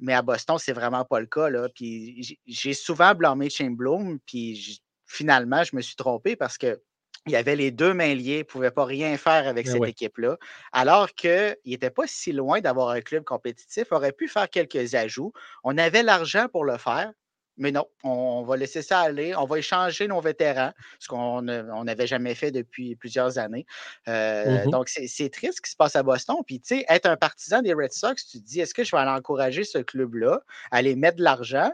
Mais 0.00 0.14
à 0.14 0.22
Boston, 0.22 0.56
c'est 0.58 0.72
vraiment 0.72 1.04
pas 1.04 1.20
le 1.20 1.26
cas. 1.26 1.48
Là. 1.48 1.68
Puis 1.68 2.38
j'ai 2.46 2.74
souvent 2.74 3.14
blâmé 3.14 3.50
Shane 3.50 3.76
Bloom, 3.76 4.18
puis 4.26 4.82
finalement, 5.06 5.62
je 5.62 5.76
me 5.76 5.82
suis 5.82 5.96
trompé 5.96 6.34
parce 6.34 6.58
que 6.58 6.80
il 7.26 7.36
avait 7.36 7.56
les 7.56 7.70
deux 7.70 7.94
mains 7.94 8.14
liées, 8.14 8.36
il 8.36 8.38
ne 8.38 8.42
pouvait 8.42 8.70
pas 8.70 8.84
rien 8.84 9.16
faire 9.16 9.46
avec 9.46 9.66
ben 9.66 9.72
cette 9.72 9.84
équipe-là. 9.84 10.38
Alors 10.72 11.12
qu'il 11.12 11.56
n'était 11.64 11.90
pas 11.90 12.06
si 12.06 12.32
loin 12.32 12.60
d'avoir 12.60 12.90
un 12.90 13.00
club 13.00 13.24
compétitif, 13.24 13.92
aurait 13.92 14.12
pu 14.12 14.28
faire 14.28 14.50
quelques 14.50 14.94
ajouts. 14.94 15.32
On 15.62 15.78
avait 15.78 16.02
l'argent 16.02 16.46
pour 16.50 16.64
le 16.64 16.78
faire, 16.78 17.12
mais 17.56 17.70
non, 17.70 17.86
on 18.02 18.42
va 18.42 18.56
laisser 18.56 18.82
ça 18.82 19.00
aller. 19.00 19.36
On 19.36 19.44
va 19.44 19.58
échanger 19.58 20.08
nos 20.08 20.20
vétérans, 20.20 20.72
ce 20.98 21.08
qu'on 21.08 21.42
n'avait 21.42 22.06
jamais 22.06 22.34
fait 22.34 22.50
depuis 22.50 22.96
plusieurs 22.96 23.38
années. 23.38 23.66
Euh, 24.08 24.66
mmh 24.66 24.70
donc, 24.70 24.88
c'est 24.88 25.28
triste 25.30 25.56
ce 25.56 25.62
qui 25.62 25.70
se 25.70 25.76
passe 25.76 25.96
à 25.96 26.02
Boston. 26.02 26.36
Puis, 26.46 26.60
tu 26.60 26.76
sais, 26.76 26.84
être 26.88 27.06
un 27.06 27.16
partisan 27.16 27.62
des 27.62 27.74
Red 27.74 27.92
Sox, 27.92 28.14
tu 28.30 28.40
te 28.40 28.44
dis, 28.44 28.60
est-ce 28.60 28.74
que 28.74 28.84
je 28.84 28.90
vais 28.90 28.98
aller 28.98 29.10
encourager 29.10 29.64
ce 29.64 29.78
club-là, 29.78 30.40
aller 30.70 30.96
mettre 30.96 31.18
de 31.18 31.22
l'argent? 31.22 31.70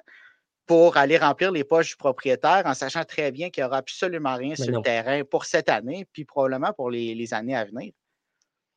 Pour 0.69 0.99
aller 0.99 1.17
remplir 1.17 1.51
les 1.51 1.65
poches 1.65 1.91
du 1.91 1.97
propriétaire 1.97 2.63
en 2.67 2.75
sachant 2.75 3.03
très 3.03 3.33
bien 3.33 3.49
qu'il 3.51 3.65
n'y 3.65 3.67
aura 3.67 3.79
absolument 3.79 4.37
rien 4.37 4.55
sur 4.55 4.71
le 4.71 4.83
terrain 4.83 5.23
pour 5.25 5.47
cette 5.47 5.71
année, 5.71 6.07
puis 6.13 6.25
probablement 6.25 6.73
pour 6.75 6.91
les, 6.91 7.35
années 7.35 7.57
à 7.57 7.65
venir. 7.65 7.93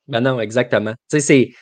Ben 0.07 0.21
non, 0.21 0.39
exactement. 0.39 0.95
C'est 1.09 1.53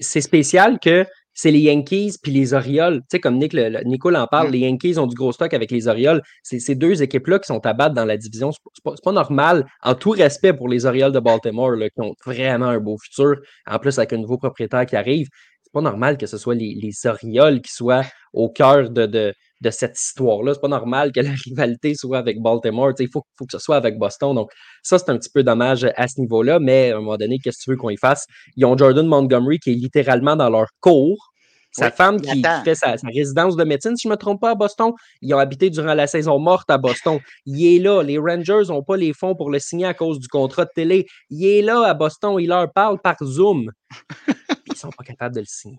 spécial 0.00 0.78
que 0.78 1.04
c'est 1.34 1.50
les 1.50 1.60
Yankees 1.60 2.14
puis 2.22 2.30
les 2.30 2.54
Orioles. 2.54 3.00
Tu 3.00 3.06
sais, 3.10 3.20
comme 3.20 3.38
Nick, 3.38 3.52
le, 3.52 3.82
Nicole 3.84 4.14
en 4.16 4.28
parle, 4.28 4.48
mm. 4.48 4.52
les 4.52 4.58
Yankees 4.60 4.98
ont 4.98 5.08
du 5.08 5.16
gros 5.16 5.32
stock 5.32 5.52
avec 5.52 5.72
les 5.72 5.88
Orioles. 5.88 6.22
C'est 6.44 6.60
ces 6.60 6.76
deux 6.76 7.02
équipes-là 7.02 7.40
qui 7.40 7.46
sont 7.46 7.66
à 7.66 7.72
battre 7.72 7.94
dans 7.94 8.04
la 8.04 8.16
division. 8.16 8.52
C'est 8.52 8.84
pas, 8.84 8.94
pas, 9.02 9.12
normal, 9.12 9.66
en 9.82 9.96
tout 9.96 10.10
respect 10.10 10.52
pour 10.52 10.68
les 10.68 10.86
Orioles 10.86 11.12
de 11.12 11.18
Baltimore, 11.18 11.72
là, 11.72 11.90
qui 11.90 12.00
ont 12.00 12.14
vraiment 12.24 12.66
un 12.66 12.78
beau 12.78 12.96
futur, 12.98 13.40
en 13.66 13.78
plus 13.80 13.98
avec 13.98 14.12
un 14.12 14.18
nouveau 14.18 14.38
propriétaire 14.38 14.86
qui 14.86 14.94
arrive. 14.94 15.26
C'est 15.64 15.72
pas 15.72 15.80
normal 15.80 16.16
que 16.16 16.26
ce 16.26 16.38
soit 16.38 16.54
les, 16.54 16.78
les 16.80 17.06
Orioles 17.06 17.60
qui 17.60 17.72
soient 17.72 18.04
au 18.34 18.50
cœur 18.50 18.90
de, 18.90 19.06
de, 19.06 19.32
de 19.60 19.70
cette 19.70 19.98
histoire-là. 19.98 20.54
C'est 20.54 20.60
pas 20.60 20.68
normal 20.68 21.12
que 21.12 21.20
la 21.20 21.32
rivalité 21.44 21.94
soit 21.94 22.18
avec 22.18 22.40
Baltimore. 22.40 22.92
Il 22.98 23.08
faut, 23.08 23.22
faut, 23.38 23.46
que 23.46 23.52
ce 23.52 23.58
soit 23.58 23.76
avec 23.76 23.98
Boston. 23.98 24.34
Donc, 24.34 24.50
ça, 24.82 24.98
c'est 24.98 25.10
un 25.10 25.16
petit 25.16 25.30
peu 25.32 25.42
dommage 25.42 25.86
à 25.96 26.08
ce 26.08 26.20
niveau-là. 26.20 26.58
Mais 26.60 26.90
à 26.90 26.96
un 26.96 27.00
moment 27.00 27.16
donné, 27.16 27.38
qu'est-ce 27.38 27.58
que 27.58 27.64
tu 27.64 27.70
veux 27.70 27.76
qu'on 27.76 27.90
y 27.90 27.96
fasse? 27.96 28.26
Ils 28.56 28.64
ont 28.66 28.76
Jordan 28.76 29.06
Montgomery 29.06 29.58
qui 29.58 29.70
est 29.70 29.74
littéralement 29.74 30.36
dans 30.36 30.50
leur 30.50 30.66
cours. 30.80 31.30
Sa 31.76 31.90
femme 31.90 32.20
qui, 32.20 32.40
fait 32.64 32.76
sa, 32.76 32.94
résidence 33.12 33.56
de 33.56 33.64
médecine, 33.64 33.96
si 33.96 34.02
je 34.04 34.08
ne 34.08 34.12
me 34.12 34.16
trompe 34.16 34.40
pas, 34.40 34.50
à 34.50 34.54
Boston. 34.54 34.92
Ils 35.20 35.34
ont 35.34 35.38
habité 35.38 35.70
durant 35.70 35.94
la 35.94 36.06
saison 36.06 36.38
morte 36.38 36.70
à 36.70 36.78
Boston. 36.78 37.18
Il 37.46 37.66
est 37.66 37.80
là. 37.80 38.00
Les 38.00 38.16
Rangers 38.16 38.68
n'ont 38.68 38.84
pas 38.84 38.96
les 38.96 39.12
fonds 39.12 39.34
pour 39.34 39.50
le 39.50 39.58
signer 39.58 39.86
à 39.86 39.92
cause 39.92 40.20
du 40.20 40.28
contrat 40.28 40.66
de 40.66 40.70
télé. 40.72 41.06
Il 41.30 41.44
est 41.44 41.62
là 41.62 41.82
à 41.82 41.94
Boston. 41.94 42.36
Il 42.38 42.46
leur 42.46 42.72
parle 42.72 43.00
par 43.00 43.16
Zoom. 43.24 43.72
ils 44.74 44.78
sont 44.78 44.90
pas 44.90 45.04
capables 45.04 45.34
de 45.34 45.40
le 45.40 45.46
signer. 45.46 45.78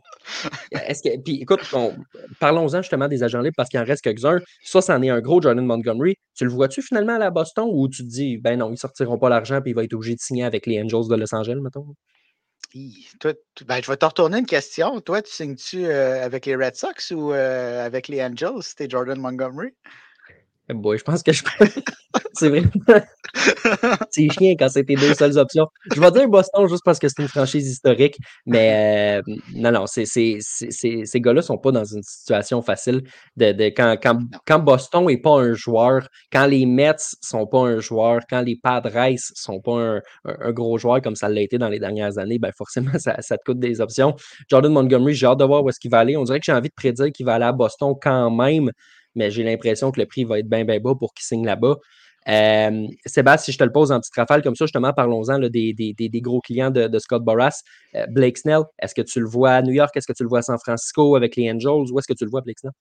Est-ce 0.71 1.01
que, 1.03 1.17
puis 1.21 1.41
écoute, 1.41 1.61
parlons-en 2.39 2.81
justement 2.81 3.07
des 3.07 3.23
agents 3.23 3.41
libres 3.41 3.55
parce 3.55 3.69
qu'il 3.69 3.79
en 3.79 3.85
reste 3.85 4.03
quelques-uns. 4.03 4.39
Ça, 4.63 4.81
c'en 4.81 5.01
est 5.01 5.09
un 5.09 5.21
gros 5.21 5.41
Jordan 5.41 5.65
Montgomery. 5.65 6.15
Tu 6.35 6.45
le 6.45 6.51
vois-tu 6.51 6.81
finalement 6.81 7.15
à 7.15 7.19
la 7.19 7.31
Boston 7.31 7.67
ou 7.71 7.87
tu 7.87 8.03
te 8.03 8.09
dis, 8.09 8.37
ben 8.37 8.59
non, 8.59 8.71
ils 8.71 8.77
sortiront 8.77 9.17
pas 9.17 9.29
l'argent 9.29 9.61
puis 9.61 9.71
il 9.71 9.73
va 9.73 9.83
être 9.83 9.93
obligé 9.93 10.15
de 10.15 10.19
signer 10.19 10.43
avec 10.43 10.65
les 10.65 10.81
Angels 10.81 11.07
de 11.09 11.15
Los 11.15 11.33
Angeles, 11.33 11.59
mettons? 11.61 11.95
ben, 12.73 13.81
je 13.81 13.89
vais 13.89 13.97
te 13.97 14.05
retourner 14.05 14.39
une 14.39 14.45
question. 14.45 14.99
Toi, 14.99 15.21
tu 15.21 15.31
signes-tu 15.31 15.85
euh, 15.85 16.25
avec 16.25 16.45
les 16.45 16.55
Red 16.55 16.75
Sox 16.75 17.11
ou 17.11 17.31
euh, 17.31 17.85
avec 17.85 18.07
les 18.09 18.21
Angels? 18.21 18.61
C'était 18.61 18.89
Jordan 18.89 19.19
Montgomery? 19.19 19.73
Eh 20.67 20.73
boy, 20.73 20.97
je 20.97 21.03
pense 21.03 21.21
que 21.21 21.31
je 21.31 21.43
peux. 21.43 21.65
c'est 22.33 22.49
vrai. 22.49 22.63
c'est 24.09 24.29
chiant 24.29 24.55
quand 24.57 24.69
c'est 24.69 24.83
tes 24.83 24.95
deux 24.95 25.13
seules 25.13 25.37
options. 25.37 25.67
Je 25.93 26.01
vais 26.01 26.11
dire 26.11 26.27
Boston 26.27 26.67
juste 26.67 26.81
parce 26.83 26.97
que 26.97 27.07
c'est 27.07 27.21
une 27.21 27.27
franchise 27.27 27.69
historique, 27.69 28.17
mais 28.47 29.21
euh, 29.27 29.33
non, 29.53 29.71
non, 29.71 29.85
ces 29.85 30.39
gars-là 31.15 31.41
sont 31.43 31.59
pas 31.59 31.71
dans 31.71 31.85
une 31.85 32.01
situation 32.01 32.63
facile. 32.63 33.03
De, 33.37 33.51
de 33.51 33.65
quand, 33.65 33.95
quand, 34.01 34.19
quand, 34.47 34.59
Boston 34.59 35.05
n'est 35.05 35.21
pas 35.21 35.39
un 35.39 35.53
joueur, 35.53 36.07
quand 36.31 36.47
les 36.47 36.65
Mets 36.65 36.95
sont 37.21 37.45
pas 37.45 37.59
un 37.59 37.79
joueur, 37.79 38.21
quand 38.27 38.41
les 38.41 38.55
Padres 38.55 39.15
sont 39.17 39.61
pas 39.61 39.77
un, 39.79 40.01
un, 40.25 40.51
gros 40.51 40.79
joueur 40.79 41.01
comme 41.01 41.15
ça 41.15 41.29
l'a 41.29 41.41
été 41.41 41.59
dans 41.59 41.69
les 41.69 41.79
dernières 41.79 42.17
années, 42.17 42.39
ben 42.39 42.51
forcément, 42.57 42.91
ça, 42.97 43.21
ça, 43.21 43.37
te 43.37 43.43
coûte 43.43 43.59
des 43.59 43.81
options. 43.81 44.15
Jordan 44.49 44.71
Montgomery, 44.71 45.13
j'ai 45.13 45.27
hâte 45.27 45.39
de 45.39 45.45
voir 45.45 45.63
où 45.63 45.69
est-ce 45.69 45.79
qu'il 45.79 45.91
va 45.91 45.99
aller. 45.99 46.17
On 46.17 46.23
dirait 46.23 46.39
que 46.39 46.45
j'ai 46.45 46.53
envie 46.53 46.69
de 46.69 46.75
prédire 46.75 47.11
qu'il 47.11 47.25
va 47.25 47.35
aller 47.35 47.45
à 47.45 47.51
Boston 47.51 47.93
quand 48.01 48.31
même 48.31 48.71
mais 49.15 49.31
j'ai 49.31 49.43
l'impression 49.43 49.91
que 49.91 49.99
le 49.99 50.05
prix 50.05 50.23
va 50.23 50.39
être 50.39 50.49
bien, 50.49 50.65
bien 50.65 50.79
bas 50.79 50.95
pour 50.95 51.13
qu'il 51.13 51.25
signe 51.25 51.45
là-bas. 51.45 51.77
Euh, 52.27 52.87
Sébastien, 53.05 53.45
si 53.45 53.51
je 53.51 53.57
te 53.57 53.63
le 53.63 53.71
pose 53.71 53.91
en 53.91 53.99
petite 53.99 54.15
rafale 54.15 54.41
comme 54.41 54.55
ça, 54.55 54.65
justement, 54.65 54.93
parlons-en 54.93 55.39
des, 55.39 55.73
des, 55.73 56.21
gros 56.21 56.41
clients 56.41 56.71
de, 56.71 56.99
Scott 56.99 57.23
Boras. 57.23 57.61
Euh, 57.95 58.05
Blake 58.09 58.37
Snell, 58.39 58.63
est-ce 58.79 58.95
que 58.95 59.01
tu 59.01 59.19
le 59.19 59.27
vois 59.27 59.51
à 59.51 59.61
New 59.61 59.73
York? 59.73 59.95
Est-ce 59.95 60.07
que 60.07 60.13
tu 60.13 60.23
le 60.23 60.29
vois 60.29 60.39
à 60.39 60.41
San 60.41 60.57
Francisco 60.57 61.15
avec 61.15 61.35
les 61.35 61.51
Angels? 61.51 61.91
Où 61.91 61.99
est-ce 61.99 62.07
que 62.07 62.17
tu 62.17 62.25
le 62.25 62.31
vois, 62.31 62.41
Blake 62.41 62.59
Snell? 62.59 62.73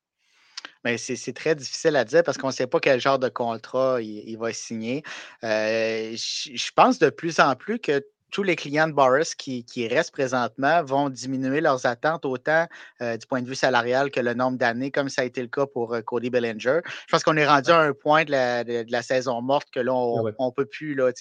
Ben, 0.82 0.98
c'est 0.98 1.32
très 1.32 1.54
difficile 1.54 1.96
à 1.96 2.04
dire 2.04 2.22
parce 2.22 2.36
qu'on 2.36 2.48
ne 2.48 2.52
sait 2.52 2.66
pas 2.66 2.78
quel 2.78 3.00
genre 3.00 3.18
de 3.18 3.30
contrat 3.30 4.02
il, 4.02 4.36
va 4.36 4.52
signer. 4.52 5.02
Euh, 5.42 6.14
je 6.14 6.70
pense 6.76 6.98
de 6.98 7.08
plus 7.08 7.40
en 7.40 7.54
plus 7.56 7.78
que 7.78 8.04
tous 8.34 8.42
les 8.42 8.56
clients 8.56 8.88
de 8.88 8.92
Boris 8.92 9.36
qui, 9.36 9.88
restent 9.88 10.10
présentement 10.10 10.82
vont 10.82 11.08
diminuer 11.08 11.60
leurs 11.60 11.86
attentes 11.86 12.24
autant 12.24 12.66
euh, 13.00 13.16
du 13.16 13.26
point 13.28 13.40
de 13.40 13.48
vue 13.48 13.54
salarial 13.54 14.10
que 14.10 14.18
le 14.18 14.34
nombre 14.34 14.58
d'années, 14.58 14.90
comme 14.90 15.08
ça 15.08 15.22
a 15.22 15.24
été 15.24 15.40
le 15.40 15.46
cas 15.46 15.66
pour 15.66 15.94
euh, 15.94 16.00
Cody 16.00 16.30
Bellinger. 16.30 16.80
Je 16.84 17.12
pense 17.12 17.22
qu'on 17.22 17.36
est 17.36 17.46
rendu 17.46 17.70
à 17.70 17.78
un 17.78 17.92
point 17.92 18.24
de 18.24 18.90
la, 18.90 19.02
saison 19.02 19.40
morte 19.40 19.68
que 19.70 19.78
là, 19.78 19.94
on 19.94 20.24
ne 20.24 20.50
peut 20.50 20.66
plus, 20.66 20.96
là, 20.96 21.12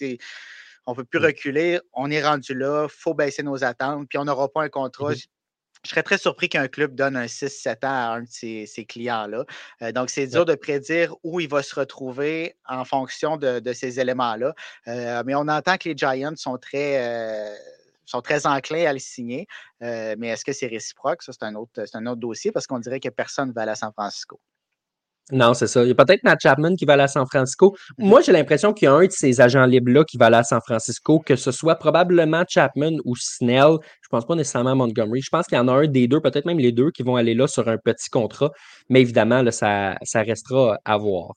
on 0.88 0.96
peut 0.96 1.04
plus 1.04 1.20
reculer. 1.20 1.80
On 1.94 2.10
est 2.10 2.24
rendu 2.24 2.56
là, 2.56 2.88
il 2.90 2.92
faut 2.92 3.14
baisser 3.14 3.44
nos 3.44 3.64
attentes, 3.64 4.10
puis 4.10 4.18
on 4.18 4.26
n'aura 4.26 4.50
pas 4.50 4.64
un 4.64 4.70
contrat. 4.70 5.12
Mm-hmm. 5.12 5.28
Je 5.86 5.90
serais 5.90 6.04
très 6.04 6.18
surpris 6.18 6.48
qu'un 6.48 6.70
club 6.70 6.96
donne 6.96 7.18
un 7.18 7.26
6-7 7.26 7.86
ans 7.86 7.90
à 7.90 8.16
un 8.16 8.22
de 8.22 8.28
ses, 8.30 8.86
clients-là. 8.88 9.46
Euh, 9.82 9.92
donc, 9.92 10.10
c'est 10.10 10.28
dur 10.28 10.46
de 10.46 10.56
prédire 10.56 11.14
où 11.24 11.42
il 11.42 11.50
va 11.50 11.62
se 11.62 11.76
retrouver 11.76 12.56
en 12.68 12.86
fonction 12.86 13.36
de, 13.36 13.74
ces 13.74 14.00
éléments-là. 14.00 14.56
Euh, 14.88 15.24
mais 15.26 15.36
on 15.36 15.48
entend 15.50 15.78
que 15.78 15.90
les 15.90 15.98
Giants 15.98 16.36
sont 16.38 16.58
très, 16.58 17.06
euh, 17.06 17.54
sont 18.06 18.22
très 18.22 18.46
enclins 18.46 18.86
à 18.86 18.94
le 18.94 19.00
signer. 19.00 19.46
mais 19.82 20.30
est-ce 20.30 20.46
que 20.46 20.54
c'est 20.54 20.68
réciproque? 20.68 21.22
Ça, 21.22 21.34
c'est 21.34 21.44
un, 21.44 21.56
autre, 21.56 21.84
un 21.94 22.06
autre 22.06 22.22
dossier 22.22 22.54
parce 22.54 22.66
qu'on 22.66 22.80
dirait 22.80 23.02
que 23.02 23.10
personne 23.10 23.50
ne 23.50 23.54
va 23.54 23.64
aller 23.64 23.72
à 23.72 23.76
San 23.76 23.92
Francisco. 23.92 24.40
Non, 25.32 25.54
c'est 25.54 25.68
ça. 25.68 25.84
Il 25.84 25.88
y 25.88 25.92
a 25.92 25.96
peut-être 25.96 26.24
Matt 26.24 26.40
Chapman 26.42 26.76
qui 26.76 26.86
va 26.86 26.94
aller 26.94 27.04
à 27.04 27.08
San 27.08 27.26
Francisco. 27.26 27.76
Mhm. 27.98 28.08
Moi, 28.08 28.22
j'ai 28.22 28.34
l'impression 28.34 28.74
qu'il 28.74 28.88
y 28.88 28.90
a 28.90 28.94
un 28.94 29.06
de 29.06 29.12
ces 29.12 29.40
agents 29.40 29.66
libres-là 29.66 30.04
qui 30.04 30.18
va 30.18 30.26
aller 30.26 30.36
à 30.38 30.44
San 30.44 30.60
Francisco, 30.66 31.20
que 31.20 31.36
ce 31.36 31.52
soit 31.52 31.76
probablement 31.76 32.44
Chapman 32.48 32.98
ou 33.06 33.16
Snell. 33.16 33.78
Je 34.02 34.10
pense 34.10 34.26
pas 34.26 34.36
nécessairement 34.36 34.76
Montgomery. 34.76 35.22
Je 35.22 35.30
pense 35.30 35.48
qu'il 35.48 35.58
y 35.58 35.62
en 35.62 35.70
a 35.70 35.74
un 35.74 35.88
des 35.88 36.08
deux, 36.08 36.20
peut-être 36.20 36.46
même 36.46 36.60
les 36.60 36.74
deux, 36.74 36.92
qui 36.92 37.04
vont 37.04 37.16
aller 37.16 37.36
là 37.36 37.48
sur 37.48 37.68
un 37.70 37.78
petit 37.78 38.10
contrat. 38.10 38.52
Mais 38.90 39.02
évidemment, 39.02 39.42
là, 39.42 39.52
ça, 39.52 39.96
ça 40.04 40.22
restera 40.24 40.78
à 40.84 40.98
voir. 40.98 41.34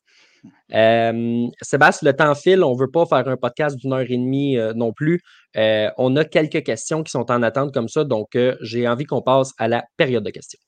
Euh, 0.74 1.47
Sébastien, 1.62 2.11
le 2.11 2.16
temps 2.16 2.34
file. 2.34 2.64
On 2.64 2.74
ne 2.74 2.78
veut 2.80 2.91
pas 2.91 3.07
faire 3.07 3.28
un 3.28 3.37
podcast 3.37 3.76
d'une 3.76 3.93
heure 3.93 4.01
et 4.01 4.16
demie 4.16 4.59
euh, 4.59 4.72
non 4.74 4.93
plus. 4.93 5.20
Euh, 5.57 5.91
on 5.97 6.16
a 6.16 6.24
quelques 6.24 6.64
questions 6.64 7.03
qui 7.03 7.11
sont 7.11 7.30
en 7.30 7.43
attente 7.43 7.72
comme 7.72 7.89
ça. 7.89 8.05
Donc, 8.05 8.34
euh, 8.34 8.57
j'ai 8.61 8.89
envie 8.89 9.05
qu'on 9.05 9.22
passe 9.22 9.53
à 9.59 9.68
la 9.68 9.84
période 9.97 10.24
de 10.24 10.30
questions. 10.30 10.61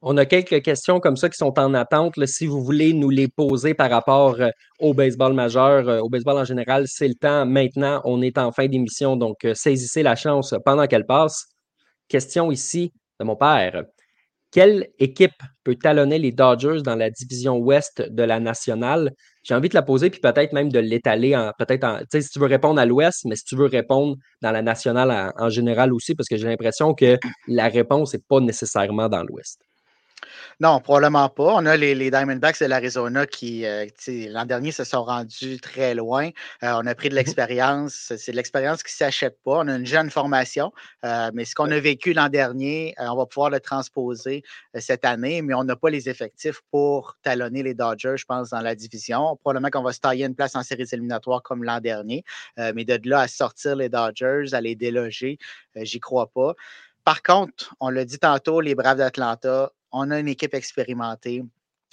On 0.00 0.16
a 0.16 0.26
quelques 0.26 0.62
questions 0.62 1.00
comme 1.00 1.16
ça 1.16 1.28
qui 1.28 1.36
sont 1.36 1.58
en 1.58 1.74
attente. 1.74 2.24
si 2.26 2.46
vous 2.46 2.62
voulez 2.62 2.92
nous 2.92 3.10
les 3.10 3.26
poser 3.26 3.74
par 3.74 3.90
rapport 3.90 4.40
euh, 4.40 4.50
au 4.78 4.94
baseball 4.94 5.32
majeur, 5.32 5.88
euh, 5.88 5.98
au 5.98 6.08
baseball 6.08 6.38
en 6.38 6.44
général, 6.44 6.84
c'est 6.86 7.08
le 7.08 7.16
temps. 7.16 7.44
Maintenant, 7.44 8.00
on 8.04 8.22
est 8.22 8.38
en 8.38 8.52
fin 8.52 8.68
d'émission, 8.68 9.16
donc 9.16 9.44
euh, 9.44 9.54
saisissez 9.54 10.04
la 10.04 10.14
chance 10.14 10.54
pendant 10.64 10.86
qu'elle 10.86 11.04
passe. 11.04 11.46
Question 12.08 12.52
ici 12.52 12.92
de 13.18 13.24
mon 13.24 13.34
père. 13.34 13.82
Quelle 14.52 14.86
équipe 15.00 15.42
peut 15.64 15.74
talonner 15.74 16.18
les 16.20 16.30
Dodgers 16.32 16.80
dans 16.84 16.94
la 16.94 17.10
division 17.10 17.56
ouest 17.58 18.00
de 18.00 18.22
la 18.22 18.38
nationale? 18.38 19.12
J'ai 19.42 19.54
envie 19.54 19.68
de 19.68 19.74
la 19.74 19.82
poser, 19.82 20.10
puis 20.10 20.20
peut-être 20.20 20.52
même 20.52 20.70
de 20.70 20.78
l'étaler 20.78 21.32
peut-être 21.58 22.04
si 22.12 22.30
tu 22.30 22.38
veux 22.38 22.46
répondre 22.46 22.80
à 22.80 22.86
l'ouest, 22.86 23.24
mais 23.26 23.36
si 23.36 23.44
tu 23.44 23.56
veux 23.56 23.66
répondre 23.66 24.16
dans 24.42 24.52
la 24.52 24.62
nationale 24.62 25.32
en 25.36 25.50
général 25.50 25.92
aussi, 25.92 26.14
parce 26.14 26.28
que 26.28 26.36
j'ai 26.36 26.46
l'impression 26.46 26.94
que 26.94 27.18
la 27.48 27.68
réponse 27.68 28.14
n'est 28.14 28.22
pas 28.26 28.40
nécessairement 28.40 29.08
dans 29.08 29.22
l'ouest. 29.22 29.67
Non, 30.60 30.80
probablement 30.80 31.28
pas. 31.28 31.54
On 31.54 31.66
a 31.66 31.76
les, 31.76 32.10
Diamondbacks 32.10 32.58
de 32.60 32.66
l'Arizona 32.66 33.28
qui, 33.28 33.64
euh, 33.64 33.86
l'an 34.08 34.44
dernier, 34.44 34.72
se 34.72 34.82
sont 34.82 35.04
rendus 35.04 35.60
très 35.60 35.94
loin. 35.94 36.30
Euh, 36.64 36.72
on 36.82 36.84
a 36.86 36.96
pris 36.96 37.08
de 37.10 37.14
mmh 37.14 37.16
l'expérience. 37.18 38.12
C'est 38.16 38.32
de 38.32 38.36
l'expérience 38.36 38.82
qui 38.82 38.92
ne 38.92 38.96
s'achète 39.06 39.38
pas. 39.44 39.58
On 39.58 39.68
a 39.68 39.76
une 39.76 39.86
jeune 39.86 40.10
formation, 40.10 40.72
euh, 41.04 41.30
mais 41.32 41.44
ce 41.44 41.54
qu'on 41.54 41.70
a 41.70 41.78
vécu 41.78 42.12
l'an 42.12 42.28
dernier, 42.28 42.92
on 42.98 43.14
va 43.14 43.26
pouvoir 43.26 43.50
le 43.50 43.60
transposer 43.60 44.42
cette 44.74 45.04
année, 45.04 45.42
mais 45.42 45.54
on 45.54 45.62
n'a 45.62 45.76
pas 45.76 45.90
les 45.90 46.08
effectifs 46.08 46.60
pour 46.72 47.16
talonner 47.22 47.62
les 47.62 47.74
Dodgers, 47.74 48.16
je 48.16 48.24
pense, 48.24 48.50
dans 48.50 48.60
la 48.60 48.74
division. 48.74 49.36
Probablement 49.36 49.70
qu'on 49.70 49.82
va 49.84 49.92
se 49.92 50.00
tailler 50.00 50.24
une 50.24 50.34
place 50.34 50.56
en 50.56 50.64
séries 50.64 50.88
éliminatoires 50.90 51.42
comme 51.44 51.62
l'an 51.62 51.78
dernier, 51.80 52.24
mais 52.56 52.84
de 52.84 52.98
là 53.08 53.20
à 53.20 53.28
sortir 53.28 53.76
les 53.76 53.88
Dodgers, 53.88 54.46
à 54.52 54.60
les 54.60 54.74
déloger, 54.74 55.38
j'y 55.76 56.00
crois 56.00 56.30
pas. 56.32 56.54
Par 57.08 57.22
contre, 57.22 57.74
on 57.80 57.88
l'a 57.88 58.04
dit 58.04 58.18
tantôt, 58.18 58.60
les 58.60 58.74
Braves 58.74 58.98
d'Atlanta, 58.98 59.72
on 59.92 60.10
a 60.10 60.18
une 60.18 60.28
équipe 60.28 60.52
expérimentée. 60.52 61.42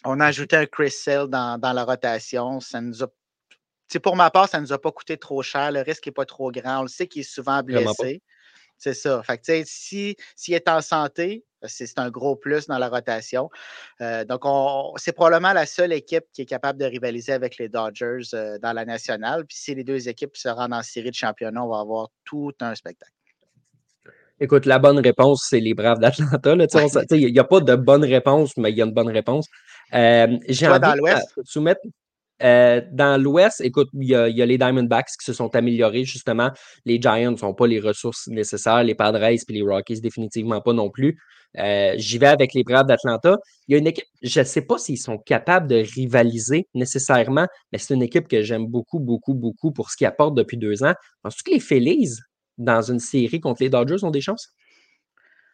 On 0.03 0.19
a 0.19 0.25
ajouté 0.25 0.57
un 0.57 0.65
Chris 0.65 0.91
Sale 0.91 1.29
dans, 1.29 1.57
la 1.61 1.85
rotation. 1.85 2.59
Ça 2.59 2.81
nous 2.81 3.01
a, 3.01 3.07
pour 4.03 4.17
ma 4.17 4.29
part, 4.29 4.49
ça 4.49 4.57
ne 4.57 4.63
nous 4.63 4.73
a 4.73 4.77
pas 4.77 4.91
coûté 4.91 5.15
trop 5.15 5.41
cher. 5.41 5.71
Le 5.71 5.79
risque 5.79 6.07
n'est 6.07 6.11
pas 6.11 6.25
trop 6.25 6.51
grand. 6.51 6.79
On 6.79 6.81
le 6.81 6.89
sait 6.89 7.07
qu'il 7.07 7.21
est 7.21 7.23
souvent 7.23 7.63
blessé. 7.63 8.21
C'est 8.77 8.93
ça. 8.93 9.23
Fait 9.23 9.39
s'il 9.65 10.15
est 10.49 10.67
en 10.67 10.81
santé, 10.81 11.45
c'est 11.63 11.97
un 11.97 12.09
gros 12.09 12.35
plus 12.35 12.67
dans 12.67 12.77
la 12.77 12.89
rotation. 12.89 13.49
Euh, 14.01 14.25
donc, 14.25 14.41
c'est 14.97 15.13
probablement 15.13 15.53
la 15.53 15.65
seule 15.65 15.93
équipe 15.93 16.25
qui 16.33 16.41
est 16.41 16.45
capable 16.45 16.77
de 16.77 16.85
rivaliser 16.87 17.31
avec 17.31 17.57
les 17.57 17.69
Dodgers 17.69 18.27
euh, 18.33 18.59
dans 18.59 18.73
la 18.73 18.83
nationale. 18.83 19.45
Puis 19.45 19.55
si 19.55 19.75
les 19.75 19.85
deux 19.85 20.09
équipes 20.09 20.35
se 20.35 20.49
rendent 20.49 20.73
en 20.73 20.83
série 20.83 21.11
de 21.11 21.15
championnat, 21.15 21.63
on 21.63 21.69
va 21.69 21.79
avoir 21.79 22.09
tout 22.25 22.51
un 22.59 22.75
spectacle. 22.75 23.14
Écoute, 24.39 24.65
la 24.65 24.79
bonne 24.79 24.99
réponse, 24.99 25.47
c'est 25.49 25.61
les 25.61 25.73
Braves 25.73 25.99
d'Atlanta. 25.99 26.55
Il 27.11 27.31
n'y 27.31 27.39
a 27.39 27.43
pas 27.43 27.61
de 27.61 27.75
bonne 27.75 28.03
réponse, 28.03 28.57
mais 28.57 28.71
il 28.71 28.77
y 28.77 28.81
a 28.81 28.85
une 28.85 28.93
bonne 28.93 29.09
réponse. 29.09 29.47
Euh, 29.93 30.37
J'ai 30.49 30.67
envie 30.67 30.79
dans 30.79 30.95
l'Ouest? 30.95 31.39
soumettre. 31.43 31.81
Euh, 32.43 32.81
dans 32.91 33.21
l'Ouest, 33.21 33.61
écoute, 33.61 33.87
il 33.93 34.09
y, 34.09 34.15
a, 34.15 34.27
les 34.27 34.57
Diamondbacks 34.57 35.07
qui 35.17 35.23
se 35.23 35.31
sont 35.31 35.55
améliorés, 35.55 36.03
justement. 36.03 36.51
Les 36.83 36.99
Giants 37.01 37.35
n'ont 37.41 37.53
pas 37.53 37.65
les 37.65 37.79
ressources 37.79 38.27
nécessaires, 38.27 38.83
les 38.83 38.93
Padres 38.93 39.23
et 39.23 39.37
les 39.47 39.61
Rockies, 39.61 40.01
définitivement 40.01 40.59
pas 40.59 40.73
non 40.73 40.89
plus. 40.89 41.17
Euh, 41.57 41.93
j'y 41.95 42.17
vais 42.17 42.27
avec 42.27 42.53
les 42.53 42.65
Braves 42.65 42.87
d'Atlanta. 42.87 43.37
Il 43.69 43.71
y 43.71 43.75
a 43.75 43.77
une 43.77 43.87
équipe, 43.87 44.03
je 44.21 44.41
ne 44.41 44.45
sais 44.45 44.63
pas 44.63 44.77
s'ils 44.77 44.97
sont 44.97 45.17
capables 45.17 45.67
de 45.67 45.77
rivaliser 45.95 46.67
nécessairement, 46.73 47.47
mais 47.71 47.77
c'est 47.77 47.93
une 47.93 48.03
équipe 48.03 48.27
que 48.27 48.41
j'aime 48.41 48.67
beaucoup, 48.67 48.99
beaucoup, 48.99 49.33
beaucoup 49.33 49.71
pour 49.71 49.89
ce 49.89 49.95
qu'ils 49.95 50.07
apportent 50.07 50.35
depuis 50.35 50.57
deux 50.57 50.83
ans. 50.83 50.93
Que 51.23 51.51
les 51.51 51.61
Phillies 51.61 52.17
dans 52.57 52.81
une 52.81 52.99
série 52.99 53.39
contre 53.39 53.63
les 53.63 53.69
Dodgers 53.69 54.03
ont 54.03 54.11
des 54.11 54.21
chances? 54.21 54.53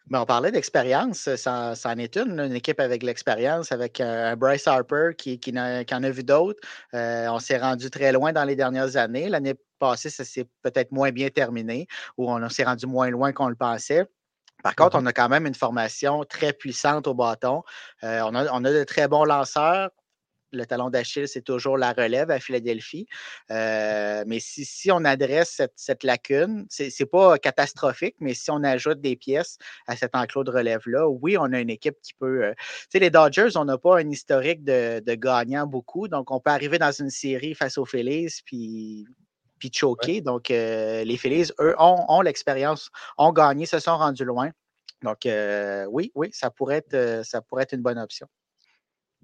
Ben, 0.08 0.20
on 0.20 0.26
parlait 0.26 0.50
d'expérience, 0.50 1.34
ça, 1.36 1.74
en 1.84 1.98
est 1.98 2.16
une, 2.16 2.40
une 2.40 2.54
équipe 2.54 2.80
avec 2.80 3.04
l'expérience, 3.04 3.70
avec 3.70 4.00
euh, 4.00 4.34
Bryce 4.34 4.66
Harper 4.66 5.10
qui, 5.16 5.38
qui, 5.38 5.52
en 5.56 6.02
a 6.02 6.10
vu 6.10 6.24
d'autres. 6.24 6.60
Euh, 6.92 7.28
on 7.28 7.38
s'est 7.38 7.58
rendu 7.58 7.88
très 7.88 8.10
loin 8.10 8.32
dans 8.32 8.44
les 8.44 8.56
dernières 8.56 8.96
années. 8.96 9.28
L'année 9.28 9.54
passée, 9.78 10.10
ça 10.10 10.24
s'est 10.24 10.48
peut-être 10.62 10.90
moins 10.90 11.12
bien 11.12 11.28
terminé, 11.28 11.86
ou 12.18 12.30
on, 12.30 12.48
s'est 12.48 12.64
rendu 12.64 12.86
moins 12.86 13.10
loin 13.10 13.32
qu'on 13.32 13.48
le 13.48 13.54
pensait. 13.54 14.04
Par 14.64 14.74
contre, 14.74 14.96
mm-hmm. 14.96 15.02
on 15.02 15.06
a 15.06 15.12
quand 15.12 15.28
même 15.28 15.46
une 15.46 15.54
formation 15.54 16.24
très 16.24 16.52
puissante 16.52 17.06
au 17.06 17.14
bâton. 17.14 17.62
Euh, 18.02 18.22
on, 18.22 18.34
a, 18.34 18.52
on, 18.52 18.64
a, 18.64 18.72
de 18.72 18.84
très 18.84 19.06
bons 19.06 19.24
lanceurs 19.24 19.90
le 20.52 20.66
talon 20.66 20.90
d'Achille, 20.90 21.28
c'est 21.28 21.42
toujours 21.42 21.78
la 21.78 21.92
relève 21.92 22.30
à 22.30 22.38
Philadelphie. 22.38 23.06
Euh, 23.50 24.24
mais 24.26 24.38
si, 24.40 24.90
on 24.90 25.04
adresse 25.04 25.60
cette, 25.76 26.04
lacune, 26.04 26.66
ce 26.70 26.84
n'est 26.84 27.06
pas 27.06 27.38
catastrophique, 27.38 28.16
mais 28.20 28.34
si 28.34 28.50
on 28.50 28.62
ajoute 28.62 29.00
des 29.00 29.16
pièces 29.16 29.58
à 29.86 29.96
cet 29.96 30.14
enclos 30.14 30.44
de 30.44 30.50
relève-là, 30.50 31.08
oui, 31.08 31.36
on 31.38 31.52
a 31.52 31.60
une 31.60 31.70
équipe 31.70 31.96
qui 32.02 32.14
peut. 32.14 32.44
Euh, 32.44 32.54
tu 32.54 32.86
sais, 32.90 32.98
les 32.98 33.10
Dodgers, 33.10 33.56
on 33.56 33.64
n'a 33.64 33.78
pas 33.78 33.98
un 33.98 34.10
historique 34.10 34.64
de, 34.64 35.00
de 35.00 35.14
gagnant 35.14 35.66
beaucoup, 35.66 36.08
donc 36.08 36.30
on 36.30 36.40
peut 36.40 36.50
arriver 36.50 36.78
dans 36.78 36.92
une 36.92 37.10
série 37.10 37.54
face 37.54 37.78
aux 37.78 37.86
Phillies, 37.86 38.40
puis 38.44 39.06
puis 39.58 39.70
choquer. 39.72 40.20
Donc, 40.20 40.50
euh, 40.50 41.04
les 41.04 41.16
Phillies, 41.16 41.52
eux, 41.60 41.76
ont, 41.78 42.20
l'expérience, 42.20 42.90
ont 43.16 43.30
gagné, 43.32 43.64
se 43.64 43.78
sont 43.78 43.96
rendus 43.96 44.24
loin. 44.24 44.50
Donc, 45.02 45.28
oui, 45.88 46.10
oui, 46.16 46.30
ça 46.32 46.50
pourrait, 46.50 46.78
être, 46.78 47.24
ça 47.24 47.42
pourrait 47.42 47.62
être 47.62 47.72
une 47.72 47.82
bonne 47.82 47.98
option. 47.98 48.26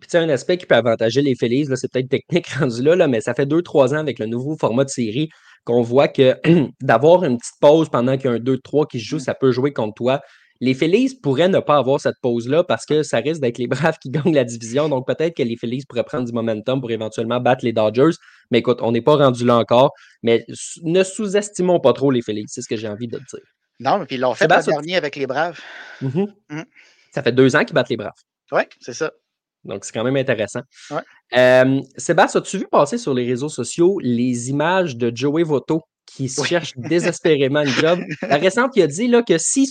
Puis, 0.01 0.17
un 0.17 0.29
aspect 0.29 0.57
qui 0.59 0.67
peut 0.67 0.75
avantager 0.75 1.23
les 1.23 1.35
Phillies, 1.35 1.69
c'est 1.75 1.91
peut-être 1.91 2.09
technique 2.09 2.49
rendu 2.61 2.83
là, 2.83 2.97
là, 2.97 3.09
mais 3.09 3.21
ça 3.21 3.35
fait 3.35 3.47
deux, 3.47 3.63
trois 3.63 3.95
ans 3.95 3.99
avec 3.99 4.19
le 4.19 4.27
nouveau 4.27 4.57
format 4.57 4.85
de 4.85 4.91
série 4.91 5.29
qu'on 5.65 5.83
voit 5.83 6.09
que 6.09 6.37
d'avoir 6.81 7.25
une 7.25 7.39
petite 7.39 7.61
pause 7.61 7.89
pendant 7.89 8.17
qu'il 8.17 8.27
y 8.27 8.29
a 8.29 8.37
un 8.37 8.39
2-3 8.39 8.87
qui 8.89 9.01
se 9.01 9.05
joue, 9.05 9.17
mmh. 9.17 9.21
ça 9.21 9.35
peut 9.35 9.53
jouer 9.53 9.73
contre 9.73 9.95
toi. 9.95 10.21
Les 10.61 10.75
Phillies 10.75 11.17
pourraient 11.23 11.49
ne 11.49 11.61
pas 11.61 11.77
avoir 11.77 12.01
cette 12.01 12.17
pause-là 12.21 12.65
parce 12.65 12.85
que 12.85 13.05
ça 13.05 13.19
risque 13.19 13.41
d'être 13.41 13.59
les 13.59 13.69
Braves 13.69 13.99
qui 14.03 14.11
gagnent 14.11 14.35
la 14.35 14.45
division. 14.45 14.89
Donc, 14.89 15.07
peut-être 15.07 15.37
que 15.37 15.43
les 15.43 15.57
Phillies 15.57 15.85
pourraient 15.89 16.05
prendre 16.05 16.27
du 16.27 16.33
momentum 16.33 16.81
pour 16.81 16.91
éventuellement 16.91 17.41
battre 17.41 17.65
les 17.65 17.73
Dodgers. 17.73 18.17
Mais 18.51 18.59
écoute, 18.59 18.79
on 18.83 18.93
n'est 18.93 19.03
pas 19.03 19.17
rendu 19.17 19.45
là 19.45 19.57
encore. 19.57 19.93
Mais 20.23 20.45
ne 20.83 21.03
sous-estimons 21.03 21.81
pas 21.81 21.93
trop 21.93 22.11
les 22.11 22.23
Phillies. 22.23 22.47
C'est 22.49 22.63
ce 22.63 22.69
que 22.69 22.77
j'ai 22.77 22.89
envie 22.89 23.07
de 23.07 23.19
dire. 23.19 23.47
Non, 23.81 23.99
mais 23.99 24.07
puis 24.07 24.17
ils 24.17 24.21
l'ont 24.21 24.35
fait 24.35 24.49
l'an 24.49 24.61
dernier 24.61 24.97
avec 24.97 25.15
les 25.15 25.27
Braves. 25.27 25.61
Mmh 26.01 26.25
mmh. 26.51 26.63
Ça 27.13 27.23
fait 27.23 27.33
deux 27.33 27.55
ans 27.55 27.65
qu'ils 27.65 27.75
battent 27.75 27.91
les 27.91 27.97
Braves. 27.97 28.13
Oui, 28.51 28.63
c'est 28.81 28.95
ça. 28.95 29.13
Donc, 29.65 29.85
c'est 29.85 29.93
quand 29.93 30.05
même 30.05 30.17
intéressant. 30.17 30.61
Euh, 31.37 31.81
Sébastien, 31.97 32.41
as-tu 32.41 32.59
vu 32.59 32.67
passer 32.71 32.99
sur 32.99 33.15
les 33.15 33.27
réseaux 33.27 33.49
sociaux 33.49 33.99
les 34.01 34.51
images 34.51 34.97
de 34.97 35.15
Joey 35.15 35.43
Votto 35.43 35.83
qui 36.07 36.29
cherche 36.29 36.73
désespérément 36.77 37.61
une 37.61 37.69
job? 37.69 38.01
La 38.23 38.37
récente, 38.37 38.73
il 38.77 38.83
a 38.83 38.87
dit 38.87 39.09
là, 39.09 39.23
que 39.23 39.37
s'il 39.39 39.71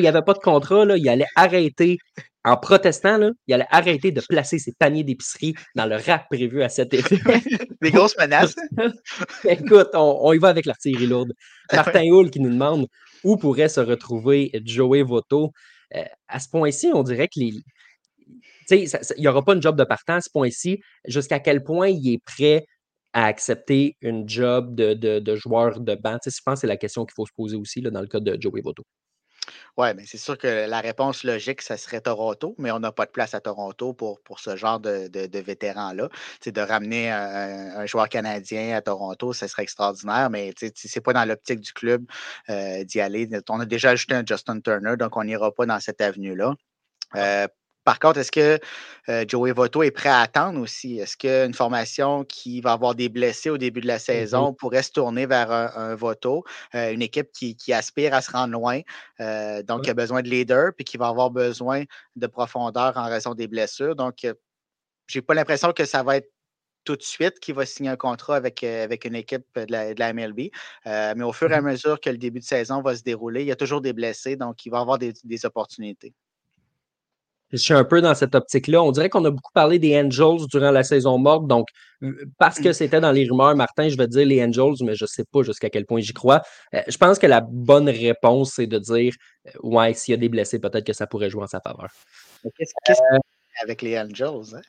n'y 0.00 0.06
avait 0.06 0.22
pas 0.22 0.34
de 0.34 0.38
contrat, 0.38 0.84
là, 0.84 0.96
il 0.96 1.08
allait 1.08 1.26
arrêter 1.36 1.98
en 2.44 2.56
protestant, 2.56 3.18
là, 3.18 3.30
il 3.46 3.54
allait 3.54 3.66
arrêter 3.70 4.10
de 4.10 4.22
placer 4.26 4.58
ses 4.58 4.72
paniers 4.72 5.04
d'épicerie 5.04 5.54
dans 5.74 5.86
le 5.86 5.96
rack 5.96 6.28
prévu 6.30 6.62
à 6.62 6.68
cet 6.68 6.94
effet. 6.94 7.18
Des 7.82 7.90
grosses 7.90 8.16
menaces. 8.16 8.54
Écoute, 9.44 9.88
on, 9.92 10.32
y 10.32 10.38
va 10.38 10.48
avec 10.48 10.64
l'artillerie 10.64 11.06
lourde. 11.06 11.32
Martin 11.72 12.04
Hull 12.04 12.30
qui 12.30 12.40
nous 12.40 12.50
demande 12.50 12.86
où 13.24 13.36
pourrait 13.36 13.68
se 13.68 13.80
retrouver 13.80 14.50
Joey 14.64 15.02
Voto. 15.02 15.52
Euh, 15.94 16.04
à 16.28 16.38
ce 16.38 16.48
point-ci, 16.48 16.90
on 16.94 17.02
dirait 17.02 17.28
que 17.28 17.40
les. 17.40 17.52
Il 18.70 18.88
n'y 19.18 19.28
aura 19.28 19.44
pas 19.44 19.54
une 19.54 19.62
job 19.62 19.76
de 19.76 19.84
partant 19.84 20.14
à 20.14 20.20
ce 20.20 20.30
point-ci. 20.30 20.80
Jusqu'à 21.06 21.40
quel 21.40 21.64
point 21.64 21.88
il 21.88 22.14
est 22.14 22.22
prêt 22.24 22.66
à 23.12 23.24
accepter 23.26 23.96
une 24.00 24.28
job 24.28 24.74
de, 24.74 24.94
de, 24.94 25.36
joueur 25.36 25.80
de 25.80 25.94
banc? 25.94 26.18
je 26.24 26.30
pense 26.44 26.54
que 26.54 26.60
c'est 26.60 26.66
la 26.66 26.76
question 26.76 27.04
qu'il 27.04 27.14
faut 27.14 27.26
se 27.26 27.32
poser 27.34 27.56
aussi 27.56 27.80
là, 27.80 27.90
dans 27.90 28.00
le 28.00 28.06
cas 28.06 28.20
de 28.20 28.36
Joey 28.40 28.60
Voto. 28.60 28.84
Oui, 29.76 29.88
mais 29.94 30.04
c'est 30.06 30.18
sûr 30.18 30.36
que 30.36 30.68
la 30.68 30.80
réponse 30.80 31.24
logique, 31.24 31.62
ça 31.62 31.76
serait 31.76 32.00
Toronto, 32.00 32.54
mais 32.58 32.70
on 32.70 32.80
n'a 32.80 32.92
pas 32.92 33.06
de 33.06 33.10
place 33.10 33.34
à 33.34 33.40
Toronto 33.40 33.92
pour, 33.92 34.20
pour 34.22 34.40
ce 34.40 34.56
genre 34.56 34.80
de, 34.80 35.08
de, 35.08 35.38
vétérans-là. 35.38 36.08
De 36.44 36.60
ramener 36.60 37.10
un, 37.10 37.86
joueur 37.86 38.08
canadien 38.08 38.76
à 38.76 38.82
Toronto, 38.82 39.32
ça 39.32 39.48
serait 39.48 39.62
extraordinaire, 39.62 40.30
mais 40.30 40.52
ce 40.58 40.66
n'est 40.66 41.02
pas 41.02 41.12
dans 41.12 41.24
l'optique 41.24 41.60
du 41.60 41.72
club 41.72 42.04
euh, 42.50 42.84
d'y 42.84 43.00
aller. 43.00 43.28
On 43.48 43.60
a 43.60 43.66
déjà 43.66 43.90
ajouté 43.90 44.14
un 44.14 44.24
Justin 44.26 44.60
Turner, 44.60 44.96
donc 44.98 45.16
on 45.16 45.24
n'ira 45.24 45.52
pas 45.52 45.66
dans 45.66 45.80
cette 45.80 46.00
avenue-là. 46.00 46.54
Euh, 47.16 47.46
par 47.88 48.00
contre, 48.00 48.18
est-ce 48.18 48.30
que 48.30 48.60
euh, 49.08 49.24
Joey 49.26 49.52
Votto 49.52 49.82
est 49.82 49.90
prêt 49.90 50.10
à 50.10 50.20
attendre 50.20 50.60
aussi? 50.60 50.98
Est-ce 50.98 51.16
qu'une 51.16 51.54
formation 51.54 52.22
qui 52.22 52.60
va 52.60 52.72
avoir 52.72 52.94
des 52.94 53.08
blessés 53.08 53.48
au 53.48 53.56
début 53.56 53.80
de 53.80 53.86
la 53.86 53.96
mmh 53.96 54.00
saison 54.00 54.52
pourrait 54.52 54.82
se 54.82 54.92
tourner 54.92 55.24
vers 55.24 55.50
un, 55.50 55.94
Votto, 55.94 56.44
euh, 56.74 56.92
une 56.92 57.00
équipe 57.00 57.32
qui, 57.32 57.72
aspire 57.72 58.12
à 58.12 58.20
se 58.20 58.30
rendre 58.30 58.52
loin, 58.52 58.82
euh, 59.20 59.62
donc 59.62 59.84
qui 59.84 59.90
a 59.90 59.94
besoin 59.94 60.20
de 60.20 60.28
leader, 60.28 60.72
puis 60.76 60.84
qui 60.84 60.98
va 60.98 61.08
avoir 61.08 61.30
besoin 61.30 61.84
de 62.14 62.26
profondeur 62.26 62.94
en 62.98 63.08
raison 63.08 63.32
des 63.32 63.48
blessures? 63.48 63.96
Donc, 63.96 64.16
je 64.20 65.18
n'ai 65.18 65.22
pas 65.22 65.32
l'impression 65.32 65.72
que 65.72 65.86
ça 65.86 66.02
va 66.02 66.18
être 66.18 66.30
tout 66.84 66.96
de 66.96 67.02
suite 67.02 67.40
qu'il 67.40 67.54
va 67.54 67.64
signer 67.64 67.88
un 67.88 67.96
contrat 67.96 68.36
avec, 68.36 68.62
avec 68.64 69.06
une 69.06 69.14
équipe 69.14 69.46
de 69.56 69.72
la, 69.98 70.12
MLB. 70.12 70.50
mais 70.84 71.24
au 71.24 71.32
fur 71.32 71.50
et 71.50 71.54
à 71.54 71.62
mmh 71.62 71.64
mesure 71.64 72.00
que 72.02 72.10
le 72.10 72.18
début 72.18 72.40
de 72.40 72.44
saison 72.44 72.82
va 72.82 72.94
se 72.94 73.02
dérouler, 73.02 73.40
il 73.40 73.46
y 73.46 73.52
a 73.52 73.56
toujours 73.56 73.80
des 73.80 73.94
blessés, 73.94 74.36
donc 74.36 74.66
il 74.66 74.68
va 74.68 74.80
avoir 74.80 74.98
des 74.98 75.46
opportunités. 75.46 76.12
Je 77.50 77.56
suis 77.56 77.74
un 77.74 77.84
peu 77.84 78.00
dans 78.02 78.14
cette 78.14 78.34
optique-là. 78.34 78.82
On 78.82 78.92
dirait 78.92 79.08
qu'on 79.08 79.24
a 79.24 79.30
beaucoup 79.30 79.52
parlé 79.52 79.78
des 79.78 79.98
Angels 79.98 80.46
durant 80.50 80.70
la 80.70 80.82
saison 80.82 81.16
morte. 81.18 81.46
Donc, 81.46 81.68
parce 82.36 82.60
que 82.60 82.72
c'était 82.72 83.00
dans 83.00 83.10
les 83.10 83.26
rumeurs, 83.26 83.56
Martin, 83.56 83.88
je 83.88 83.96
vais 83.96 84.06
dire 84.06 84.26
les 84.26 84.42
Angels, 84.44 84.84
mais 84.84 84.94
je 84.94 85.04
ne 85.04 85.08
sais 85.08 85.24
pas 85.24 85.42
jusqu'à 85.42 85.70
quel 85.70 85.86
point 85.86 86.00
j'y 86.00 86.12
crois. 86.12 86.42
Euh, 86.74 86.82
je 86.86 86.96
pense 86.98 87.18
que 87.18 87.26
la 87.26 87.40
bonne 87.40 87.88
réponse, 87.88 88.52
c'est 88.56 88.66
de 88.66 88.78
dire 88.78 89.14
euh, 89.46 89.50
ouais, 89.62 89.94
s'il 89.94 90.12
y 90.12 90.14
a 90.14 90.18
des 90.18 90.28
blessés, 90.28 90.58
peut-être 90.58 90.86
que 90.86 90.92
ça 90.92 91.06
pourrait 91.06 91.30
jouer 91.30 91.42
en 91.42 91.46
sa 91.46 91.60
faveur. 91.60 91.88
Qu'est-ce 92.56 93.00
euh, 93.14 93.18
avec 93.62 93.82
les 93.82 93.98
Angels? 93.98 94.54
Hein? 94.54 94.60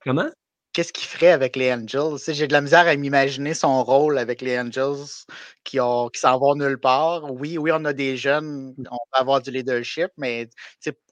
Comment? 0.00 0.30
Qu'est-ce 0.78 0.92
qu'il 0.92 1.08
ferait 1.08 1.32
avec 1.32 1.56
les 1.56 1.72
Angels? 1.72 2.18
J'ai 2.28 2.46
de 2.46 2.52
la 2.52 2.60
misère 2.60 2.86
à 2.86 2.94
m'imaginer 2.94 3.52
son 3.52 3.82
rôle 3.82 4.16
avec 4.16 4.40
les 4.40 4.56
Angels 4.60 5.26
qui, 5.64 5.78
qui 5.78 6.20
s'en 6.20 6.38
vont 6.38 6.54
nulle 6.54 6.78
part. 6.78 7.32
Oui, 7.32 7.58
oui, 7.58 7.72
on 7.74 7.84
a 7.84 7.92
des 7.92 8.16
jeunes, 8.16 8.76
on 8.88 8.96
va 9.12 9.18
avoir 9.18 9.42
du 9.42 9.50
leadership, 9.50 10.12
mais 10.16 10.48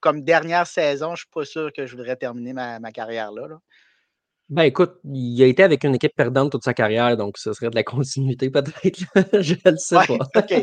comme 0.01 0.23
dernière 0.23 0.69
saison, 0.69 1.09
je 1.09 1.13
ne 1.13 1.17
suis 1.17 1.27
pas 1.33 1.45
sûr 1.45 1.73
que 1.73 1.85
je 1.85 1.97
voudrais 1.97 2.15
terminer 2.15 2.53
ma, 2.53 2.79
carrière 2.93 3.33
là. 3.33 3.59
Ben 4.49 4.63
écoute, 4.63 4.93
il 5.13 5.43
a 5.43 5.47
été 5.47 5.65
avec 5.65 5.83
une 5.83 5.97
équipe 5.97 6.15
perdante 6.15 6.53
toute 6.53 6.63
sa 6.63 6.73
carrière, 6.73 7.17
donc 7.17 7.37
ce 7.37 7.53
serait 7.53 7.69
de 7.69 7.75
la 7.75 7.83
continuité 7.85 8.49
peut-être. 8.49 9.01
je 9.43 9.55
ne 9.65 9.71
le 9.73 9.77
sais 9.77 9.97
pas. 9.97 10.19
OK. 10.37 10.55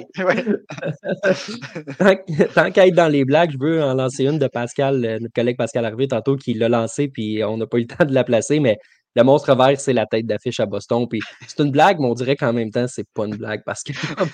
tant, 2.55 2.71
qu'à 2.71 2.87
être 2.87 2.95
dans 2.95 3.09
les 3.09 3.25
blagues, 3.25 3.51
je 3.51 3.57
veux 3.59 3.83
en 3.83 3.93
lancer 3.93 4.23
une 4.25 4.39
de 4.39 4.47
Pascal, 4.47 5.03
euh, 5.03 5.19
notre 5.19 5.33
collègue 5.33 5.57
Pascal 5.57 5.85
Harvey, 5.85 6.07
tantôt, 6.07 6.37
qui 6.37 6.53
l'a 6.53 6.69
lancé, 6.69 7.09
puis 7.09 7.43
on 7.43 7.57
n'a 7.57 7.67
pas 7.67 7.77
eu 7.77 7.81
le 7.81 7.87
temps 7.87 8.05
de 8.05 8.13
la 8.13 8.23
placer, 8.23 8.61
mais 8.61 8.77
le 9.15 9.23
monstre 9.23 9.55
vert, 9.55 9.79
c'est 9.79 9.93
la 9.93 10.05
tête 10.05 10.25
d'affiche 10.25 10.59
à 10.59 10.65
Boston. 10.65 11.07
Puis 11.07 11.19
c'est 11.47 11.59
une 11.59 11.71
blague, 11.71 11.99
mais 11.99 12.07
on 12.07 12.13
dirait 12.13 12.35
qu'en 12.35 12.53
même 12.53 12.71
temps, 12.71 12.85
c'est 12.87 13.07
pas 13.13 13.25
une 13.25 13.35
blague 13.35 13.63
parce 13.65 13.83
qu'il 13.83 13.95
n'y 13.95 14.01
a 14.17 14.25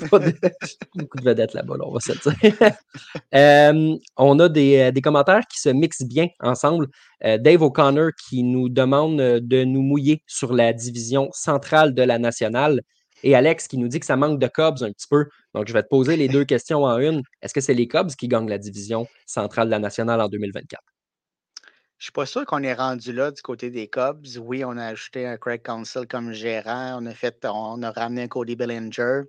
beaucoup 0.95 1.17
de 1.17 1.23
vedettes 1.23 1.53
là-bas, 1.53 1.75
on 1.82 1.93
va 1.93 1.99
se 1.99 2.13
dire. 2.13 2.71
Euh, 3.36 3.95
on 4.17 4.39
a 4.39 4.45
euh, 4.45 4.91
des, 4.91 5.01
commentaires 5.01 5.43
qui 5.51 5.59
se 5.59 5.69
mixent 5.69 6.03
bien 6.03 6.27
ensemble. 6.39 6.88
Euh, 7.23 7.38
Dave 7.38 7.61
O'Connor 7.61 8.11
qui 8.27 8.43
nous 8.43 8.69
demande 8.69 9.17
de 9.17 9.63
nous 9.63 9.82
mouiller 9.82 10.23
sur 10.25 10.53
la 10.53 10.73
division 10.73 11.30
centrale 11.32 11.93
de 11.93 12.01
la 12.01 12.17
nationale. 12.17 12.82
Et 13.23 13.36
Alex 13.36 13.67
qui 13.67 13.77
nous 13.77 13.88
dit 13.88 13.99
que 13.99 14.05
ça 14.05 14.15
manque 14.15 14.39
de 14.39 14.47
Cubs 14.47 14.82
un 14.82 14.91
petit 14.91 15.07
peu. 15.09 15.25
Donc, 15.53 15.67
je 15.67 15.73
vais 15.73 15.84
te 15.84 15.89
poser 15.89 16.15
les 16.15 16.27
deux 16.27 16.45
questions 16.45 16.84
en 16.84 16.97
une. 16.97 17.21
Est-ce 17.41 17.53
que 17.53 17.61
c'est 17.61 17.73
les 17.73 17.88
Cubs 17.88 18.11
qui 18.11 18.27
gagnent 18.27 18.49
la 18.49 18.57
division 18.57 19.07
centrale 19.25 19.67
de 19.67 19.71
la 19.71 19.80
nationale 19.80 20.21
en 20.21 20.30
2024? 20.30 20.82
Je 22.00 22.06
suis 22.06 22.12
pas 22.14 22.26
sûr 22.26 22.45
qu'on 22.45 22.64
est 22.64 22.74
rendu 22.74 23.12
là 23.12 23.30
du 23.30 23.41
côté 23.41 23.70
des 23.70 23.89
Cubs. 23.89 24.26
Oui, 24.39 24.64
on 24.64 24.78
a 24.78 24.86
ajouté 24.86 25.28
un 25.28 25.36
Craig 25.36 25.62
Council 25.62 26.08
comme 26.08 26.32
gérant. 26.32 26.97
On 27.02 27.06
a 27.06 27.14
fait, 27.14 27.45
on 27.45 27.84
a 27.84 27.91
ramené 27.91 28.24
un 28.24 28.28
Cody 28.30 28.56
Bellinger. 28.56 29.24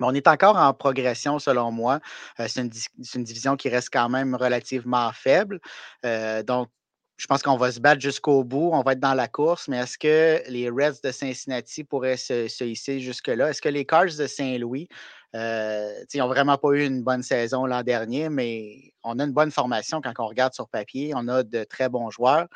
Mais 0.00 0.06
on 0.06 0.14
est 0.14 0.26
encore 0.26 0.56
en 0.56 0.72
progression, 0.72 1.38
selon 1.38 1.70
moi. 1.70 2.00
Euh, 2.40 2.46
c'est 2.48 2.62
une, 2.62 3.24
division 3.24 3.56
qui 3.56 3.68
reste 3.68 3.90
quand 3.92 4.08
même 4.08 4.34
relativement 4.34 5.12
faible. 5.12 5.60
Euh, 6.06 6.42
donc, 6.42 6.70
je 7.18 7.26
pense 7.26 7.42
qu'on 7.42 7.58
va 7.58 7.70
se 7.70 7.80
battre 7.80 8.00
jusqu'au 8.00 8.44
bout. 8.44 8.70
On 8.72 8.82
va 8.82 8.92
être 8.92 9.00
dans 9.00 9.14
la 9.14 9.28
course. 9.28 9.68
Mais 9.68 9.76
est-ce 9.76 9.98
que 9.98 10.42
les 10.48 10.70
Reds 10.70 11.00
de 11.04 11.12
Cincinnati 11.12 11.84
pourraient 11.84 12.16
se, 12.16 12.48
se 12.48 12.64
hisser 12.64 13.00
jusque-là? 13.00 13.50
Est-ce 13.50 13.60
que 13.60 13.68
les 13.68 13.84
Cards 13.84 14.16
de 14.18 14.26
Saint-Louis 14.26 14.88
euh, 15.34 16.04
ils 16.12 16.18
n'ont 16.18 16.28
vraiment 16.28 16.56
pas 16.56 16.70
eu 16.70 16.84
une 16.84 17.02
bonne 17.02 17.22
saison 17.22 17.66
l'an 17.66 17.82
dernier, 17.82 18.28
mais 18.28 18.92
on 19.02 19.18
a 19.18 19.24
une 19.24 19.32
bonne 19.32 19.50
formation 19.50 20.00
quand 20.00 20.12
on 20.18 20.26
regarde 20.26 20.54
sur 20.54 20.68
papier. 20.68 21.12
On 21.14 21.28
a 21.28 21.42
de 21.42 21.64
très 21.64 21.88
bons 21.88 22.10
joueurs. 22.10 22.46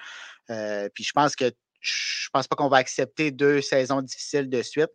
Euh, 0.50 0.88
puis 0.94 1.04
je 1.04 1.12
pense 1.12 1.36
que 1.36 1.50
je 1.80 2.28
pense 2.32 2.46
pas 2.46 2.56
qu'on 2.56 2.68
va 2.68 2.78
accepter 2.78 3.30
deux 3.30 3.60
saisons 3.60 4.02
difficiles 4.02 4.48
de 4.48 4.62
suite. 4.62 4.90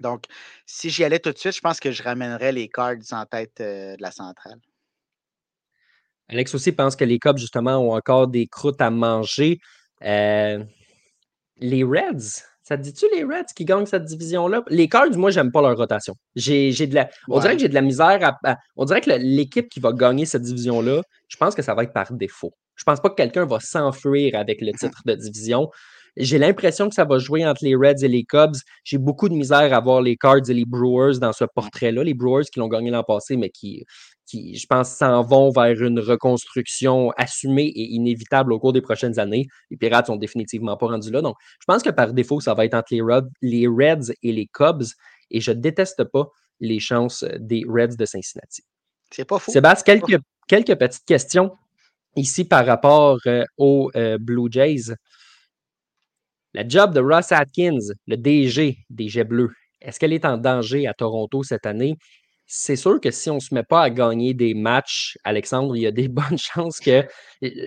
Donc, 0.00 0.24
si 0.64 0.88
j'y 0.88 1.04
allais 1.04 1.18
tout 1.18 1.32
de 1.32 1.38
suite, 1.38 1.54
je 1.54 1.60
pense 1.60 1.78
que 1.78 1.90
je 1.90 2.02
ramènerais 2.02 2.52
les 2.52 2.68
Cards 2.68 3.12
en 3.12 3.26
tête 3.26 3.60
euh, 3.60 3.96
de 3.96 4.02
la 4.02 4.10
centrale. 4.10 4.58
Alex 6.28 6.54
aussi 6.54 6.72
pense 6.72 6.96
que 6.96 7.04
les 7.04 7.18
Cubs, 7.18 7.38
justement, 7.38 7.78
ont 7.78 7.92
encore 7.92 8.28
des 8.28 8.46
croûtes 8.46 8.80
à 8.80 8.90
manger. 8.90 9.60
les 10.00 10.64
Reds, 11.60 12.44
ça 12.70 12.76
te 12.76 12.82
dit-tu 12.82 13.06
les 13.12 13.24
Reds 13.24 13.52
qui 13.56 13.64
gagnent 13.64 13.84
cette 13.84 14.04
division-là? 14.04 14.62
Les 14.68 14.88
Cards, 14.88 15.16
moi, 15.16 15.32
j'aime 15.32 15.50
pas 15.50 15.60
leur 15.60 15.76
rotation. 15.76 16.14
J'ai, 16.36 16.70
de 16.70 16.94
la, 16.94 17.10
On 17.26 17.40
dirait 17.40 17.54
que 17.54 17.62
j'ai 17.62 17.68
de 17.68 17.74
la 17.74 17.80
misère 17.80 18.38
à, 18.44 18.56
On 18.76 18.84
dirait 18.84 19.00
que 19.00 19.10
l'équipe 19.10 19.68
qui 19.68 19.80
va 19.80 19.92
gagner 19.92 20.24
cette 20.24 20.42
division-là, 20.42 21.02
je 21.26 21.36
pense 21.36 21.56
que 21.56 21.62
ça 21.62 21.74
va 21.74 21.82
être 21.82 21.92
par 21.92 22.12
défaut. 22.12 22.52
Je 22.76 22.84
pense 22.84 23.00
pas 23.00 23.10
que 23.10 23.16
quelqu'un 23.16 23.44
va 23.44 23.58
s'enfuir 23.58 24.36
avec 24.36 24.60
le 24.60 24.70
titre 24.70 25.02
de 25.04 25.14
division. 25.16 25.68
J'ai 26.16 26.38
l'impression 26.38 26.88
que 26.88 26.94
ça 26.94 27.04
va 27.04 27.18
jouer 27.18 27.46
entre 27.46 27.64
les 27.64 27.74
Reds 27.74 28.02
et 28.02 28.08
les 28.08 28.24
Cubs. 28.24 28.56
J'ai 28.84 28.98
beaucoup 28.98 29.28
de 29.28 29.34
misère 29.34 29.72
à 29.72 29.80
voir 29.80 30.02
les 30.02 30.16
Cards 30.16 30.48
et 30.48 30.54
les 30.54 30.64
Brewers 30.64 31.18
dans 31.18 31.32
ce 31.32 31.44
portrait-là. 31.44 32.02
Les 32.04 32.14
Brewers 32.14 32.44
qui 32.44 32.58
l'ont 32.58 32.68
gagné 32.68 32.90
l'an 32.90 33.04
passé, 33.04 33.36
mais 33.36 33.50
qui, 33.50 33.84
qui, 34.26 34.56
je 34.56 34.66
pense, 34.66 34.90
s'en 34.90 35.22
vont 35.22 35.50
vers 35.50 35.80
une 35.82 36.00
reconstruction 36.00 37.10
assumée 37.16 37.66
et 37.66 37.94
inévitable 37.94 38.52
au 38.52 38.58
cours 38.58 38.72
des 38.72 38.80
prochaines 38.80 39.18
années. 39.18 39.46
Les 39.70 39.76
Pirates 39.76 40.06
sont 40.06 40.16
définitivement 40.16 40.76
pas 40.76 40.86
rendus 40.86 41.10
là. 41.10 41.22
Donc, 41.22 41.36
je 41.60 41.64
pense 41.66 41.82
que 41.82 41.90
par 41.90 42.12
défaut, 42.12 42.40
ça 42.40 42.54
va 42.54 42.64
être 42.64 42.74
entre 42.74 42.94
les, 43.42 43.66
Reds 43.66 44.12
et 44.22 44.32
les 44.32 44.46
Cubs. 44.46 44.84
Et 45.30 45.40
je 45.40 45.52
déteste 45.52 46.04
pas 46.04 46.28
les 46.60 46.80
chances 46.80 47.24
des 47.38 47.64
Reds 47.68 47.96
de 47.96 48.04
Cincinnati. 48.04 48.62
C'est 49.10 49.24
pas 49.24 49.38
fou. 49.38 49.50
Sébastien, 49.50 49.98
quelques, 49.98 50.22
quelques 50.46 50.76
petites 50.78 51.04
questions 51.04 51.52
ici 52.16 52.44
par 52.44 52.66
rapport 52.66 53.18
euh, 53.26 53.44
aux 53.56 53.90
euh, 53.96 54.18
Blue 54.18 54.48
Jays. 54.50 54.94
La 56.52 56.66
job 56.66 56.92
de 56.92 57.00
Ross 57.00 57.32
Atkins, 57.32 57.78
le 58.06 58.16
DG 58.16 58.76
des 58.90 59.08
Jets 59.08 59.24
Bleus, 59.24 59.50
est-ce 59.80 59.98
qu'elle 59.98 60.12
est 60.12 60.24
en 60.24 60.36
danger 60.36 60.86
à 60.86 60.94
Toronto 60.94 61.42
cette 61.42 61.64
année? 61.64 61.96
C'est 62.46 62.76
sûr 62.76 63.00
que 63.00 63.10
si 63.12 63.30
on 63.30 63.36
ne 63.36 63.40
se 63.40 63.54
met 63.54 63.62
pas 63.62 63.82
à 63.82 63.90
gagner 63.90 64.34
des 64.34 64.54
matchs, 64.54 65.16
Alexandre, 65.22 65.76
il 65.76 65.82
y 65.82 65.86
a 65.86 65.92
des 65.92 66.08
bonnes 66.08 66.38
chances 66.38 66.80
que. 66.80 67.04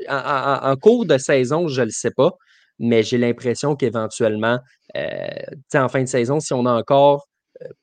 En, 0.10 0.76
cours 0.76 1.06
de 1.06 1.18
saison, 1.18 1.68
je 1.68 1.82
ne 1.82 1.86
le 1.86 1.92
sais 1.92 2.12
pas, 2.12 2.32
mais 2.80 3.04
j'ai 3.04 3.18
l'impression 3.18 3.76
qu'éventuellement, 3.76 4.60
euh, 4.98 5.28
en 5.76 5.90
fin 5.90 6.02
de 6.02 6.08
saison, 6.08 6.40
si 6.40 6.54
on 6.54 6.66
a 6.66 6.74
encore 6.74 7.28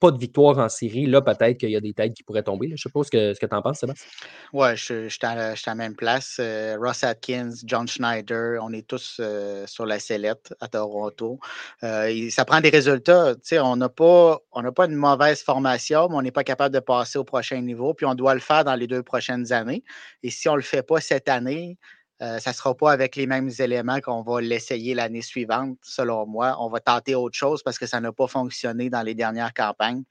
pas 0.01 0.11
de 0.11 0.18
victoire 0.18 0.59
en 0.59 0.68
série, 0.68 1.07
là, 1.07 1.23
peut-être 1.23 1.59
qu'il 1.59 1.71
y 1.71 1.77
a 1.77 1.81
des 1.81 1.93
têtes 1.93 2.14
qui 2.14 2.23
pourraient 2.23 2.43
tomber. 2.43 2.71
Je 2.75 2.83
sais 2.83 2.89
pas 2.89 3.03
ce 3.05 3.11
que, 3.11 3.35
ce 3.35 3.41
que 3.41 3.47
tu 3.47 3.55
en 3.55 3.62
penses, 3.62 3.79
Sébastien. 3.79 4.07
Oui, 4.53 4.68
je, 4.75 5.09
suis 5.09 5.18
à, 5.23 5.55
la 5.66 5.75
même 5.75 5.95
place. 5.95 6.39
Euh, 6.41 6.77
Ross 6.81 7.05
Atkins, 7.05 7.53
John 7.64 7.87
Schneider, 7.87 8.59
on 8.62 8.73
est 8.73 8.87
tous 8.87 9.18
euh, 9.21 9.66
sur 9.66 9.87
la 9.87 9.99
sellette 9.99 10.55
à 10.61 10.68
Toronto. 10.68 11.39
Euh, 11.83 12.29
ça 12.31 12.45
prend 12.45 12.61
des 12.61 12.71
résultats. 12.71 13.35
on 13.53 13.77
n'a 13.77 13.89
pas, 13.89 14.39
pas 14.75 14.87
une 14.87 14.97
mauvaise 14.97 15.43
formation, 15.43 16.09
mais 16.09 16.16
on 16.16 16.23
n'est 16.23 16.33
pas 16.33 16.45
capable 16.45 16.75
de 16.75 16.81
passer 16.81 17.18
au 17.18 17.25
prochain 17.25 17.61
niveau. 17.61 17.95
Puis 17.95 18.07
on 18.07 18.14
doit 18.14 18.35
le 18.35 18.41
faire 18.41 18.64
dans 18.64 18.75
les 18.75 18.87
deux 18.87 19.03
prochaines 19.03 19.53
années. 19.53 19.85
Et 20.23 20.31
si 20.31 20.49
on 20.49 20.53
ne 20.53 20.59
le 20.59 20.62
fait 20.62 20.83
pas 20.83 21.01
cette 21.01 21.29
année, 21.29 21.79
ça 22.21 22.51
ne 22.51 22.55
sera 22.55 22.75
pas 22.75 22.93
avec 22.93 23.16
les 23.16 23.27
mêmes 23.27 23.51
éléments 23.59 24.01
qu'on 24.01 24.23
va 24.23 24.41
l'essayer 24.41 24.95
l'année 24.95 25.23
suivante, 25.23 25.79
selon 25.83 26.27
moi. 26.27 26.57
On 26.61 26.68
va 26.68 26.81
tenter 26.81 27.14
autre 27.14 27.37
chose 27.37 27.62
parce 27.62 27.79
que 27.79 27.87
ça 27.87 28.01
n'a 28.01 28.12
pas 28.12 28.27
fonctionné 28.27 28.91
dans 28.91 29.03
les 29.03 29.14
dernières 29.14 29.55
campagnes. 29.55 30.05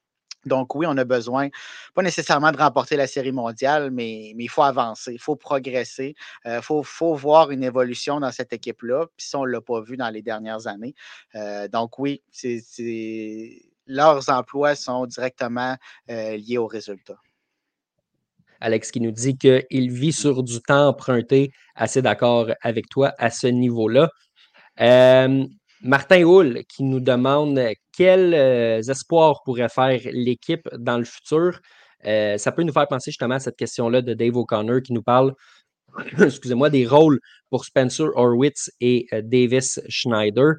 Donc 0.46 0.74
oui, 0.76 0.86
on 0.88 0.98
a 0.98 1.04
besoin, 1.04 1.50
pas 1.94 2.02
nécessairement 2.02 2.52
de 2.52 2.58
remporter 2.58 2.96
la 2.96 3.08
série 3.08 3.32
mondiale, 3.32 3.92
mais, 3.92 4.34
il 4.38 4.50
faut 4.50 4.64
avancer, 4.64 5.14
il 5.14 5.20
faut 5.20 5.36
progresser, 5.36 6.16
il 6.46 6.52
euh, 6.52 6.62
faut, 6.62 7.16
voir 7.16 7.52
une 7.52 7.64
évolution 7.64 8.20
dans 8.20 8.32
cette 8.32 8.54
équipe-là. 8.54 9.08
Puis 9.18 9.28
ça, 9.28 9.40
on 9.40 9.46
ne 9.46 9.52
l'a 9.52 9.62
pas 9.62 9.82
vu 9.82 9.98
dans 9.98 10.10
les 10.10 10.22
dernières 10.22 10.68
années. 10.68 10.96
Euh, 11.36 11.68
donc 11.68 12.00
oui, 12.00 12.22
leurs 13.86 14.30
emplois 14.30 14.76
sont 14.76 15.06
directement 15.08 15.76
euh, 16.10 16.38
liés 16.38 16.58
aux 16.58 16.68
résultats. 16.68 17.20
Alex 18.62 18.92
qui 18.92 19.02
nous 19.02 19.12
dit 19.12 19.38
qu'il 19.38 19.92
vit 19.92 20.14
sur 20.14 20.44
du 20.44 20.62
temps 20.62 20.90
emprunté. 20.90 21.52
Assez 21.76 22.02
d'accord 22.02 22.48
avec 22.62 22.90
toi 22.90 23.14
à 23.18 23.30
ce 23.30 23.48
niveau-là. 23.48 24.10
Martin 25.82 26.24
Hull 26.24 26.64
qui 26.68 26.84
nous 26.84 27.00
demande 27.00 27.60
quels 27.96 28.34
euh, 28.34 28.82
espoirs 28.82 29.42
pourrait 29.44 29.70
faire 29.70 30.00
l'équipe 30.12 30.68
dans 30.78 30.98
le 30.98 31.06
futur. 31.06 31.60
Euh, 32.06 32.38
ça 32.38 32.52
peut 32.52 32.64
nous 32.64 32.74
faire 32.74 32.88
penser 32.88 33.12
justement 33.12 33.36
à 33.36 33.40
cette 33.40 33.56
question-là 33.56 34.02
de 34.02 34.14
Dave 34.14 34.36
O'Connor 34.36 34.82
qui 34.82 34.94
nous 34.94 35.04
parle, 35.04 35.34
excusez-moi, 36.22 36.70
des 36.70 36.86
rôles 36.86 37.20
pour 37.50 37.64
Spencer 37.64 38.10
Horwitz 38.16 38.72
et 38.82 39.08
euh, 39.14 39.22
Davis 39.24 39.80
Schneider. 39.88 40.56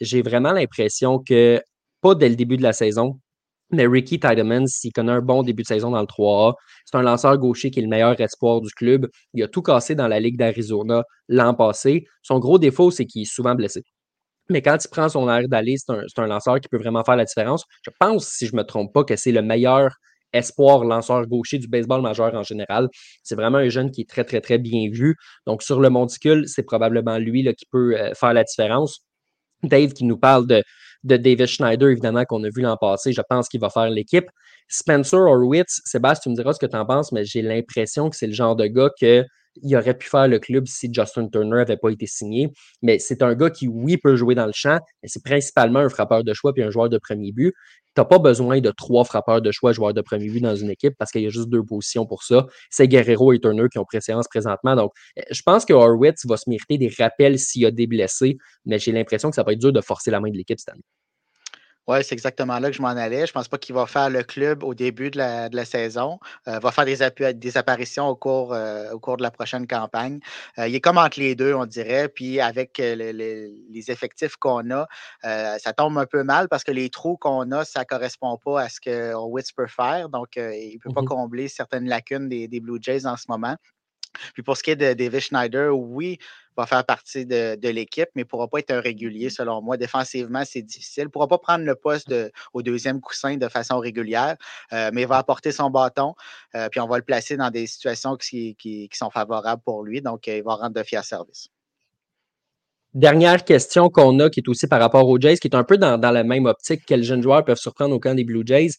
J'ai 0.00 0.22
vraiment 0.22 0.52
l'impression 0.52 1.18
que, 1.18 1.60
pas 2.00 2.14
dès 2.14 2.28
le 2.28 2.36
début 2.36 2.56
de 2.56 2.62
la 2.62 2.72
saison, 2.72 3.18
mais 3.74 3.86
Ricky 3.86 4.18
Tiedemann, 4.18 4.66
s'il 4.66 4.92
connaît 4.92 5.12
un 5.12 5.20
bon 5.20 5.42
début 5.42 5.62
de 5.62 5.68
saison 5.68 5.90
dans 5.90 6.00
le 6.00 6.06
3A, 6.06 6.54
c'est 6.84 6.96
un 6.96 7.02
lanceur 7.02 7.36
gaucher 7.38 7.70
qui 7.70 7.80
est 7.80 7.82
le 7.82 7.88
meilleur 7.88 8.18
espoir 8.20 8.60
du 8.60 8.70
club. 8.70 9.08
Il 9.32 9.42
a 9.42 9.48
tout 9.48 9.62
cassé 9.62 9.94
dans 9.94 10.08
la 10.08 10.20
Ligue 10.20 10.38
d'Arizona 10.38 11.04
l'an 11.28 11.54
passé. 11.54 12.06
Son 12.22 12.38
gros 12.38 12.58
défaut, 12.58 12.90
c'est 12.90 13.06
qu'il 13.06 13.22
est 13.22 13.24
souvent 13.24 13.54
blessé. 13.54 13.82
Mais 14.50 14.60
quand 14.60 14.76
il 14.82 14.88
prend 14.88 15.08
son 15.08 15.28
air 15.28 15.48
d'aller, 15.48 15.76
c'est 15.78 15.92
un, 16.18 16.26
lanceur 16.26 16.60
qui 16.60 16.68
peut 16.68 16.78
vraiment 16.78 17.02
faire 17.02 17.16
la 17.16 17.24
différence. 17.24 17.64
Je 17.82 17.90
pense, 17.98 18.28
si 18.28 18.46
je 18.46 18.52
ne 18.52 18.58
me 18.58 18.64
trompe 18.64 18.92
pas, 18.92 19.04
que 19.04 19.16
c'est 19.16 19.32
le 19.32 19.42
meilleur 19.42 19.96
espoir 20.34 20.84
lanceur 20.84 21.26
gaucher 21.26 21.58
du 21.58 21.68
baseball 21.68 22.02
majeur 22.02 22.34
en 22.34 22.42
général. 22.42 22.88
C'est 23.22 23.36
vraiment 23.36 23.58
un 23.58 23.68
jeune 23.68 23.90
qui 23.90 24.02
est 24.02 24.08
très, 24.08 24.24
très, 24.24 24.40
très 24.40 24.58
bien 24.58 24.90
vu. 24.90 25.16
Donc, 25.46 25.62
sur 25.62 25.80
le 25.80 25.88
monticule, 25.90 26.48
c'est 26.48 26.64
probablement 26.64 27.18
lui 27.18 27.42
là, 27.42 27.54
qui 27.54 27.66
peut 27.66 27.96
euh, 27.96 28.12
faire 28.14 28.34
la 28.34 28.44
différence. 28.44 29.04
Dave 29.62 29.92
qui 29.92 30.04
nous 30.04 30.18
parle 30.18 30.46
de, 30.46 30.62
de 31.04 31.16
David 31.16 31.46
Schneider, 31.46 31.90
évidemment, 31.90 32.24
qu'on 32.24 32.42
a 32.44 32.48
vu 32.48 32.62
l'an 32.62 32.76
passé. 32.76 33.12
Je 33.12 33.22
pense 33.28 33.48
qu'il 33.48 33.60
va 33.60 33.70
faire 33.70 33.88
l'équipe. 33.90 34.26
Spencer 34.68 35.20
Horwitz, 35.20 35.80
Sébastien, 35.84 36.22
tu 36.22 36.28
me 36.30 36.34
diras 36.42 36.54
ce 36.54 36.58
que 36.58 36.66
tu 36.66 36.76
en 36.76 36.86
penses, 36.86 37.12
mais 37.12 37.24
j'ai 37.24 37.42
l'impression 37.42 38.10
que 38.10 38.16
c'est 38.16 38.26
le 38.26 38.32
genre 38.32 38.56
de 38.56 38.66
gars 38.66 38.90
que 39.00 39.24
il 39.62 39.76
aurait 39.76 39.96
pu 39.96 40.08
faire 40.08 40.26
le 40.26 40.38
club 40.38 40.66
si 40.66 40.92
Justin 40.92 41.28
Turner 41.28 41.58
n'avait 41.58 41.76
pas 41.76 41.90
été 41.90 42.06
signé. 42.06 42.52
Mais 42.82 42.98
c'est 42.98 43.22
un 43.22 43.34
gars 43.34 43.50
qui, 43.50 43.68
oui, 43.68 43.96
peut 43.96 44.16
jouer 44.16 44.34
dans 44.34 44.46
le 44.46 44.52
champ, 44.52 44.80
mais 45.02 45.08
c'est 45.08 45.22
principalement 45.22 45.78
un 45.80 45.88
frappeur 45.88 46.24
de 46.24 46.34
choix 46.34 46.52
puis 46.52 46.62
un 46.62 46.70
joueur 46.70 46.88
de 46.88 46.98
premier 46.98 47.32
but. 47.32 47.54
Tu 47.94 48.00
n'as 48.00 48.04
pas 48.04 48.18
besoin 48.18 48.60
de 48.60 48.70
trois 48.70 49.04
frappeurs 49.04 49.40
de 49.40 49.52
choix, 49.52 49.72
joueurs 49.72 49.94
de 49.94 50.00
premier 50.00 50.28
but 50.28 50.40
dans 50.40 50.56
une 50.56 50.70
équipe 50.70 50.94
parce 50.98 51.12
qu'il 51.12 51.22
y 51.22 51.26
a 51.26 51.30
juste 51.30 51.48
deux 51.48 51.62
positions 51.62 52.06
pour 52.06 52.22
ça. 52.22 52.46
C'est 52.70 52.88
Guerrero 52.88 53.32
et 53.32 53.40
Turner 53.40 53.66
qui 53.70 53.78
ont 53.78 53.84
préséance 53.84 54.26
présentement. 54.28 54.74
Donc, 54.76 54.92
je 55.30 55.42
pense 55.42 55.64
que 55.64 55.72
Horwitz 55.72 56.26
va 56.26 56.36
se 56.36 56.48
mériter 56.50 56.78
des 56.78 56.92
rappels 56.98 57.38
s'il 57.38 57.62
y 57.62 57.66
a 57.66 57.70
des 57.70 57.86
blessés, 57.86 58.38
mais 58.64 58.78
j'ai 58.78 58.92
l'impression 58.92 59.30
que 59.30 59.36
ça 59.36 59.42
va 59.42 59.52
être 59.52 59.60
dur 59.60 59.72
de 59.72 59.80
forcer 59.80 60.10
la 60.10 60.20
main 60.20 60.30
de 60.30 60.36
l'équipe 60.36 60.58
cette 60.58 60.70
année. 60.70 60.82
Oui, 61.86 61.98
c'est 62.02 62.14
exactement 62.14 62.58
là 62.58 62.70
que 62.70 62.76
je 62.76 62.80
m'en 62.80 62.88
allais. 62.88 63.26
Je 63.26 63.30
ne 63.30 63.34
pense 63.34 63.48
pas 63.48 63.58
qu'il 63.58 63.74
va 63.74 63.86
faire 63.86 64.08
le 64.08 64.22
club 64.22 64.62
au 64.62 64.74
début 64.74 65.10
de 65.10 65.18
la, 65.18 65.64
saison. 65.66 66.18
Il 66.46 66.54
euh, 66.54 66.58
va 66.58 66.70
faire 66.72 66.86
des, 66.86 67.34
des 67.34 67.56
apparitions 67.58 68.08
au 68.08 68.16
cours, 68.16 68.54
euh, 68.54 68.90
au 68.92 68.98
cours 68.98 69.18
de 69.18 69.22
la 69.22 69.30
prochaine 69.30 69.66
campagne. 69.66 70.18
Euh, 70.58 70.66
il 70.66 70.74
est 70.74 70.80
comme 70.80 70.96
entre 70.96 71.20
les 71.20 71.34
deux, 71.34 71.52
on 71.54 71.66
dirait. 71.66 72.08
Puis 72.08 72.40
avec 72.40 72.78
les 72.78 73.84
effectifs 73.88 74.36
qu'on 74.36 74.70
a, 74.70 74.86
ça 75.58 75.72
tombe 75.76 75.98
un 75.98 76.06
peu 76.06 76.22
mal 76.22 76.48
parce 76.48 76.64
que 76.64 76.72
les 76.72 76.88
trous 76.88 77.18
qu'on 77.18 77.50
a, 77.52 77.64
ça 77.64 77.80
ne 77.80 77.84
correspond 77.84 78.38
pas 78.42 78.62
à 78.62 78.68
ce 78.70 78.80
que 78.80 79.14
Witz 79.14 79.52
peut 79.52 79.66
faire. 79.66 80.08
Donc, 80.08 80.36
il 80.36 80.74
ne 80.74 80.78
peut 80.78 80.92
pas 80.92 81.02
mmh 81.02 81.04
combler 81.04 81.48
certaines 81.48 81.86
lacunes 81.86 82.28
des, 82.30 82.48
des 82.48 82.60
Blue 82.60 82.78
Jays 82.80 83.06
en 83.06 83.16
ce 83.16 83.26
moment. 83.28 83.56
Puis 84.32 84.42
pour 84.42 84.56
ce 84.56 84.62
qui 84.62 84.70
est 84.70 84.76
de 84.76 84.92
David 84.92 85.20
Schneider, 85.20 85.76
oui, 85.76 86.18
va 86.56 86.66
faire 86.66 86.84
partie 86.84 87.26
de, 87.26 87.68
l'équipe, 87.68 88.08
mais 88.14 88.22
ne 88.22 88.26
pourra 88.26 88.48
pas 88.48 88.58
être 88.58 88.70
un 88.70 88.80
régulier, 88.80 89.30
selon 89.30 89.60
moi. 89.60 89.76
Défensivement, 89.76 90.42
c'est 90.44 90.62
difficile. 90.62 91.04
Il 91.04 91.06
ne 91.06 91.10
pourra 91.10 91.28
pas 91.28 91.38
prendre 91.38 91.64
le 91.64 91.74
poste 91.74 92.14
au 92.52 92.62
deuxième 92.62 93.00
coussin 93.00 93.36
de 93.36 93.48
façon 93.48 93.78
régulière, 93.78 94.36
euh, 94.72 94.90
mais 94.92 95.02
il 95.02 95.08
va 95.08 95.18
apporter 95.18 95.52
son 95.52 95.70
bâton, 95.70 96.14
euh, 96.54 96.68
puis 96.68 96.80
on 96.80 96.86
va 96.86 96.96
le 96.96 97.02
placer 97.02 97.36
dans 97.36 97.50
des 97.50 97.66
situations 97.66 98.16
qui, 98.16 98.56
sont 98.92 99.10
favorables 99.10 99.62
pour 99.62 99.82
lui. 99.82 100.00
Donc, 100.00 100.28
euh, 100.28 100.36
il 100.36 100.42
va 100.42 100.54
rendre 100.54 100.74
de 100.74 100.82
fiers 100.82 101.02
services. 101.02 101.48
Dernière 102.92 103.44
question 103.44 103.88
qu'on 103.88 104.20
a, 104.20 104.30
qui 104.30 104.38
est 104.38 104.48
aussi 104.48 104.68
par 104.68 104.78
rapport 104.78 105.08
aux 105.08 105.18
Jays, 105.18 105.38
qui 105.38 105.48
est 105.48 105.56
un 105.56 105.64
peu 105.64 105.76
dans, 105.76 105.98
dans 105.98 106.12
la 106.12 106.22
même 106.22 106.46
optique, 106.46 106.82
quels 106.86 107.02
jeunes 107.02 107.22
joueurs 107.22 107.44
peuvent 107.44 107.58
surprendre 107.58 107.92
au 107.92 107.98
camp 107.98 108.14
des 108.14 108.22
Blue 108.22 108.44
Jays? 108.46 108.70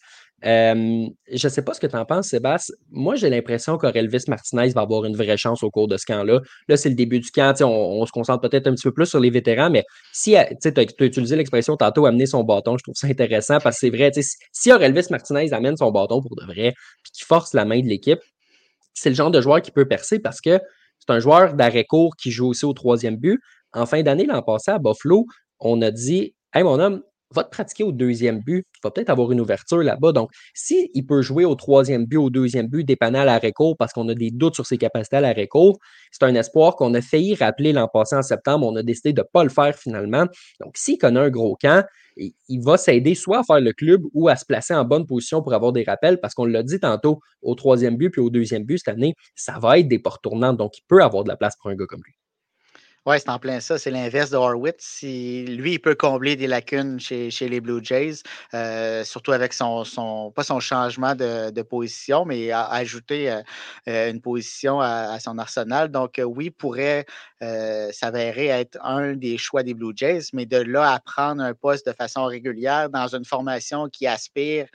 Je 0.46 1.48
ne 1.48 1.50
sais 1.50 1.64
pas 1.64 1.74
ce 1.74 1.80
que 1.80 1.88
tu 1.88 1.96
en 1.96 2.06
penses, 2.06 2.28
Sébastien. 2.28 2.76
Moi, 2.91 3.16
j'ai 3.16 3.30
l'impression 3.30 3.78
qu'Aurelvis 3.78 4.26
Martinez 4.28 4.70
va 4.70 4.82
avoir 4.82 5.06
une 5.06 5.16
vraie 5.16 5.38
chance 5.38 5.64
au 5.64 5.72
cours 5.72 5.88
de 5.88 5.98
ce 5.98 6.06
camp-là. 6.06 6.39
Là, 6.68 6.78
c'est 6.78 6.89
le 6.89 6.96
début 6.96 7.20
du 7.20 7.32
camp. 7.32 7.60
On, 7.62 8.06
se 8.06 8.12
concentre 8.12 8.48
peut-être 8.48 8.68
un 8.68 8.76
petit 8.76 8.84
peu 8.84 8.93
plus 8.93 9.08
sur 9.08 9.20
les 9.20 9.32
vétérans, 9.32 9.72
mais 9.72 9.84
si 10.14 10.36
tu 10.62 10.68
as, 10.68 11.04
utilisé 11.04 11.36
l'expression 11.36 11.76
tantôt 11.78 12.06
amener 12.06 12.28
son 12.28 12.43
bâton, 12.43 12.78
je 12.78 12.84
trouve 12.84 12.96
ça 12.96 13.08
intéressant 13.08 13.58
parce 13.60 13.78
que 13.78 13.88
c'est 13.88 13.89
vrai. 13.89 14.12
Si, 14.14 14.36
si 14.52 14.72
Aurelvis 14.72 15.08
Martinez 15.10 15.52
amène 15.52 15.78
son 15.78 15.91
bâton 15.91 16.22
pour 16.22 16.36
de 16.36 16.46
vrai, 16.46 16.74
puis 17.04 17.12
qu'il 17.12 17.26
force 17.26 17.54
la 17.54 17.66
main 17.66 17.80
de 17.80 17.88
l'équipe, 17.88 18.20
c'est 18.93 19.10
le 19.10 19.16
genre 19.16 19.32
de 19.32 19.41
joueur 19.41 19.62
qui 19.62 19.72
peut 19.72 19.88
percer 19.88 20.20
parce 20.20 20.41
que 20.41 20.60
c'est 21.00 21.14
un 21.14 21.20
joueur 21.20 21.56
d'arrêt 21.56 21.86
court 21.86 22.16
qui 22.16 22.32
joue 22.32 22.48
aussi 22.48 22.66
au 22.66 22.74
troisième 22.74 23.18
but. 23.18 23.39
En 23.74 23.86
fin 23.86 24.04
d'année, 24.04 24.26
l'an 24.26 24.41
passé 24.41 24.72
à 24.72 24.80
Buffalo, 24.80 25.26
on 25.60 25.82
a 25.82 25.91
dit 25.91 26.36
Hey, 26.54 26.64
mon 26.64 26.80
homme, 26.80 27.02
va 27.32 27.43
te 27.43 27.49
pratiquer 27.49 27.84
au 27.84 27.91
deuxième 27.91 28.39
but. 28.39 28.65
Il 28.78 28.80
va 28.84 28.91
peut-être 28.91 29.09
avoir 29.09 29.32
une 29.32 29.41
ouverture 29.41 29.82
là-bas. 29.82 30.11
Donc, 30.11 30.32
s'il 30.53 31.05
peut 31.07 31.21
jouer 31.21 31.45
au 31.45 31.55
troisième 31.55 32.05
but, 32.05 32.17
au 32.17 32.30
deuxième 32.30 32.67
but, 32.67 32.84
dépendant 32.84 33.19
à 33.19 33.26
l'arrêt 33.26 33.51
court, 33.51 33.76
parce 33.78 33.93
qu'on 33.93 34.07
a 34.09 34.13
des 34.13 34.32
doutes 34.32 34.55
sur 34.55 34.65
ses 34.65 34.78
capacités 34.78 35.17
à 35.17 35.21
l'arrêt 35.21 35.47
court, 35.47 35.80
c'est 36.11 36.23
un 36.23 36.36
espoir 36.36 36.76
qu'on 36.76 36.93
a 36.93 37.01
failli 37.01 37.36
rappeler 37.36 37.73
l'an 37.73 37.88
passé 37.88 38.15
en 38.15 38.21
septembre. 38.21 38.67
On 38.67 38.76
a 38.76 38.84
décidé 38.84 39.13
de 39.13 39.21
ne 39.21 39.28
pas 39.32 39.43
le 39.43 39.49
faire 39.49 39.76
finalement. 39.76 40.26
Donc, 40.59 40.78
s'il 40.78 40.97
connaît 40.97 41.19
un 41.19 41.30
gros 41.30 41.55
camp, 41.55 41.86
il 42.17 42.63
va 42.63 42.78
s'aider 42.78 43.15
soit 43.15 43.39
à 43.39 43.43
faire 43.43 43.59
le 43.59 43.73
club 43.73 44.03
ou 44.13 44.30
à 44.30 44.36
se 44.36 44.45
placer 44.45 44.73
en 44.73 44.86
bonne 44.86 45.05
position 45.05 45.41
pour 45.41 45.53
avoir 45.53 45.73
des 45.73 45.84
rappels, 45.84 46.19
parce 46.21 46.34
qu'on 46.34 46.45
l'a 46.45 46.63
dit 46.63 46.80
tantôt, 46.80 47.19
au 47.41 47.55
troisième 47.55 47.97
but 47.97 48.09
puis 48.09 48.21
au 48.21 48.30
deuxième 48.30 48.63
but 48.63 48.78
cette 48.78 48.95
année, 48.95 49.15
ça 49.36 49.59
va 49.59 49.80
être 49.80 49.88
des 49.88 49.99
portes 49.99 50.23
tournantes. 50.23 50.57
Donc, 50.57 50.78
il 50.78 50.84
peut 50.88 51.03
avoir 51.03 51.23
de 51.23 51.30
la 51.30 51.36
place 51.36 51.55
pour 51.61 51.69
un 51.69 51.76
gars 51.76 51.86
comme 51.88 52.01
lui. 52.05 52.13
Oui, 53.08 53.18
c'est 53.20 53.30
en 53.30 53.38
plein 53.38 53.60
ça. 53.60 53.78
C'est 53.78 53.91
l'inverse 53.91 54.32
de 54.32 54.38
Horwitz. 54.38 55.01
Lui, 55.03 55.74
il 55.74 55.80
peut 55.80 55.93
combler 55.93 56.36
des 56.36 56.47
lacunes 56.47 56.99
chez, 56.99 57.30
les 57.41 57.62
Blue 57.62 57.80
Jays, 57.84 58.24
euh, 58.56 59.03
surtout 59.03 59.32
avec 59.32 59.53
son, 59.53 59.84
son, 59.84 60.32
pas 60.32 60.43
son 60.43 60.60
changement 60.60 61.14
de, 61.14 61.62
position, 61.62 62.26
mais 62.26 62.51
ajouter 62.51 63.32
euh, 63.32 63.41
euh, 63.88 64.10
une 64.10 64.22
position 64.22 64.82
à, 64.82 65.20
son 65.20 65.38
arsenal. 65.38 65.89
Donc, 65.91 66.20
oui, 66.26 66.49
pourrait 66.49 67.06
s'avérer 67.91 68.47
être 68.47 68.80
un 68.84 69.14
des 69.14 69.38
choix 69.38 69.62
des 69.62 69.76
Blue 69.76 69.93
Jays, 69.95 70.30
mais 70.34 70.47
de 70.47 70.58
là 70.58 70.93
à 70.93 70.99
prendre 70.99 71.43
un 71.43 71.53
poste 71.53 71.88
de 71.88 71.93
façon 71.93 72.26
régulière 72.26 72.89
dans 72.89 73.14
une 73.14 73.26
formation 73.26 73.88
qui 73.88 74.08
aspire 74.08 74.66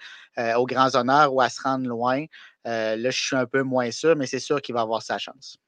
aux 0.57 0.67
grands 0.67 0.95
honneurs 0.95 1.35
ou 1.35 1.41
à 1.41 1.49
se 1.49 1.61
rendre 1.61 1.89
loin, 1.89 2.25
là, 2.65 2.97
je 2.97 3.11
suis 3.11 3.35
un 3.37 3.47
peu 3.47 3.63
moins 3.65 3.91
sûr, 3.91 4.15
mais 4.15 4.27
c'est 4.27 4.39
sûr 4.39 4.63
qu'il 4.63 4.75
va 4.75 4.83
avoir 4.83 5.03
sa 5.03 5.19
chance. 5.19 5.59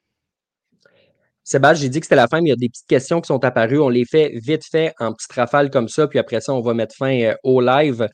Sébastien, 1.44 1.82
j'ai 1.82 1.88
dit 1.88 2.00
que 2.00 2.06
c'était 2.06 2.16
la 2.16 2.28
fin, 2.28 2.40
mais 2.40 2.48
il 2.48 2.50
y 2.50 2.52
a 2.52 2.56
des 2.56 2.68
petites 2.68 2.86
questions 2.86 3.20
qui 3.20 3.26
sont 3.26 3.44
apparues. 3.44 3.80
On 3.80 3.88
les 3.88 4.04
fait 4.04 4.32
vite 4.34 4.64
fait 4.64 4.94
en 4.98 5.12
petites 5.12 5.32
rafales 5.32 5.70
comme 5.70 5.88
ça, 5.88 6.06
puis 6.06 6.18
après 6.18 6.40
ça, 6.40 6.54
on 6.54 6.60
va 6.60 6.74
mettre 6.74 6.94
fin 6.96 7.20
euh, 7.20 7.34
au 7.42 7.60
live. 7.60 8.08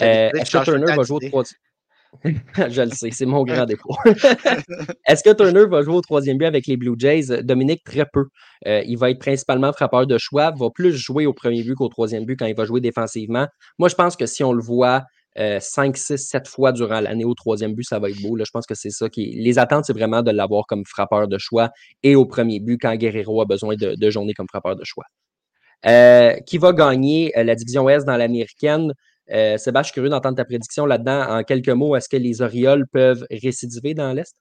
Euh, 0.00 0.30
est-ce 0.30 0.58
que 0.58 0.64
Turner 0.64 0.94
va 0.96 1.02
jouer 1.02 1.16
au 1.16 1.28
troisième 1.28 1.58
Je 2.24 2.82
le 2.82 2.90
sais, 2.90 3.10
c'est 3.10 3.26
mon 3.26 3.44
grand 3.44 3.64
défaut. 3.64 3.96
Est-ce 5.06 5.22
que 5.22 5.32
Turner 5.32 5.66
va 5.66 5.82
jouer 5.82 5.94
au 5.94 6.00
troisième 6.00 6.38
but 6.38 6.46
avec 6.46 6.66
les 6.66 6.76
Blue 6.76 6.94
Jays? 6.98 7.42
Dominique, 7.42 7.82
très 7.84 8.06
peu. 8.12 8.26
Euh, 8.66 8.82
il 8.86 8.98
va 8.98 9.10
être 9.10 9.18
principalement 9.18 9.72
frappeur 9.72 10.06
de 10.06 10.18
choix, 10.18 10.50
va 10.50 10.68
plus 10.74 10.92
jouer 10.92 11.26
au 11.26 11.32
premier 11.32 11.62
but 11.62 11.74
qu'au 11.74 11.88
troisième 11.88 12.24
but 12.24 12.36
quand 12.36 12.46
il 12.46 12.54
va 12.54 12.64
jouer 12.64 12.80
défensivement. 12.80 13.46
Moi, 13.78 13.88
je 13.88 13.94
pense 13.94 14.16
que 14.16 14.26
si 14.26 14.44
on 14.44 14.52
le 14.52 14.62
voit 14.62 15.02
5, 15.36 15.96
6, 15.96 16.16
7 16.18 16.48
fois 16.48 16.72
durant 16.72 17.00
l'année 17.00 17.24
au 17.24 17.34
troisième 17.34 17.74
but, 17.74 17.84
ça 17.84 17.98
va 17.98 18.10
être 18.10 18.20
beau. 18.20 18.36
Je 18.38 18.50
pense 18.50 18.66
que 18.66 18.74
c'est 18.74 18.90
ça 18.90 19.08
qui. 19.08 19.32
Les 19.32 19.58
attentes, 19.58 19.84
c'est 19.86 19.92
vraiment 19.92 20.22
de 20.22 20.30
l'avoir 20.30 20.66
comme 20.66 20.84
frappeur 20.84 21.28
de 21.28 21.38
choix 21.38 21.70
et 22.02 22.14
au 22.16 22.26
premier 22.26 22.60
but 22.60 22.78
quand 22.78 22.94
Guerrero 22.96 23.40
a 23.40 23.44
besoin 23.44 23.76
de, 23.76 23.94
de 23.94 24.10
journée 24.10 24.34
comme 24.34 24.48
frappeur 24.48 24.76
de 24.76 24.84
choix. 24.84 25.04
Euh, 25.84 26.34
qui 26.46 26.58
va 26.58 26.72
gagner 26.72 27.36
euh, 27.36 27.42
la 27.42 27.54
division 27.54 27.84
Ouest 27.84 28.06
dans 28.06 28.16
l'américaine? 28.16 28.92
Euh, 29.32 29.56
Sébastien, 29.56 29.82
je 29.82 29.86
suis 29.86 29.94
curieux 29.94 30.10
d'entendre 30.10 30.36
ta 30.36 30.44
prédiction 30.44 30.86
là-dedans. 30.86 31.38
En 31.38 31.42
quelques 31.42 31.68
mots, 31.70 31.96
est-ce 31.96 32.08
que 32.08 32.16
les 32.16 32.40
Orioles 32.40 32.86
peuvent 32.92 33.26
récidiver 33.30 33.94
dans 33.94 34.12
l'Est? 34.12 34.36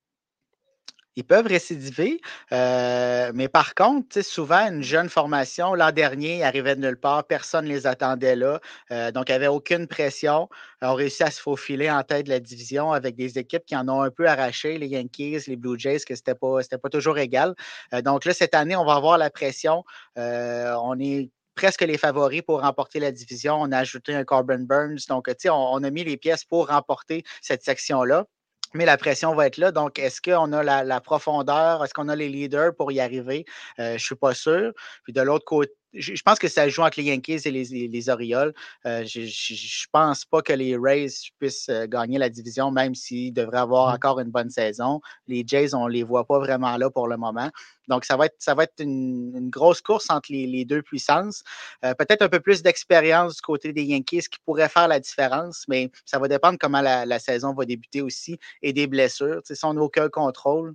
Ils 1.17 1.25
peuvent 1.25 1.47
récidiver, 1.47 2.21
euh, 2.53 3.31
mais 3.35 3.49
par 3.49 3.75
contre, 3.75 4.21
souvent, 4.21 4.67
une 4.71 4.81
jeune 4.81 5.09
formation, 5.09 5.73
l'an 5.75 5.91
dernier, 5.91 6.41
arrivait 6.43 6.75
de 6.75 6.81
nulle 6.81 6.97
part, 6.97 7.25
personne 7.25 7.65
ne 7.65 7.69
les 7.69 7.85
attendait 7.85 8.37
là. 8.37 8.61
Euh, 8.91 9.11
donc, 9.11 9.27
il 9.27 9.33
n'y 9.33 9.35
avait 9.35 9.47
aucune 9.47 9.87
pression. 9.87 10.47
Ils 10.81 10.87
ont 10.87 10.93
réussi 10.93 11.23
à 11.23 11.31
se 11.31 11.41
faufiler 11.41 11.91
en 11.91 12.03
tête 12.03 12.27
de 12.27 12.29
la 12.29 12.39
division 12.39 12.93
avec 12.93 13.15
des 13.17 13.37
équipes 13.37 13.65
qui 13.65 13.75
en 13.75 13.89
ont 13.89 14.01
un 14.01 14.09
peu 14.09 14.27
arraché, 14.27 14.77
les 14.77 14.87
Yankees, 14.87 15.43
les 15.47 15.57
Blue 15.57 15.77
Jays, 15.77 15.99
que 15.99 16.15
ce 16.15 16.21
n'était 16.21 16.35
pas, 16.35 16.59
pas 16.81 16.89
toujours 16.89 17.17
égal. 17.17 17.55
Euh, 17.93 18.01
donc 18.01 18.23
là, 18.23 18.33
cette 18.33 18.55
année, 18.55 18.77
on 18.77 18.85
va 18.85 18.93
avoir 18.93 19.17
la 19.17 19.29
pression. 19.29 19.83
on 20.15 20.97
est 20.99 21.29
presque 21.55 21.81
les 21.81 21.97
favoris 21.97 22.41
pour 22.41 22.61
remporter 22.61 22.99
la 23.01 23.11
division. 23.11 23.55
On 23.61 23.71
a 23.73 23.79
ajouté 23.79 24.15
un 24.15 24.23
Corbin 24.23 24.59
Burns. 24.59 24.99
Donc, 25.09 25.27
tu 25.27 25.35
sais, 25.39 25.49
on, 25.49 25.73
on, 25.73 25.83
a 25.83 25.89
mis 25.89 26.05
les 26.05 26.15
pièces 26.15 26.45
pour 26.45 26.67
remporter 26.67 27.23
cette 27.41 27.63
section-là 27.63 28.25
mais 28.73 28.85
la 28.85 28.97
pression 28.97 29.33
va 29.35 29.47
être 29.47 29.57
là. 29.57 29.71
Donc, 29.71 29.99
est-ce 29.99 30.21
qu'on 30.21 30.53
a 30.53 30.83
la, 30.83 31.01
profondeur? 31.01 31.83
Est-ce 31.83 31.93
qu'on 31.93 32.09
a 32.09 32.15
les 32.15 32.29
leaders 32.29 32.75
pour 32.75 32.91
y 32.91 32.99
arriver? 32.99 33.45
Euh, 33.79 33.89
je 33.89 33.93
ne 33.93 33.97
suis 33.97 34.15
pas 34.15 34.33
sûr. 34.33 34.71
Puis 35.03 35.13
de 35.13 35.21
l'autre 35.21 35.45
côté, 35.45 35.71
je, 35.93 36.21
pense 36.23 36.39
que 36.39 36.47
ça 36.47 36.69
joue 36.69 36.81
entre 36.81 36.99
les 36.99 37.07
Yankees 37.07 37.41
et 37.45 37.51
les, 37.51 38.09
Orioles. 38.09 38.53
Euh, 38.85 39.03
je 39.05 39.21
ne 39.21 39.91
pense 39.91 40.25
pas 40.25 40.41
que 40.41 40.53
les 40.53 40.77
Rays 40.77 41.07
puissent 41.39 41.69
euh, 41.69 41.87
gagner 41.87 42.17
la 42.17 42.29
division, 42.29 42.71
même 42.71 42.95
s'ils 42.95 43.33
devraient 43.33 43.59
avoir 43.59 43.91
mmh. 43.91 43.95
encore 43.95 44.19
une 44.19 44.29
bonne 44.29 44.49
saison. 44.49 45.01
Les 45.27 45.43
Jays, 45.45 45.73
on 45.73 45.87
ne 45.87 45.91
les 45.91 46.03
voit 46.03 46.25
pas 46.25 46.39
vraiment 46.39 46.77
là 46.77 46.89
pour 46.89 47.07
le 47.07 47.17
moment. 47.17 47.49
Donc, 47.87 48.05
ça 48.05 48.15
va 48.15 48.27
être, 48.27 48.35
ça 48.39 48.53
va 48.53 48.63
être 48.63 48.79
une, 48.79 49.49
grosse 49.49 49.81
course 49.81 50.09
entre 50.09 50.31
les, 50.31 50.65
deux 50.65 50.81
puissances. 50.81 51.43
Euh, 51.83 51.93
peut-être 51.93 52.21
un 52.21 52.29
peu 52.29 52.39
plus 52.39 52.61
d'expérience 52.61 53.35
du 53.35 53.41
côté 53.41 53.73
des 53.73 53.83
Yankees 53.83 54.29
qui 54.31 54.39
pourrait 54.45 54.69
faire 54.69 54.87
la 54.87 54.99
différence, 54.99 55.65
mais 55.67 55.91
ça 56.05 56.19
va 56.19 56.27
dépendre 56.27 56.57
comment 56.59 56.81
la, 56.81 57.19
saison 57.19 57.53
va 57.53 57.65
débuter 57.65 58.01
aussi 58.01 58.39
et 58.61 58.73
des 58.73 58.87
blessures. 58.87 59.41
si 59.43 59.65
on 59.65 59.73
n'a 59.73 59.81
aucun 59.81 60.09
contrôle, 60.09 60.73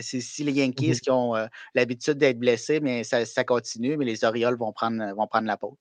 c'est 0.00 0.20
si 0.20 0.44
les 0.44 0.52
Yankees 0.52 0.90
mmh 0.90 1.00
qui 1.00 1.10
ont 1.10 1.34
l'habitude 1.74 2.14
d'être 2.14 2.38
blessés, 2.38 2.80
mais 2.80 3.04
ça, 3.04 3.24
ça, 3.24 3.44
continue, 3.44 3.96
mais 3.96 4.04
les 4.04 4.24
Orioles 4.24 4.56
vont 4.56 4.72
prendre, 4.72 5.14
vont 5.14 5.26
prendre 5.26 5.46
la 5.46 5.56
peau. 5.56 5.78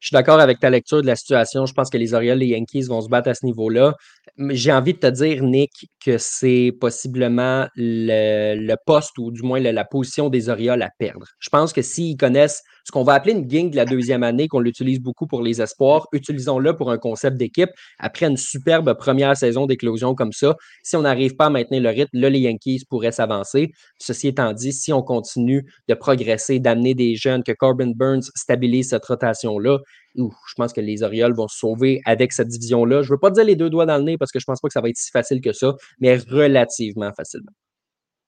Je 0.00 0.06
suis 0.06 0.14
d'accord 0.14 0.40
avec 0.40 0.58
ta 0.58 0.70
lecture 0.70 1.02
de 1.02 1.06
la 1.06 1.14
situation. 1.14 1.66
Je 1.66 1.74
pense 1.74 1.90
que 1.90 1.98
les 1.98 2.14
Orioles, 2.14 2.38
les 2.38 2.46
Yankees 2.46 2.84
vont 2.84 3.02
se 3.02 3.08
battre 3.08 3.28
à 3.28 3.34
ce 3.34 3.44
niveau-là. 3.44 3.94
J'ai 4.38 4.72
envie 4.72 4.94
de 4.94 4.98
te 4.98 5.06
dire, 5.06 5.42
Nick, 5.42 5.90
que 6.02 6.16
c'est 6.16 6.72
possiblement 6.80 7.68
le, 7.76 8.74
poste 8.86 9.18
ou 9.18 9.30
du 9.30 9.42
moins 9.42 9.60
la, 9.60 9.84
position 9.84 10.30
des 10.30 10.48
Orioles 10.48 10.80
à 10.80 10.88
perdre. 10.98 11.26
Je 11.38 11.50
pense 11.50 11.74
que 11.74 11.82
s'ils 11.82 12.16
connaissent 12.16 12.62
ce 12.84 12.92
qu'on 12.92 13.02
va 13.02 13.14
appeler 13.14 13.34
une 13.34 13.46
gang 13.46 13.70
de 13.70 13.76
la 13.76 13.84
deuxième 13.84 14.22
année, 14.22 14.48
qu'on 14.48 14.60
l'utilise 14.60 15.00
beaucoup 15.00 15.26
pour 15.26 15.42
les 15.42 15.60
espoirs, 15.60 16.06
utilisons-le 16.12 16.76
pour 16.76 16.90
un 16.90 16.98
concept 16.98 17.36
d'équipe. 17.36 17.70
Après 17.98 18.26
une 18.26 18.36
superbe 18.36 18.94
première 18.94 19.36
saison 19.36 19.66
d'éclosion 19.66 20.14
comme 20.14 20.32
ça, 20.32 20.56
si 20.82 20.96
on 20.96 21.02
n'arrive 21.02 21.36
pas 21.36 21.46
à 21.46 21.50
maintenir 21.50 21.82
le 21.82 21.90
rythme, 21.90 22.18
là, 22.18 22.30
les 22.30 22.40
Yankees 22.40 22.84
pourraient 22.88 23.12
s'avancer. 23.12 23.72
Ceci 23.98 24.28
étant 24.28 24.52
dit, 24.52 24.72
si 24.72 24.92
on 24.92 25.02
continue 25.02 25.64
de 25.88 25.94
progresser, 25.94 26.58
d'amener 26.58 26.94
des 26.94 27.16
jeunes, 27.16 27.42
que 27.42 27.52
Corbin 27.52 27.92
Burns 27.94 28.30
stabilise 28.34 28.90
cette 28.90 29.04
rotation-là, 29.04 29.78
je 30.16 30.54
pense 30.56 30.72
que 30.72 30.80
les 30.80 31.02
Orioles 31.02 31.34
vont 31.34 31.48
se 31.48 31.58
sauver 31.58 32.00
avec 32.04 32.32
cette 32.32 32.48
division-là. 32.48 33.02
Je 33.02 33.08
ne 33.08 33.14
veux 33.14 33.20
pas 33.20 33.30
dire 33.30 33.44
les 33.44 33.56
deux 33.56 33.70
doigts 33.70 33.86
dans 33.86 33.98
le 33.98 34.04
nez 34.04 34.18
parce 34.18 34.32
que 34.32 34.38
je 34.38 34.44
ne 34.44 34.52
pense 34.52 34.60
pas 34.60 34.68
que 34.68 34.72
ça 34.72 34.80
va 34.80 34.88
être 34.88 34.96
si 34.96 35.10
facile 35.10 35.40
que 35.40 35.52
ça, 35.52 35.74
mais 36.00 36.16
relativement 36.16 37.12
facilement. 37.12 37.52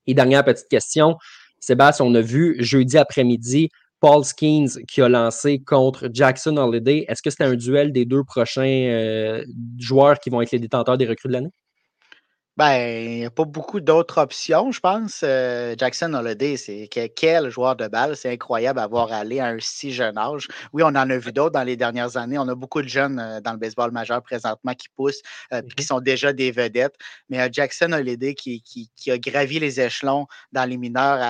Et 0.07 0.14
dernière 0.14 0.44
petite 0.44 0.68
question. 0.68 1.16
Sébastien, 1.61 2.07
on 2.07 2.14
a 2.14 2.20
vu 2.20 2.57
jeudi 2.59 2.98
après-midi 2.98 3.68
Paul 4.03 4.24
Skeens 4.24 4.82
qui 4.88 5.00
a 5.00 5.09
lancé 5.09 5.61
contre 5.61 6.11
Jackson 6.12 6.57
Holiday. 6.57 7.05
Est-ce 7.07 7.22
que 7.22 7.30
c'est 7.30 7.44
un 7.44 7.55
duel 7.55 7.92
des 7.92 8.05
deux 8.05 8.24
prochains 8.24 8.62
euh, 8.64 9.44
joueurs 9.78 10.18
qui 10.18 10.28
vont 10.28 10.42
être 10.42 10.50
les 10.50 10.59
détenteurs 10.59 10.98
des 10.98 11.07
recrues 11.07 11.28
de 11.28 11.34
l'année? 11.34 11.53
Ben, 12.57 13.00
il 13.03 13.18
n'y 13.20 13.24
a 13.24 13.30
pas 13.30 13.44
beaucoup 13.46 13.80
d'autres 13.80 14.18
options, 14.20 14.72
je 14.72 14.80
pense. 14.80 15.20
Euh, 15.24 15.74
Jackson 15.78 16.12
Holiday, 16.12 16.57
c'est 16.59 16.88
quel 16.88 17.48
joueur 17.48 17.76
de 17.76 17.86
balle. 17.86 18.16
C'est 18.16 18.30
incroyable 18.30 18.78
d'avoir 18.78 19.11
allé 19.12 19.38
à 19.38 19.46
un 19.46 19.59
si 19.61 19.92
jeune 19.92 20.18
âge. 20.18 20.48
Oui, 20.72 20.82
on 20.82 20.88
en 20.88 20.96
a 20.96 21.16
vu 21.16 21.32
d'autres 21.32 21.53
dans 21.53 21.62
les 21.62 21.76
dernières 21.76 22.16
années. 22.16 22.38
On 22.38 22.48
a 22.48 22.55
beaucoup 22.57 22.82
de 22.82 22.88
jeunes 22.88 23.20
euh, 23.20 23.40
dans 23.40 23.53
le 23.53 23.59
baseball 23.59 23.92
majeur 23.92 24.20
présentement 24.22 24.74
qui 24.74 24.88
poussent 24.96 25.22
euh, 25.53 25.62
qui 25.62 25.84
mm-hmm. 25.84 25.86
sont 25.86 26.00
déjà 26.00 26.32
des 26.32 26.50
vedettes. 26.50 26.96
Mais 27.30 27.48
Jackson 27.53 27.92
Holiday 27.92 28.34
qui, 28.34 28.62
qui, 28.62 29.11
a 29.11 29.18
gravi 29.18 29.61
les 29.61 29.80
échelons 29.80 30.26
dans 30.53 30.68
les 30.68 30.76
mineurs 30.76 31.20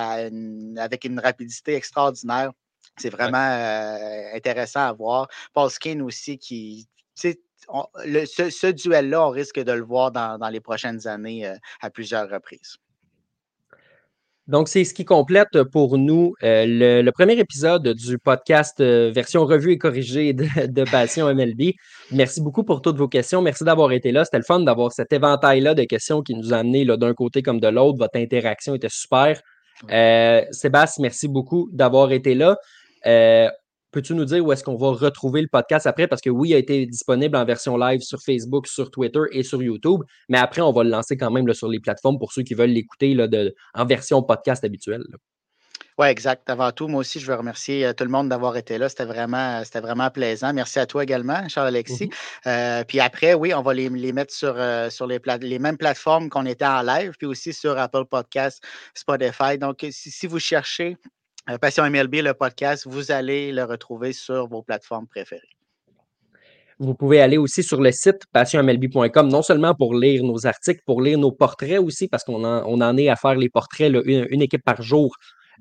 avec 0.79 1.05
une 1.05 1.21
rapidité 1.21 1.75
extraordinaire. 1.75 2.51
C'est 2.99 3.11
vraiment 3.11 3.39
intéressant 4.35 4.81
à 4.81 4.93
voir. 4.93 5.29
Paul 5.55 5.71
Skin 5.71 6.01
aussi 6.01 6.39
qui 6.39 6.89
ce, 7.15 8.71
duel-là, 8.73 9.27
on 9.27 9.31
risque 9.31 9.61
de 9.61 9.73
le 9.73 9.83
voir 9.83 10.11
dans, 10.13 10.49
les 10.51 10.61
prochaines 10.61 11.07
années 11.07 11.47
euh, 11.47 11.55
à 11.81 11.91
plusieurs 11.91 12.29
reprises. 12.29 12.77
Donc, 14.49 14.69
c'est 14.69 14.85
ce 14.85 14.93
qui 14.93 15.05
complète 15.05 15.63
pour 15.71 15.97
nous 15.99 16.35
euh, 16.43 16.65
le, 17.03 17.11
premier 17.13 17.39
épisode 17.39 17.95
du 17.95 18.19
podcast 18.19 18.81
euh, 18.81 19.13
version 19.15 19.47
revue 19.47 19.71
et 19.73 19.79
corrigée 19.79 20.33
de, 20.33 20.91
Passion 20.91 21.33
MLB. 21.33 21.75
Merci 22.11 22.41
beaucoup 22.41 22.65
pour 22.65 22.83
toutes 22.83 22.97
vos 22.97 23.07
questions. 23.07 23.41
Merci 23.41 23.63
d'avoir 23.63 23.93
été 23.93 24.11
là. 24.11 24.25
C'était 24.25 24.39
le 24.39 24.45
fun 24.45 24.61
d'avoir 24.61 24.91
cet 24.93 25.13
éventail-là 25.13 25.75
de 25.75 25.85
questions 25.85 26.23
qui 26.23 26.35
nous 26.35 26.53
a 26.53 26.59
amenés 26.59 26.85
d'un 26.85 27.15
côté 27.15 27.41
comme 27.41 27.61
de 27.61 27.69
l'autre. 27.69 27.99
Votre 27.99 28.19
interaction 28.19 28.75
était 28.75 28.89
super. 28.91 29.41
Sébastien, 30.51 31.03
merci 31.03 31.29
beaucoup 31.29 31.69
d'avoir 31.73 32.11
été 32.11 32.35
là. 32.35 32.57
Peux-tu 33.05 34.15
nous 34.15 34.25
dire 34.25 34.43
où 34.43 34.51
est-ce 34.51 34.65
qu'on 34.65 34.77
va 34.77 34.89
retrouver 34.89 35.43
le 35.43 35.49
podcast 35.49 35.87
après? 35.87 36.07
Parce 36.07 36.23
que 36.23 36.31
oui, 36.31 36.51
il 36.51 36.55
a 36.55 36.59
été 36.59 36.87
disponible 36.87 37.37
en 37.37 37.45
version 37.45 37.77
live 37.77 38.01
sur 38.01 38.23
Facebook, 38.23 38.67
sur 38.67 38.91
Twitter 38.91 39.21
et 39.33 39.43
sur 39.43 39.63
YouTube, 39.63 40.01
mais 40.31 40.39
après, 40.39 40.63
on 40.63 40.73
va 40.73 40.83
le 40.83 40.89
lancer 40.89 41.19
quand 41.19 41.31
même 41.31 41.53
sur 41.53 41.69
les 41.69 41.79
plateformes 41.79 42.19
pour 42.19 42.33
ceux 42.33 42.43
qui 42.43 42.55
veulent 42.55 42.71
l'écouter 42.71 43.15
en 43.75 43.85
version 43.85 44.23
podcast 44.23 44.65
habituelle. 44.65 45.05
Oui, 45.99 46.07
exact. 46.07 46.49
Avant 46.49 46.73
tout, 46.73 46.89
moi 46.89 47.01
aussi, 47.01 47.21
je 47.21 47.27
veux 47.27 47.35
remercier 47.35 47.85
euh, 47.85 47.93
tout 47.93 48.05
le 48.05 48.11
monde 48.11 48.31
d'avoir 48.31 48.57
été 48.57 48.79
là. 48.79 48.89
C'était 48.89 49.05
vraiment, 49.05 49.63
c'était 49.63 49.81
vraiment 49.81 50.11
plaisant. 50.11 50.55
Merci 50.55 50.79
à 50.79 50.87
toi 50.87 51.03
également, 51.03 51.47
Charles-Alexis. 51.49 52.07
Mm-hmm. 52.07 52.49
Euh, 52.81 52.85
puis 52.85 52.99
après, 52.99 53.35
oui, 53.35 53.53
on 53.53 53.61
va 53.61 53.75
les, 53.75 53.91
mettre 53.91 54.33
sur, 54.33 54.55
euh, 54.57 54.89
sur 54.89 55.07
les, 55.07 55.21
les 55.43 55.59
mêmes 55.59 55.77
plateformes 55.77 56.31
qu'on 56.31 56.47
était 56.47 56.65
en 56.65 56.81
live, 56.81 57.13
puis 57.19 57.27
aussi 57.27 57.53
sur 57.53 57.79
Apple 57.79 58.07
Podcast, 58.11 58.65
Spotify. 58.95 59.59
Donc, 59.59 59.85
si 59.91 60.27
vous 60.27 60.39
cherchez 60.39 60.97
euh, 60.97 61.22
Passion 61.61 61.89
MLB, 61.91 62.23
le 62.23 62.35
podcast, 62.35 62.87
vous 62.87 63.11
allez 63.11 63.51
le 63.53 63.65
retrouver 63.65 64.13
sur 64.13 64.47
vos 64.47 64.63
plateformes 64.63 65.09
préférées. 65.09 65.43
Vous 66.79 66.95
pouvez 66.95 67.21
aller 67.21 67.37
aussi 67.37 67.63
sur 67.63 67.81
le 67.81 67.91
site 67.91 68.23
passionmlb.com, 68.33 69.29
non 69.29 69.43
seulement 69.43 69.75
pour 69.75 69.95
lire 69.95 70.23
nos 70.23 70.47
articles, 70.47 70.83
pour 70.87 71.03
lire 71.03 71.19
nos 71.19 71.33
portraits 71.33 71.81
aussi, 71.81 72.09
parce 72.09 72.25
qu'on 72.25 72.45
en, 72.45 72.97
est 72.97 73.09
à 73.09 73.17
faire 73.17 73.35
les 73.35 73.49
portraits, 73.49 73.93
une, 74.05 74.43
équipe 74.43 74.65
par 74.65 74.83
jour 74.83 75.15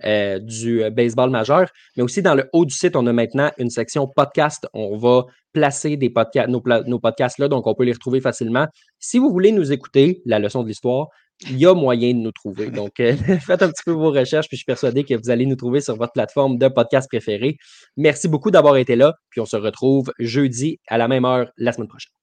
euh, 0.04 0.40
du 0.40 0.84
euh, 0.84 0.90
baseball 0.90 1.30
majeur, 1.32 1.70
mais 1.98 2.04
aussi 2.04 2.22
dans 2.22 2.36
le 2.36 2.48
haut 2.54 2.66
du 2.66 2.74
site, 2.74 2.96
on 2.96 3.06
a 3.08 3.14
maintenant 3.14 3.52
une 3.58 3.70
section 3.70 4.08
podcast. 4.08 4.68
On 4.74 4.98
va 4.98 5.26
placer 5.52 5.98
des 5.98 6.14
nos 6.48 7.00
podcasts 7.00 7.40
là, 7.40 7.48
donc 7.48 7.68
on 7.68 7.74
peut 7.76 7.84
les 7.84 7.94
retrouver 7.94 8.22
facilement. 8.22 8.68
Si 9.00 9.20
vous 9.20 9.32
voulez 9.32 9.52
nous 9.52 9.72
écouter, 9.72 10.22
la 10.26 10.40
leçon 10.40 10.64
de 10.64 10.70
l'histoire, 10.70 11.10
il 11.50 11.58
y 11.58 11.66
a 11.66 11.74
moyen 11.74 12.14
de 12.14 12.20
nous 12.20 12.32
trouver. 12.32 12.70
Donc, 12.70 13.00
euh, 13.00 13.16
faites 13.46 13.64
un 13.64 13.70
petit 13.70 13.84
peu 13.86 13.92
vos 13.92 14.12
recherches, 14.12 14.48
puis 14.48 14.58
je 14.58 14.62
suis 14.62 14.66
persuadé 14.66 15.04
que 15.04 15.16
vous 15.16 15.30
allez 15.30 15.46
nous 15.46 15.56
trouver 15.56 15.82
sur 15.82 15.96
votre 15.96 16.14
plateforme 16.14 16.58
de 16.58 16.68
podcast 16.68 17.08
préférée. 17.10 17.58
Merci 17.98 18.28
beaucoup 18.28 18.52
d'avoir 18.52 18.78
été 18.78 18.96
là, 18.96 19.16
puis 19.30 19.42
on 19.42 19.46
se 19.46 19.58
retrouve 19.58 20.12
jeudi 20.20 20.80
à 20.88 20.98
la 20.98 21.08
même 21.08 21.26
heure 21.26 21.52
la 21.58 21.72
semaine 21.72 21.88
prochaine. 21.88 22.20